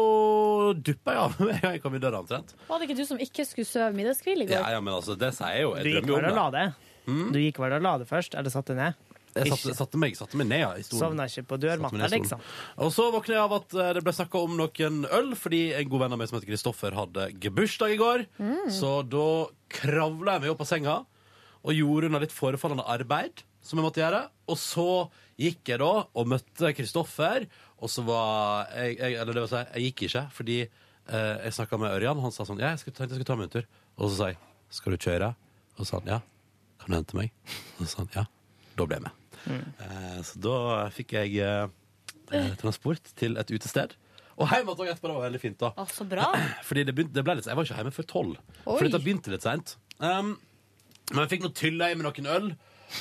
[0.80, 2.54] duppa jeg av en jeg kom i døra omtrent.
[2.68, 4.56] Var det ikke du som ikke skulle sove middagskvil i går?
[4.56, 5.74] Ja, ja, men altså, det sier jeg jo.
[5.76, 6.66] Jeg Du gikk drømmer jo og la om det.
[7.10, 7.26] Mm?
[7.34, 8.96] Du gikk vel og la det først, eller satte ned?
[9.30, 11.02] Jeg satte, satte, meg, satte meg ned ja, i stolen.
[11.04, 12.40] Sovna ikke på dørmatta, liksom?
[12.82, 15.92] Og så våkna jeg av at eh, det ble snakka om noen øl, fordi en
[15.92, 18.24] god venn av meg som heter Kristoffer, hadde gebursdag i går.
[18.40, 18.66] Mm.
[18.74, 19.28] Så da
[19.70, 20.96] kravla jeg meg opp av senga
[21.60, 24.24] og gjorde unna litt forefallende arbeid som jeg måtte gjøre.
[24.50, 24.88] Og så
[25.40, 27.46] gikk jeg da og møtte Kristoffer,
[27.80, 31.56] og så var jeg, jeg Eller det vil si, jeg gikk ikke, fordi eh, jeg
[31.56, 32.20] snakka med Ørjan.
[32.24, 33.70] Han sa sånn Ja, jeg skulle, tenkte jeg skulle ta meg en tur.
[33.96, 34.40] Og så sa jeg
[34.76, 35.32] Skal du kjøre?
[35.76, 36.20] Og så sa han ja.
[36.82, 37.32] Kan du hente meg?
[37.78, 38.26] Og så sa han ja.
[38.76, 39.16] Da ble jeg med.
[39.50, 40.56] Eh, så da
[40.94, 43.96] fikk jeg eh, transport til et utested.
[44.40, 45.08] Og hjemme òg etterpå.
[45.10, 45.58] Det var veldig fint.
[45.60, 46.30] da Å, så bra.
[46.68, 48.38] Fordi det begynte, det ble litt, Jeg var ikke hjemme før tolv.
[48.64, 49.76] For dette begynte litt seint.
[50.00, 50.36] Um,
[51.10, 52.52] men jeg fikk noe tylla i med noen øl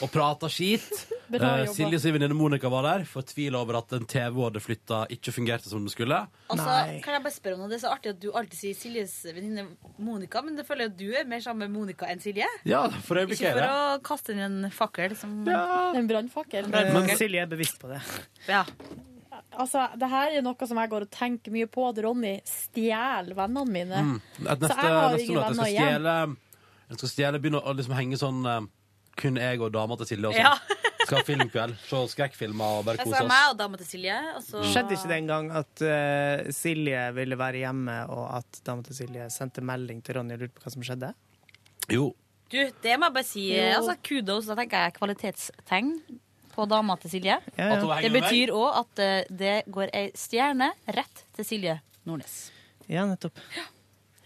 [0.03, 0.89] og prata skit.
[1.29, 1.67] Uh, Eh.
[1.69, 5.29] Silje sin venninne Monica var der, fortvila over at en TV hun hadde flytta, ikke
[5.35, 6.17] fungerte som den skulle.
[6.49, 7.69] Altså, kan jeg bare spørre om noe?
[7.69, 9.67] Det er så artig at du alltid sier Siljes venninne
[10.01, 12.49] Monica, men det føler jeg at du er mer sammen med Monica enn Silje.
[12.65, 16.71] Ja, for øyeblikket Ikke for å kaste inn en fakkel som En brannfakkel.
[16.73, 18.01] Men Silje er bevisst på det.
[18.49, 18.63] Ja.
[19.53, 23.37] Altså, det her er noe som jeg går og tenker mye på, at Ronny stjeler
[23.37, 24.01] vennene mine.
[24.01, 24.19] Mm.
[24.49, 26.37] Neste, Så jeg har neste ingen venner igjen.
[26.89, 28.61] Jeg skal stjele, begynne å liksom henge sånn eh,
[29.19, 30.45] kun jeg og dama til Silje og sånn.
[30.45, 30.85] Ja.
[31.09, 33.29] Skal ha filmkveld, se skrekkfilmer og bare kose oss.
[33.31, 34.17] meg og dama til Silje.
[34.37, 38.59] Og så Skjedde ikke det en gang at eh, Silje ville være hjemme, og at
[38.67, 41.11] dama til Silje sendte melding til Ronny og lurte på hva som skjedde?
[41.89, 42.11] Jo.
[42.49, 43.47] Du, det må jeg bare si.
[43.55, 43.65] Jo.
[43.79, 44.47] Altså, kudos.
[44.49, 45.91] Da tenker jeg kvalitetstegn
[46.53, 47.39] på dama til Silje.
[47.57, 47.99] Ja, ja.
[48.05, 52.39] Det betyr òg at eh, det går ei stjerne rett til Silje Nordnes.
[52.89, 53.37] Ja, nettopp.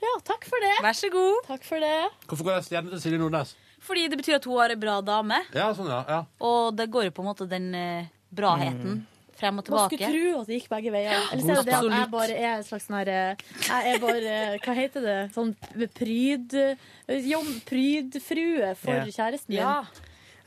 [0.04, 0.74] Ja, takk for det.
[0.84, 1.44] Vær så god.
[1.48, 1.96] Takk for det.
[2.28, 3.54] Hvorfor går det stjerne til Silje Nordnes?
[3.84, 6.04] Fordi det betyr at hun har ei bra dame, Ja, sånn, ja.
[6.08, 6.22] ja.
[6.40, 9.02] og det går jo på en måte den eh, braheten
[9.36, 9.98] frem og Man tilbake.
[9.98, 11.26] skulle tro at det gikk begge veier.
[11.34, 13.94] Eller så er det det at jeg bare er en slags sånn her eh, Jeg
[13.96, 15.18] er bare Hva heter det?
[15.36, 15.52] Sånn
[15.98, 16.56] pryd...
[17.28, 19.06] Jo, prydfrue for Ja.
[19.06, 19.60] kjæresten min.
[19.60, 19.84] Ja.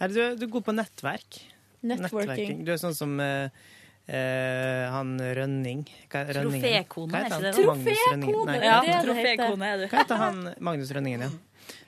[0.00, 1.40] Er du, du er god på nettverk.
[1.86, 2.64] Networking.
[2.64, 3.48] Du er sånn som eh,
[4.08, 5.84] eh, han Rønning.
[6.12, 6.86] Hva er Rønningen?
[6.88, 7.66] Trofékone, Hva er heter ikke han?
[7.66, 7.66] det?
[7.66, 8.32] Magnus Rønningen.
[8.32, 9.86] Trofékone, Nei, det er det det Trofékone er du.
[9.92, 10.40] Hva heter han
[10.70, 11.30] Magnus Rønningen, ja?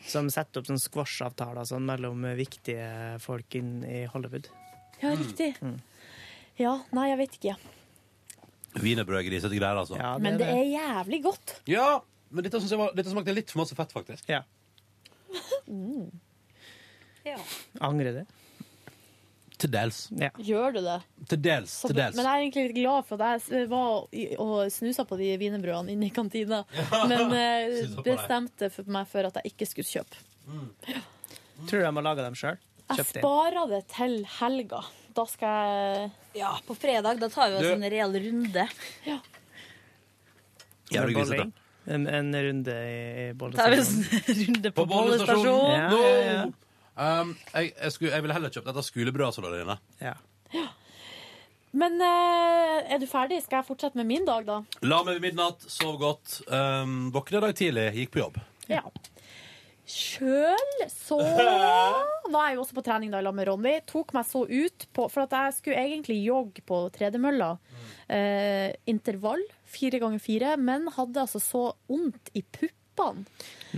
[0.08, 4.48] Som setter opp sånn squash-avtaler sånn, mellom viktige folk inn i Hollywood.
[5.02, 5.52] Ja, riktig.
[5.62, 5.76] Mm.
[6.58, 7.56] Ja, nei, jeg vet ikke.
[8.78, 9.98] Wienerbrød, grisete greier, altså.
[10.22, 11.58] Men det er jævlig godt.
[11.70, 14.32] Ja, men dette, jeg var, dette smakte litt for masse fett, faktisk.
[14.32, 14.44] Ja.
[15.68, 16.08] Mm.
[17.84, 18.22] Angrer det?
[19.58, 19.96] Til dels.
[20.14, 20.28] Ja.
[20.38, 20.96] Gjør du det?
[21.32, 21.72] Til dels.
[21.82, 22.14] Så, til dels.
[22.14, 24.06] men jeg er egentlig litt glad for at jeg var
[24.44, 26.60] og snusa på de wienerbrødene inne i kantina.
[27.10, 30.22] Men eh, på bestemte for meg for at jeg ikke skulle kjøpe.
[31.66, 32.60] Tror du de har laga dem sjøl?
[32.94, 34.84] Jeg sparer det til helga.
[35.18, 37.18] Da skal jeg Ja, på fredag.
[37.18, 38.68] Da tar vi oss Du- en reell runde.
[39.08, 39.18] Ja.
[40.94, 41.52] Med bolling?
[41.88, 43.58] En, en runde i, bollestasjonen.
[43.58, 43.90] Tar vi oss
[44.28, 45.44] en runde på Bollestasjonen.
[45.50, 45.92] bollestasjonen.
[45.92, 46.46] Ja, ja, ja.
[46.98, 49.78] Um, jeg, jeg, skulle, jeg ville heller kjøpt dette skulebrødet som lå der inne.
[50.02, 50.16] Ja.
[51.78, 53.42] Men eh, er du ferdig?
[53.44, 54.62] Skal jeg fortsette med min dag, da?
[54.88, 56.40] La meg ved midnatt, sov godt.
[56.48, 58.40] Um, Våkne i dag tidlig, gikk på jobb.
[58.72, 58.82] Ja.
[59.88, 61.16] Sjøl så
[62.34, 63.78] var jeg jo også på trening da i lag med Ronny.
[63.88, 67.54] Tok meg så ut på For at jeg skulle egentlig jogge på tredemølla.
[68.12, 72.44] Eh, intervall fire ganger fire, men hadde altså så vondt i
[72.98, 73.24] puppene.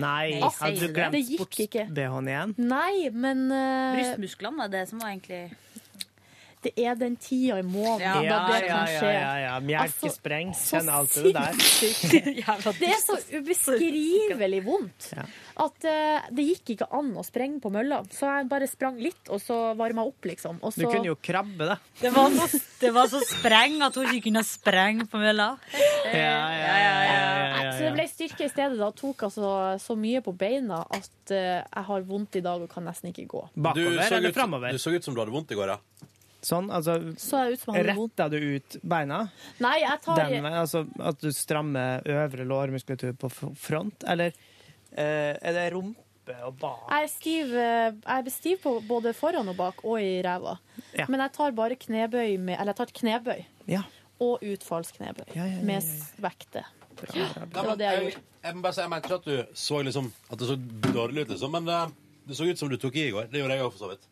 [0.00, 1.06] Nei, Nei, hadde du du det?
[1.12, 1.84] Det glemt ikke.
[1.86, 2.54] sports-BH-en igjen?
[2.70, 5.42] Nei, men uh, Brystmusklene var det som var egentlig
[6.64, 9.12] det er den tida i måneden Ja, da det ja, kan ja, skje.
[9.14, 9.52] ja, ja.
[9.64, 10.50] Melkespreng.
[10.52, 12.74] altså, Kjenner alt det der.
[12.80, 15.10] Det er så ubeskrivelig vondt
[15.60, 18.00] at uh, det gikk ikke an å sprenge på mølla.
[18.14, 20.60] Så jeg bare sprang litt, og så varma opp, liksom.
[20.64, 21.76] Og Du kunne jo krabbe, da.
[22.00, 25.50] Det var så, det var så spreng at hun ikke kunne sprenge på mølla.
[26.10, 28.78] Ja, ja, ja, ja, Så det ble styrke i stedet.
[28.80, 29.50] Da tok altså
[29.82, 33.28] så mye på beina at uh, jeg har vondt i dag og kan nesten ikke
[33.30, 33.44] gå.
[33.56, 34.72] Bakover så eller framover?
[34.72, 36.08] Du så ut som du hadde vondt i går, ja.
[36.42, 37.86] Sånn, altså Så jeg jeg.
[37.90, 39.26] Retta du ut beina?
[39.60, 43.28] Nei, jeg tar Den altså at du strammer øvre lårmuskulatur på
[43.60, 44.32] front, eller
[44.96, 46.86] eh, er det rumpe og bak?
[46.88, 50.56] Jeg er stiv, eh, jeg er stiv på både foran og bak og i ræva.
[50.96, 51.06] Ja.
[51.12, 53.44] Men jeg tar bare knebøy med Eller jeg tar et knebøy.
[53.68, 53.82] Ja.
[54.20, 55.26] Og utfallsknebøy.
[55.36, 55.82] ja, ja, Med
[56.20, 56.64] vekte.
[57.00, 57.46] vekter.
[57.52, 58.22] Det var det jeg jeg, gjorde.
[58.44, 60.56] jeg må bare si, jeg mente ikke at du så liksom At det så
[60.92, 61.78] dårlig ut, liksom, men det,
[62.28, 63.28] det så ut som du tok i i går.
[63.32, 64.08] Det gjorde jeg òg, for så vidt.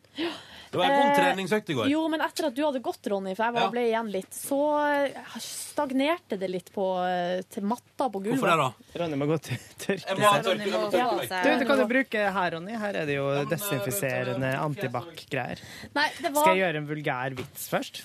[0.71, 1.87] Det var en vond Eh, treningsøkt i går.
[1.89, 3.71] Jo, men etter at du hadde gått, Ronny, for jeg var, Ja.
[3.73, 8.37] ble igjen litt, så eh, stagnerte det litt på eh, til matta på gulvet.
[8.37, 9.01] Hvorfor det, da?
[9.01, 10.45] Ronny må gå til tørke meg.
[10.45, 12.77] Du, kan jo bruke her, Ronny.
[12.85, 15.65] Her er det jo desinfiserende antibac-greier.
[15.95, 18.03] Var Skal jeg gjøre en vulgær vits først?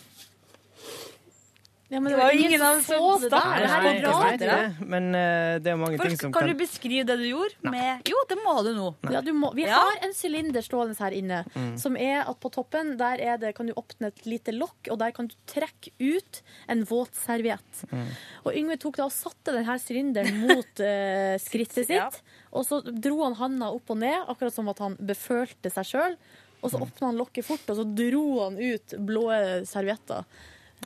[1.94, 3.60] Ja, men Det var ingen av som så det der.
[3.61, 4.40] Det her er rart.
[4.41, 7.56] det, men eh, det er mange ting som kan kan du beskrive det du gjorde?
[7.70, 8.88] Med Jo, det må du nå.
[9.14, 9.78] Ja, du må, vi Ja.
[9.80, 11.78] har en sylinder stående her inne, Mm.
[11.80, 14.98] som er at på toppen der er det, kan du åpne et lite lokk, og
[14.99, 17.84] der kan du trekke ut en våtserviett.
[17.91, 18.07] Mm.
[18.45, 22.10] Og Yngve tok da og satte denne sylinderen mot uh, skrittet Ja.
[22.10, 22.22] sitt,
[22.52, 26.18] og så dro han handa opp og ned, akkurat som at han befølte seg sjøl.
[26.64, 29.26] Og så åpna han lokket fort, og så dro han ut blå
[29.68, 30.24] servietter.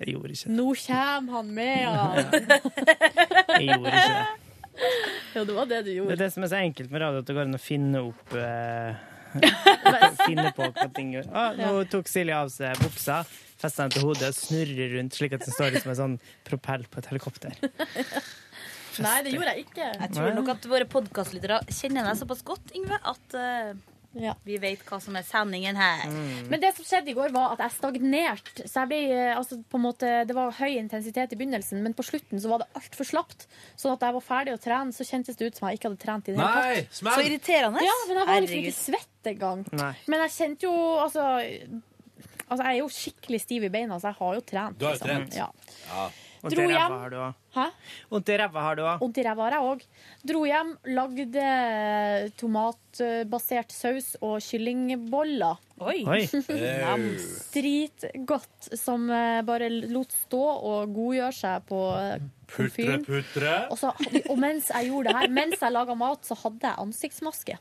[0.01, 0.55] Jeg gjorde ikke det.
[0.57, 1.93] Nå kommer han med, ja!
[3.57, 4.25] Jeg gjorde ikke det.
[5.33, 6.11] Ja, det var det du gjorde.
[6.11, 8.01] Det er det som er så enkelt med radio, at det går an å finne
[8.05, 9.05] opp eh,
[10.27, 11.29] Finne på hva ting gjør.
[11.33, 13.21] Ah, nå tok Silje av seg buksa,
[13.59, 16.15] festa den til hodet og snurrer rundt slik at den står som en sånn
[16.47, 17.57] propell på et helikopter.
[19.03, 19.91] Nei, det gjorde jeg ikke.
[19.93, 23.37] Jeg tror nok at våre podkastlyttere kjenner deg såpass godt, Yngve, at
[24.22, 26.06] eh, vi vet hva som er sendingen her.
[26.52, 28.68] Men det som skjedde i går, var at jeg stagnerte.
[28.68, 31.95] Så jeg ble, eh, altså, på en måte, det var høy intensitet i begynnelsen, men
[31.98, 33.48] på slutten så var det altfor slapt.
[33.80, 35.91] Sånn at da jeg var ferdig å trene, så kjentes det ut som jeg ikke
[35.91, 37.02] hadde trent i det hele tatt.
[37.02, 37.19] smell!
[37.19, 37.84] Så irriterende.
[37.88, 39.65] Ja, men jeg var liksom ikke svett engang.
[40.07, 41.26] Men jeg kjente jo altså,
[42.48, 44.80] altså Jeg er jo skikkelig stiv i beina, så jeg har jo trent.
[44.80, 45.27] Du har jo liksom.
[45.27, 45.38] trent.
[45.38, 45.52] Ja.
[45.91, 46.07] Ja.
[46.53, 46.95] Dro ræva hjem.
[47.01, 47.33] har du òg.
[47.57, 47.65] Hæ?
[48.11, 48.99] Vondt i ræva har du òg.
[49.01, 49.85] Vondt i ræva har jeg òg.
[50.31, 51.45] Dro hjem, lagde
[52.37, 55.59] tomatbasert saus og kyllingboller.
[55.79, 55.99] Oi!
[56.09, 56.21] Oi.
[57.53, 62.17] Dritgodt, som eh, bare lot stå og godgjøre seg på eh,
[62.47, 63.55] Putre, putre.
[63.67, 63.91] Og, så,
[64.31, 67.57] og mens jeg gjorde det her, mens jeg laga mat, så hadde jeg ansiktsmaske.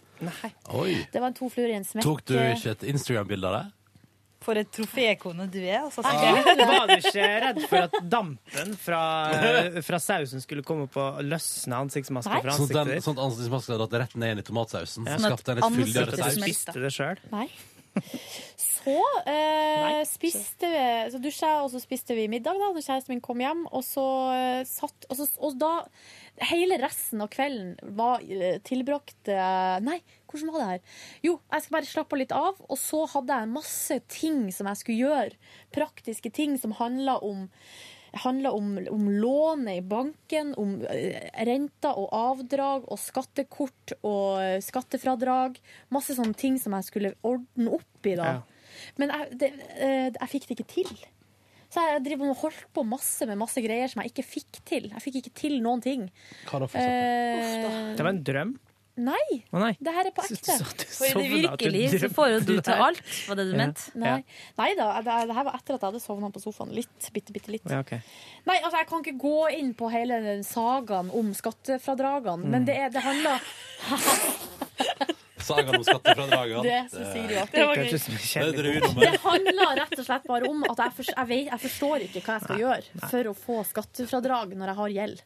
[0.78, 0.92] Oi.
[1.10, 2.06] Det var en to fluer i en smekk.
[2.06, 3.64] Tok du ikke et Instagram-bilde av det?
[4.46, 5.80] For et trofékone du er.
[5.82, 6.04] Altså.
[6.06, 9.00] Var du ikke redd for at dampen fra,
[9.82, 13.06] fra sausen skulle komme opp og løsne ansiktsmaska fra Sånn ansiktet ditt?
[13.08, 15.08] sånn at ansiktsmaska hadde datt rett ned inn i tomatsausen.
[15.10, 15.18] Ja.
[15.24, 16.44] Skapte en litt Sånn at fyldigere ansiktet saus.
[16.46, 17.24] spiste det sjøl?
[17.34, 17.48] Nei.
[18.60, 18.92] Så
[19.26, 23.64] eh, spiste vi Så dusja og så spiste vi middag da kjæresten min kom hjem.
[23.74, 24.04] Og så
[24.36, 25.72] eh, satt og, så, og da
[26.50, 29.98] Hele resten av kvelden var eh, tilbrakt eh, Nei,
[30.30, 30.94] hvordan var det her?
[31.26, 34.80] Jo, jeg skal bare slappe litt av, og så hadde jeg masse ting som jeg
[34.82, 35.36] skulle gjøre.
[35.76, 37.46] Praktiske ting som handla om
[38.16, 44.60] handla om, om lånet i banken, om eh, renter og avdrag og skattekort og eh,
[44.64, 45.58] skattefradrag.
[45.92, 48.38] Masse sånne ting som jeg skulle ordne opp i da.
[48.96, 50.94] Men jeg, det, eh, jeg fikk det ikke til.
[51.68, 54.88] Så jeg driver og holdt på masse med masse greier som jeg ikke fikk til.
[54.94, 56.06] Jeg fikk ikke til noen ting.
[56.48, 58.54] Hva da, for Eh, Det var en drøm.
[58.96, 59.76] Nei, Å nei.
[59.78, 60.36] det her er på ekte.
[60.56, 63.52] Så- så- For i det virkelige så får jo du til alt, var det du
[63.52, 63.58] Ja.
[63.58, 63.90] mente?
[63.94, 64.24] Nei,
[64.56, 66.72] Nei da, det, det her var etter at jeg hadde sovna på sofaen.
[66.74, 67.62] Litt, bitte, bitte litt.
[67.68, 68.00] Ja, okay.
[68.46, 72.50] Nei, altså jeg kan ikke gå inn på hele den sagaen om skattefradragene, Mm.
[72.50, 73.40] men det, er- det handler
[75.46, 76.62] Sagaen om skattefradragene.
[76.62, 77.60] Det Sigrid var Det
[79.06, 82.22] er handler rett og slett bare om at jeg, for, jeg, vet, jeg forstår ikke
[82.24, 85.22] hva jeg skal gjøre for å få skattefradrag når jeg har gjeld.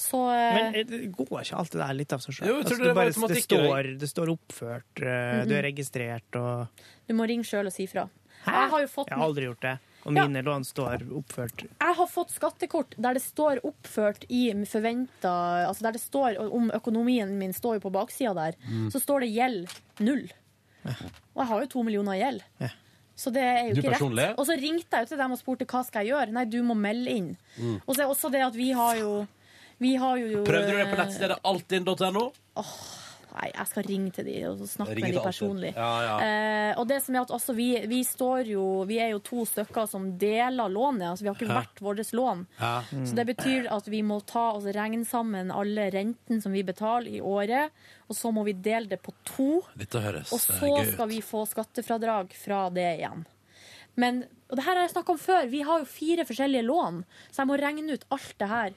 [0.00, 2.54] Så eh, Men eh, det går ikke alt det der litt av seg sjøl?
[2.62, 3.42] Altså, det det, bare- det, det.
[3.44, 5.58] står, det står oppført, eh, du Mhm.
[5.58, 8.08] er registrert og du må ringe sjøl og si fra.
[8.46, 9.78] Jeg har jo fått Jeg har aldri gjort det.
[10.06, 10.24] Og Ja.
[10.26, 11.66] mine lån står oppført.
[11.68, 16.70] Jeg har fått skattekort der det står oppført i forventa Altså der det står om
[16.72, 18.54] økonomien min står jo på baksida der.
[18.66, 18.88] Mm.
[18.90, 19.68] Så står det gjeld
[20.00, 20.30] null.
[20.86, 22.42] Og jeg har jo to millioner i gjeld.
[22.62, 22.68] Ja.
[23.20, 24.24] Så det er jo Du ikke personlig?
[24.30, 24.38] rett.
[24.40, 26.32] Og så ringte jeg jo til dem og spurte hva skal jeg gjøre.
[26.32, 27.36] Nei, du må melde inn.
[27.58, 27.82] Mm.
[27.86, 29.26] Og så er også det at vi har jo
[29.80, 32.26] Vi har jo Prøvde du det på nettstedet altinn.no?
[33.30, 35.70] Nei, jeg skal ringe til de og snakke Ringe med de personlig.
[35.76, 36.14] Ja, ja.
[36.26, 39.44] Eh, og det som er at altså, vi, vi står jo Vi er jo to
[39.46, 41.06] stykker som deler lånet.
[41.12, 42.42] Altså, vi har ikke hvert vårt lån.
[42.58, 42.72] Ja.
[42.90, 47.20] Så det betyr at vi må ta og regne sammen alle rentene som vi betaler
[47.20, 47.70] i året,
[48.10, 49.48] og så må vi dele det på to.
[49.78, 53.24] Høres Og eh, så skal vi få skattefradrag fra det igjen.
[54.00, 55.46] Men og det her har jeg snakka om før.
[55.46, 58.72] Vi har jo fire forskjellige lån, så jeg må regne ut alt det her.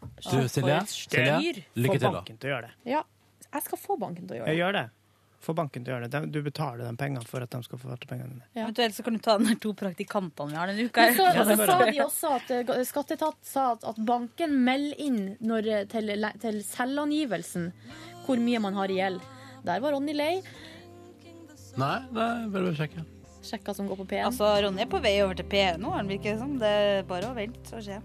[0.00, 2.10] Du, Silje, Silje, lykke Få til, da.
[2.20, 2.72] banken til å gjøre det.
[2.92, 3.02] Ja,
[3.52, 4.62] jeg skal få banken til å gjøre Jeg det.
[4.64, 4.86] gjør det.
[5.40, 6.20] Få banken til å gjøre det.
[6.20, 8.44] De- Du betaler dem penger for at de skal forvalte pengene dine.
[8.60, 11.00] Eventuelt så kan du ta de to praktikantene vi har denne uka.
[11.00, 14.58] Men så, Ja, det så sa de også at eh, Skatteetat sa at, at banken
[14.64, 16.12] melder inn når, eh, til,
[16.44, 17.70] til selvangivelsen
[18.26, 19.20] hvor mye man har i gjeld.
[19.64, 20.42] Der var Ronny lei.
[21.80, 23.04] Nei, nei, bare sjekke.
[23.42, 24.24] Sjekka som går på P1.
[24.28, 26.58] Altså, Ronny er på vei over til P nå, han virker som.
[26.60, 27.96] Det er bare å vente og se.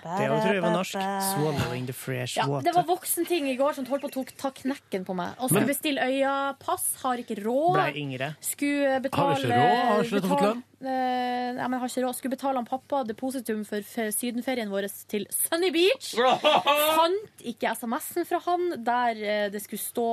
[0.00, 0.96] Det òg tror jeg var norsk.
[0.96, 2.64] 'Swallowing the fresh Ja, water'.
[2.64, 5.34] det var voksenting i går som holdt på å tok- ta knekken på meg.
[5.38, 7.74] Og skulle bestille bestille øyapass, har ikke råd.
[7.74, 8.34] Blei yngre.
[8.40, 9.84] Skulle betale Har ikke råd?
[9.86, 10.62] Har ikke betale-?
[10.80, 12.16] Eh, nei, men jeg har ikke råd.
[12.16, 16.14] Skulle betale han pappa depositum for fe- sydenferien vår til Sunny Beach.
[16.96, 20.06] Fant ikke SMS-en fra han der eh, det skulle stå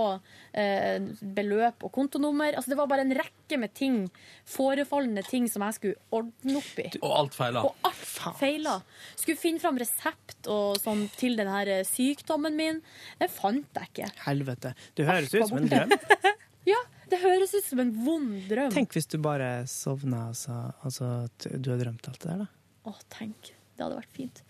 [0.52, 2.52] eh, beløp og kontonummer.
[2.58, 4.02] Altså, det var bare en rekke med ting,
[4.44, 6.90] forefallende ting som jeg skulle ordne opp i.
[7.00, 7.64] Og alt feila.
[7.70, 8.04] Og alt
[8.42, 8.76] feila.
[9.16, 12.84] Skulle finne fram resept og sånn til den her eh, sykdommen min.
[13.22, 14.12] Det fant jeg ikke.
[14.28, 14.76] Helvete.
[15.00, 15.96] Det høres ut som en drøm.
[16.68, 16.76] Ja,
[17.10, 18.72] det høres ut som en vond drøm.
[18.74, 22.48] Tenk hvis du bare sovna altså, altså at du har drømt alt det der, da.
[22.90, 23.54] Å, tenk.
[23.78, 24.42] Det hadde vært fint.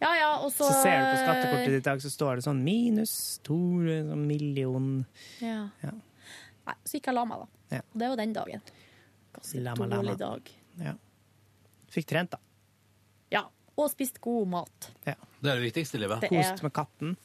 [0.00, 2.44] Ja, ja, og så Så ser du på skattekortet ditt i dag, så står det
[2.46, 3.14] sånn minus
[3.46, 3.56] to
[3.86, 4.90] sånn million
[5.40, 5.68] Ja.
[5.82, 5.92] Ja.
[6.66, 7.76] Nei, så gikk jeg og la meg, da.
[7.78, 7.82] Ja.
[7.94, 8.64] Og det var den dagen.
[9.36, 9.96] Ganske Lama, lama.
[10.02, 10.50] dårlig dag.
[10.82, 10.94] Ja.
[11.94, 12.40] Fikk trent, da.
[13.32, 13.44] Ja.
[13.76, 14.90] Og spist god mat.
[15.06, 15.14] Ja.
[15.40, 16.20] Det er det viktigste i livet.
[16.24, 17.16] Det er- Kost med katten.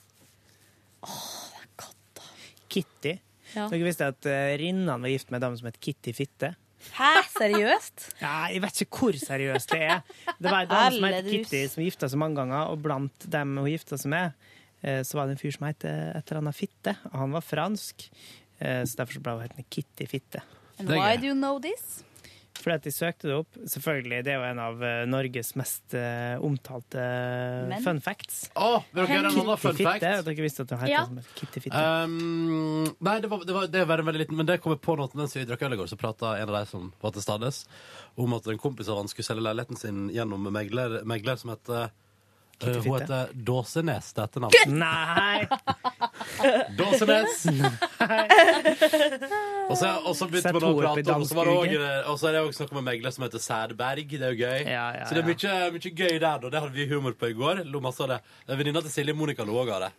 [2.71, 3.17] Kitty.
[3.55, 3.67] Ja.
[3.71, 6.53] Dere visste at uh, Rinnan var gift med en dame som het Kitty Fitte?
[6.95, 8.07] Hæ, seriøst?
[8.23, 10.01] Ja, jeg vet ikke hvor seriøst det er.
[10.41, 13.57] Det var en dame som het Kitty, som gifta seg mange ganger, og blant dem
[13.59, 14.37] hun gifta seg med,
[14.81, 16.95] eh, så var det en fyr som het eh, et eller annet Fitte.
[17.11, 18.07] og Han var fransk,
[18.59, 20.41] eh, så derfor så ble hun hetende Kitty Fitte.
[20.79, 22.01] And why do you know this?
[22.59, 23.55] Fordi at de søkte det opp.
[23.71, 27.05] Selvfølgelig, det er jo en av eh, Norges mest uh, omtalte
[27.71, 28.41] Men- fun facts.
[28.53, 30.03] Å, vil dere høre en annen fun Kitty fact?
[30.03, 31.05] Fitte, Dere visste at det het Ja.
[31.07, 31.81] som Kitty Fitte.
[32.03, 34.97] Um, nei, det var, det var, det var veldig liten, men det kom jeg på
[34.99, 35.89] nå mens vi drakk øl i går.
[35.89, 37.63] Så prata en av de som var til stades,
[38.19, 41.87] om at en kompis av han skulle selge leiligheten sin gjennom megler, megler som heter
[41.87, 41.97] uh,
[42.61, 44.53] Kitty Hun heter Dåsenes til etternavn.
[44.77, 45.39] Nei!
[46.79, 47.35] Dåsenes!
[49.69, 52.05] og så, og så begynte man å prate om Og så var det også, danskuget.
[52.11, 54.05] og så er det også snakk om en megler som heter Sædberg.
[54.11, 54.59] Det er jo gøy.
[54.69, 56.21] ja, så det er mye, mye gøy der.
[56.25, 56.29] Da.
[56.47, 57.55] Det hadde vi humor på i går.
[57.71, 58.19] Lo masse av det.
[58.51, 59.91] Venninna til Silje Monica lo òg av det.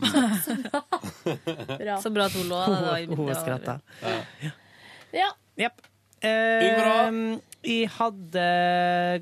[1.80, 1.96] Bra.
[2.00, 2.56] Så bra at hun lå.
[2.56, 3.16] der.
[3.16, 3.74] Hun skratta.
[5.12, 5.28] Ja.
[5.60, 5.76] Jepp.
[6.24, 6.64] Eh,
[7.60, 8.44] jeg hadde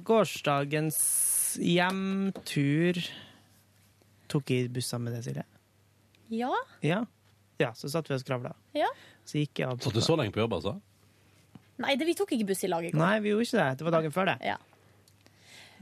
[0.07, 0.99] gårsdagens
[1.61, 3.01] hjemtur
[4.29, 5.45] Tok jeg bussen med deg, Silje?
[6.37, 6.53] Ja.
[6.85, 6.99] Ja.
[7.59, 8.53] Ja, så satt vi og skravla.
[8.77, 8.91] Ja.
[9.25, 10.75] Så gikk jeg av Satt du så lenge på jobb, altså?
[11.81, 13.01] Nei, det, vi tok ikke buss i lag i går.
[13.01, 13.69] Nei, vi gjorde ikke det.
[13.79, 14.37] Det var dagen før det.
[14.47, 14.59] Ja.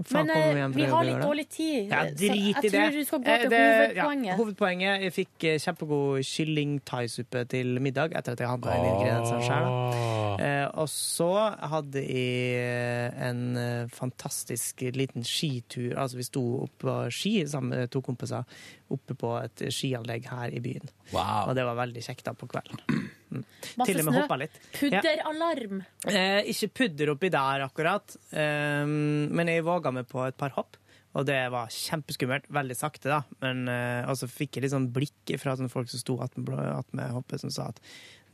[0.05, 1.89] Faen, Men eh, vi har litt dårlig tid.
[1.89, 3.61] Ja, drit i jeg tror du skal gå Eh, til det-
[3.97, 4.27] hovedpoenget.
[4.27, 5.03] Ja, hovedpoenget.
[5.07, 10.41] Jeg fikk eh, kjempegod kylling-thaisuppe til middag etter at jeg handla inn ingrediensene sjøl.
[10.45, 11.31] Eh, og så
[11.73, 15.97] hadde jeg en fantastisk liten skitur.
[15.97, 18.45] Altså, vi sto oppe på ski sammen med to kompiser
[18.93, 20.89] oppe på et skianlegg her i byen.
[21.13, 21.49] Wow.
[21.49, 23.09] Og det var veldig kjekt da på kvelden.
[23.37, 23.77] Mm.
[23.77, 24.59] Masse Til og med hoppa litt.
[24.63, 24.81] Ja.
[24.81, 25.85] Pudderalarm.
[26.09, 30.81] Eh, ikke pudder oppi der akkurat, eh, men jeg våga meg på et par hopp.
[31.17, 32.51] Og det var kjempeskummelt.
[32.53, 33.23] Veldig sakte, da.
[33.41, 37.41] Men eh, så fikk jeg litt sånn blikk fra sånne folk som sto attmed hoppet,
[37.41, 37.81] som sa at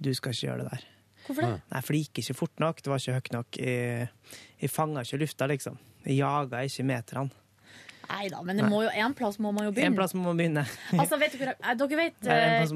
[0.02, 0.88] du skal ikke gjøre det der.
[1.22, 1.52] Hvorfor det?
[1.70, 2.82] Nei, for det gikk ikke fort nok.
[2.82, 3.60] Det var ikke høyt nok.
[3.62, 4.08] Jeg,
[4.64, 5.78] jeg fanga ikke lufta, liksom.
[6.02, 7.41] Jeg jaga ikke meterne.
[8.08, 9.92] Nei da, men det må jo, en plass må man jo begynne.
[9.92, 10.64] En plass må man begynne.
[11.02, 12.66] Altså, vet dere, eh, dere vet, eh,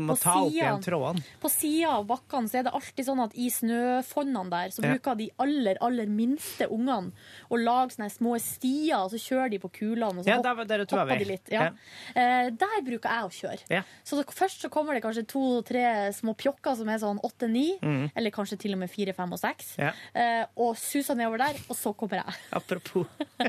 [1.43, 4.93] på sida av bakkene så er det alltid sånn at i snøfonnene der så Ja.
[4.95, 7.13] bruker de aller, aller minste ungene
[7.51, 10.67] å lage sånne små stier, og så kjører de på kulene, og så Ja, hopp-
[10.67, 11.49] der, der hopper de litt.
[11.53, 11.69] Ja.
[12.15, 13.63] Eh, der bruker jeg å kjøre.
[13.71, 13.83] Ja.
[14.05, 15.85] Så det, først så kommer det kanskje to-tre
[16.17, 18.11] små pjokker som er sånn åtte-ni, Mhm.
[18.17, 19.93] eller kanskje til og med fire, fem og seks, Ja.
[20.15, 22.35] eh, og suser nedover der, og så kommer jeg.
[22.53, 23.07] Apropos.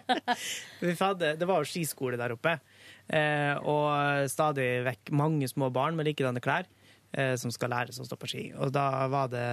[0.80, 2.58] Det var jo skiskole der oppe,
[3.08, 6.68] eh, og stadig vekk mange små barn med likedanne klær
[7.14, 8.50] eh, som skal læres å stå på ski.
[8.58, 9.48] Og da var det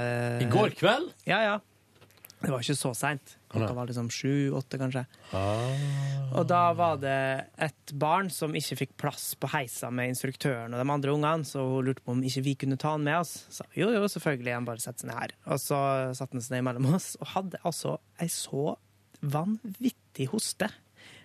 [0.45, 1.13] I går kveld?
[1.29, 1.61] Ja, ja.
[2.45, 3.37] Det var ikke så seint.
[3.49, 5.05] Klokka var liksom sju-åtte, kanskje.
[6.35, 7.17] Og da var det
[7.63, 11.65] et barn som ikke fikk plass på heisa med instruktøren og de andre ungene, så
[11.65, 13.37] hun lurte på om ikke vi kunne ta han med oss.
[13.55, 15.37] Så jo, jo, selvfølgelig, han bare setter seg ned her.
[15.49, 15.81] Og så
[16.19, 18.75] satte han seg ned mellom oss og hadde altså ei så
[19.25, 20.69] vanvittig hoste.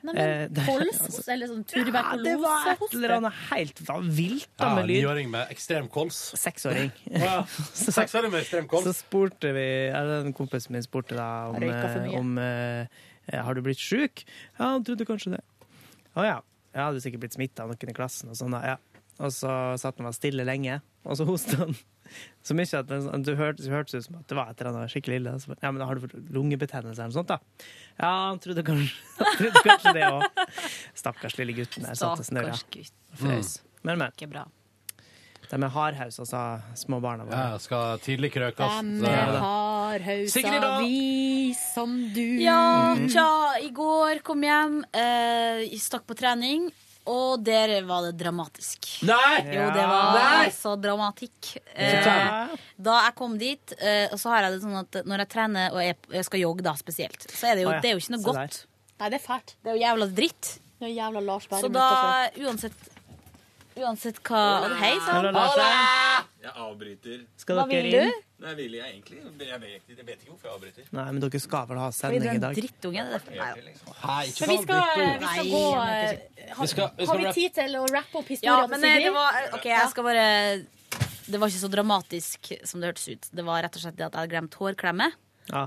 [0.04, 3.80] Nei, Eh, men det- kols, altså- eller sånn Ja, det var et eller annet helt
[3.80, 5.04] vilt da, Ja, med lyd.
[5.04, 6.34] Niåring med ekstrem kols.
[6.40, 6.92] Seksåring.
[7.12, 7.44] Ja,
[7.74, 8.86] Seksåring med ekstrem kols.
[8.86, 12.88] Så spurte vi, eller en kompis min spurte da om, eh, om eh,
[13.32, 14.24] Har du blitt sjuk?
[14.58, 15.44] Ja, han trodde kanskje det.
[16.16, 16.42] Å ja.
[16.74, 18.30] Jeg hadde sikkert blitt smitta av noen i klassen.
[18.30, 18.78] Og sånn ja.
[19.20, 21.76] Og så satt han og var stille lenge, og så hostet han.
[22.46, 24.94] Så mye at det, hørtes, det hørtes ut som at det var et eller annet
[24.94, 25.34] skikkelig ille.
[25.44, 27.66] Så, ja, men har du fått lungebetennelse eller noe sånt, da?
[28.00, 30.46] Ja, han trodde kanskje, han trodde kanskje det òg.
[30.98, 32.56] Stakkars lille gutten der satt og snørra.
[32.56, 32.96] Stakkars gutt.
[33.20, 33.58] Frøs.
[33.84, 34.16] Men, men.
[34.16, 34.48] Ikke bra.
[35.50, 36.42] De er hardhausa, sa
[36.78, 37.38] små barna våre.
[37.38, 38.84] Ja, skal tidlig krøkes.
[39.02, 42.26] De er hardhausa, vi som du.
[42.44, 46.68] Ja, tja, i går kom hjem, eh, stakk på trening,
[47.10, 48.88] og der var det dramatisk.
[49.08, 49.42] Nei!
[49.50, 50.46] Jo, det var Nei!
[50.46, 51.52] altså dramatikk.
[51.74, 55.76] Eh, da jeg kom dit, eh, så har jeg det sånn at når jeg trener
[55.76, 58.16] og jeg, jeg skal jogge da spesielt, så er det jo, det er jo ikke
[58.18, 58.62] noe godt.
[59.00, 59.56] Nei, det er fælt.
[59.64, 60.54] Det er jo jævla dritt.
[60.80, 61.90] Det er jævla Lars Så da,
[62.46, 62.90] uansett
[63.80, 64.42] Uansett hva
[64.80, 65.28] Hei sann.
[66.40, 67.22] Jeg avbryter.
[67.40, 68.10] Skal Hva dere vil inn?
[68.10, 68.26] du?
[68.40, 69.18] Nei, vil jeg egentlig?
[69.50, 70.86] Jeg vet, jeg vet ikke hvorfor jeg avbryter.
[70.96, 72.56] Nei, men dere skal vel ha du sending i en dag?
[72.56, 73.04] drittunge.
[73.04, 73.32] Det er derfor.
[73.36, 73.96] Nei, da.
[74.06, 75.20] Hei, ikke Men vi skal, drittord.
[75.20, 77.76] vi skal Nei, gå jeg eh, Vi skal- vi skal Har vi rappe- tid til
[77.76, 79.14] å rappe opp Ja, historien men eh, det Sigrid?
[79.14, 80.28] var OK, jeg skal bare
[81.30, 83.30] Det var ikke så dramatisk som det hørtes ut.
[83.36, 85.12] Det var rett og slett det at jeg hadde glemt hårklemme.
[85.50, 85.66] Ja.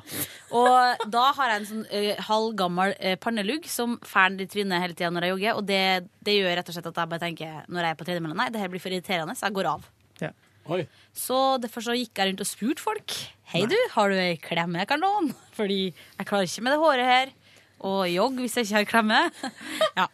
[0.54, 4.96] Og da har jeg en sånn uh, halvgammel uh, pannelugg som fern i trynet hele
[4.96, 5.58] tida når jeg jogger.
[5.58, 5.82] Og det,
[6.24, 8.48] det gjør rett og slett at jeg bare tenker når jeg er på tredjemølla, nei,
[8.54, 9.86] det her blir for irriterende, så jeg går av.
[10.22, 10.32] Ja.
[10.70, 10.84] Oi.
[11.16, 13.18] Så derfor så gikk jeg rundt og spurte folk.
[13.52, 15.34] Hei du, har du ei klemme jeg kan låne?
[15.58, 17.38] Fordi jeg klarer ikke med det håret her.
[17.82, 19.22] Og jogg hvis jeg ikke har klemme.
[19.98, 20.06] ja.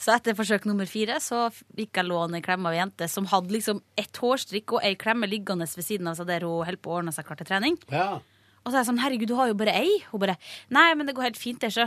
[0.00, 3.28] Så etter forsøk nummer fire så fikk jeg låne en klemme av ei jente som
[3.30, 6.82] hadde liksom ett hårstrikk og ei klemme liggende ved siden av seg der hun holdt
[6.84, 7.78] på å ordne seg klar til trening.
[7.92, 8.18] Ja.
[8.64, 9.98] Og så er jeg sånn, herregud, du har jo bare ei.
[10.10, 10.38] Hun bare,
[10.72, 11.84] nei, men det går helt fint, det, sjø.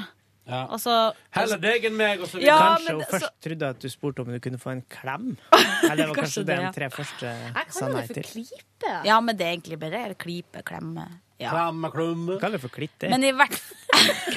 [0.48, 0.62] Ja.
[0.72, 0.94] Og så
[1.36, 3.88] Heller deg enn meg, og så Ja, kanskje men hun det- først trodde at du
[3.92, 5.26] spurte om du kunne få en klem?
[5.90, 6.70] Eller det var Kanskje kanskje det, det ja.
[6.72, 8.30] de tre første Jeg sa kaller nei det for til?
[8.32, 8.94] klype.
[9.10, 11.08] Ja, men det er egentlig bare eller klype, klemme.
[11.38, 11.52] Ja.
[11.52, 12.40] Klemme, klumme.
[12.40, 13.10] Kall det for klitt, det.
[13.12, 13.58] Men i hvert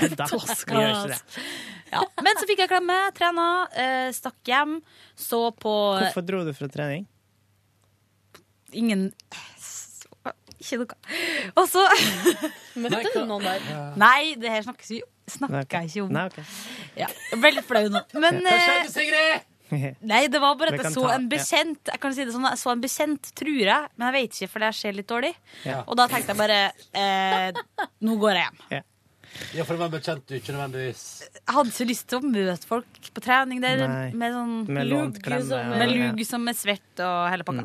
[0.01, 0.27] Kødda.
[0.33, 1.23] Vi gjør ikke det.
[1.93, 2.03] ja.
[2.27, 4.81] Men så fikk jeg klemme, trena, eh, stakk hjem,
[5.15, 7.07] så på Hvorfor dro du fra trening?
[8.73, 9.13] Ingen
[10.61, 10.97] Ikke noe.
[11.57, 11.85] Og så
[12.83, 13.71] Møtte du noen der?
[14.01, 16.11] Nei, det her snakkes jo snakker jeg ikke om.
[16.17, 16.41] Nei, ok.
[16.99, 17.07] Ja,
[17.39, 18.01] veldig flau nå.
[18.19, 19.47] Men Hva eh, skjedde, Sigrid?
[20.11, 21.91] Nei, det var bare at jeg så ta- en bekjent.
[21.93, 24.49] Jeg kan si det sånn, jeg så en bekjent, tror jeg, men jeg vet ikke,
[24.51, 25.31] for det ser litt dårlig.
[25.63, 25.85] Ja.
[25.87, 26.57] Og da tenkte jeg bare
[26.99, 27.61] eh,
[28.03, 28.65] Nå går jeg hjem.
[28.79, 28.83] Ja.
[29.55, 32.67] Ja, for det var bekjent du ikke nødvendigvis Jeg hadde ikke lyst til å møte
[32.67, 34.09] folk på trening der Nei.
[34.19, 35.45] med sånn Med klemme.
[35.47, 37.63] som- og- med lug som er svett og hele pakka.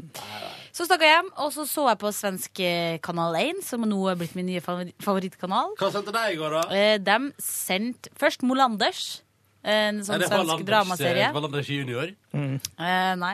[0.75, 3.99] Så stakk jeg hjem, og så så jeg på svensk eh, kanal 1, som nå
[4.11, 5.71] er blitt min nye favorittkanal.
[5.79, 6.63] Hva sendte deg i går, da?
[6.75, 9.21] Eh, De sendte først Molanders.
[9.65, 11.23] En sånn svensk Wallanders, dramaserie.
[11.29, 12.11] eh, Wallanders junior?
[12.35, 13.31] Eh, nei.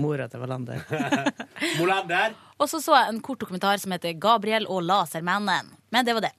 [0.00, 0.80] Mora til Wallander.
[1.80, 2.38] Molander.
[2.62, 5.74] Og så så jeg en kort dokumentar som heter 'Gabriel og lasermannen'.
[5.92, 6.34] Men det var det.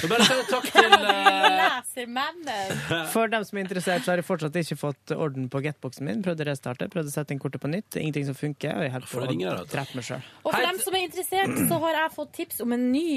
[0.00, 1.84] Så bare si takk til eh,
[3.14, 6.22] For dem som er interessert, så har jeg fortsatt ikke fått orden på getboxen min.
[6.24, 8.00] Prøvde å restarte, prøvde å sette inn kortet på nytt.
[8.00, 8.74] Ingenting som funker.
[8.78, 10.26] Og jeg holder på å drepe meg sjøl.
[10.42, 13.08] Og for dem som er interessert, så har jeg fått tips om en ny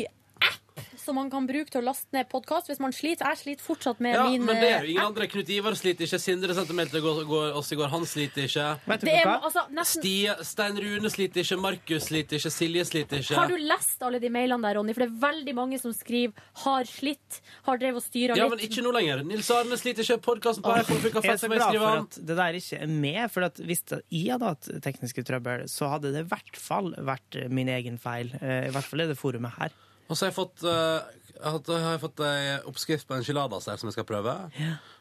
[0.77, 3.27] app som man kan bruke til å laste ned podkast hvis man sliter.
[3.31, 5.27] Jeg sliter fortsatt med Ja, min men det er eh, jo ingen andre.
[5.31, 6.19] Knut Ivar sliter ikke.
[6.21, 7.91] Sindre sendte mail til oss i går.
[7.93, 8.67] Han sliter ikke.
[9.03, 11.59] Det er, altså, nesten, Stia, Stein Rune sliter ikke.
[11.63, 12.53] Markus sliter ikke.
[12.53, 13.39] Silje sliter ikke.
[13.39, 14.95] har du lest alle de mailene der, Ronny?
[14.97, 16.33] For det er veldig mange som skriver
[16.63, 19.23] 'har slitt', 'har drevet og styra Ja, men ikke nå lenger.
[19.23, 20.21] Nils Arne sliter ikke.
[20.27, 21.39] Podkasten på iPhone funka fett.
[21.39, 24.69] som jeg skriver at det der ikke er med, for at hvis jeg hadde hatt
[24.81, 28.33] tekniske trøbbel, så hadde det i hvert fall vært min egen feil.
[28.41, 29.71] Eh, I hvert fall er det forumet her.
[30.07, 31.03] Og så har jeg fått uh,
[31.37, 34.33] jeg har, jeg har fått ei oppskrift på enchiladas her som jeg skal prøve.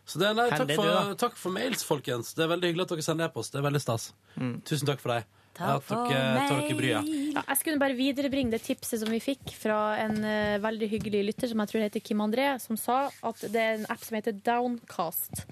[0.07, 2.35] Så det, nei, takk, for, du, takk for mails, folkens.
[2.37, 3.55] Det er veldig hyggelig at dere sender e-post.
[3.55, 4.11] Det er veldig stas.
[4.69, 5.27] Tusen takk for deg.
[5.57, 6.11] Takk for.
[6.13, 11.23] Ja, jeg skulle bare viderebringe det tipset som vi fikk fra en uh, veldig hyggelig
[11.31, 14.19] lytter som jeg tror heter Kim André, som sa at det er en app som
[14.19, 15.47] heter Downcast.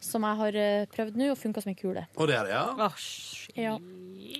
[0.00, 2.08] Som jeg har uh, prøvd nå, og funka som en kule.
[2.16, 2.90] Og det er det, ja?
[3.58, 3.78] Ja.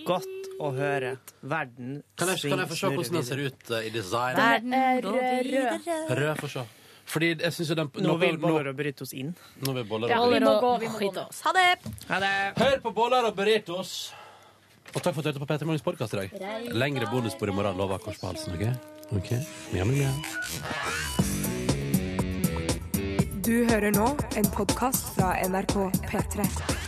[0.09, 1.15] Godt å høre.
[1.41, 4.37] Verden Kan jeg, kan jeg få se hvordan den ser ut uh, i design?
[4.39, 5.89] Den er rød.
[6.19, 6.67] Rød, få se.
[7.09, 9.31] Fordi jeg synes jo den Nå vil Boller og Burritos inn.
[9.65, 10.73] Nå vil Boller Ja, og vi må gå.
[10.83, 11.23] Vi må gå.
[11.25, 11.41] oss.
[11.47, 11.93] Ha det!
[12.11, 12.33] Ha det!
[12.59, 14.13] Hør på Boller og Burritos.
[14.95, 16.29] Og takk for at du hørte på Peter Morgens podkast i dag.
[16.73, 18.57] Lengre bonusbord i morgen, lover kors på halsen.
[18.57, 18.65] OK?
[19.21, 19.33] Ok?
[19.73, 20.15] Mjau, mjau, mjau.
[23.49, 25.77] Du hører nå en podkast fra NRK
[26.09, 26.88] P3.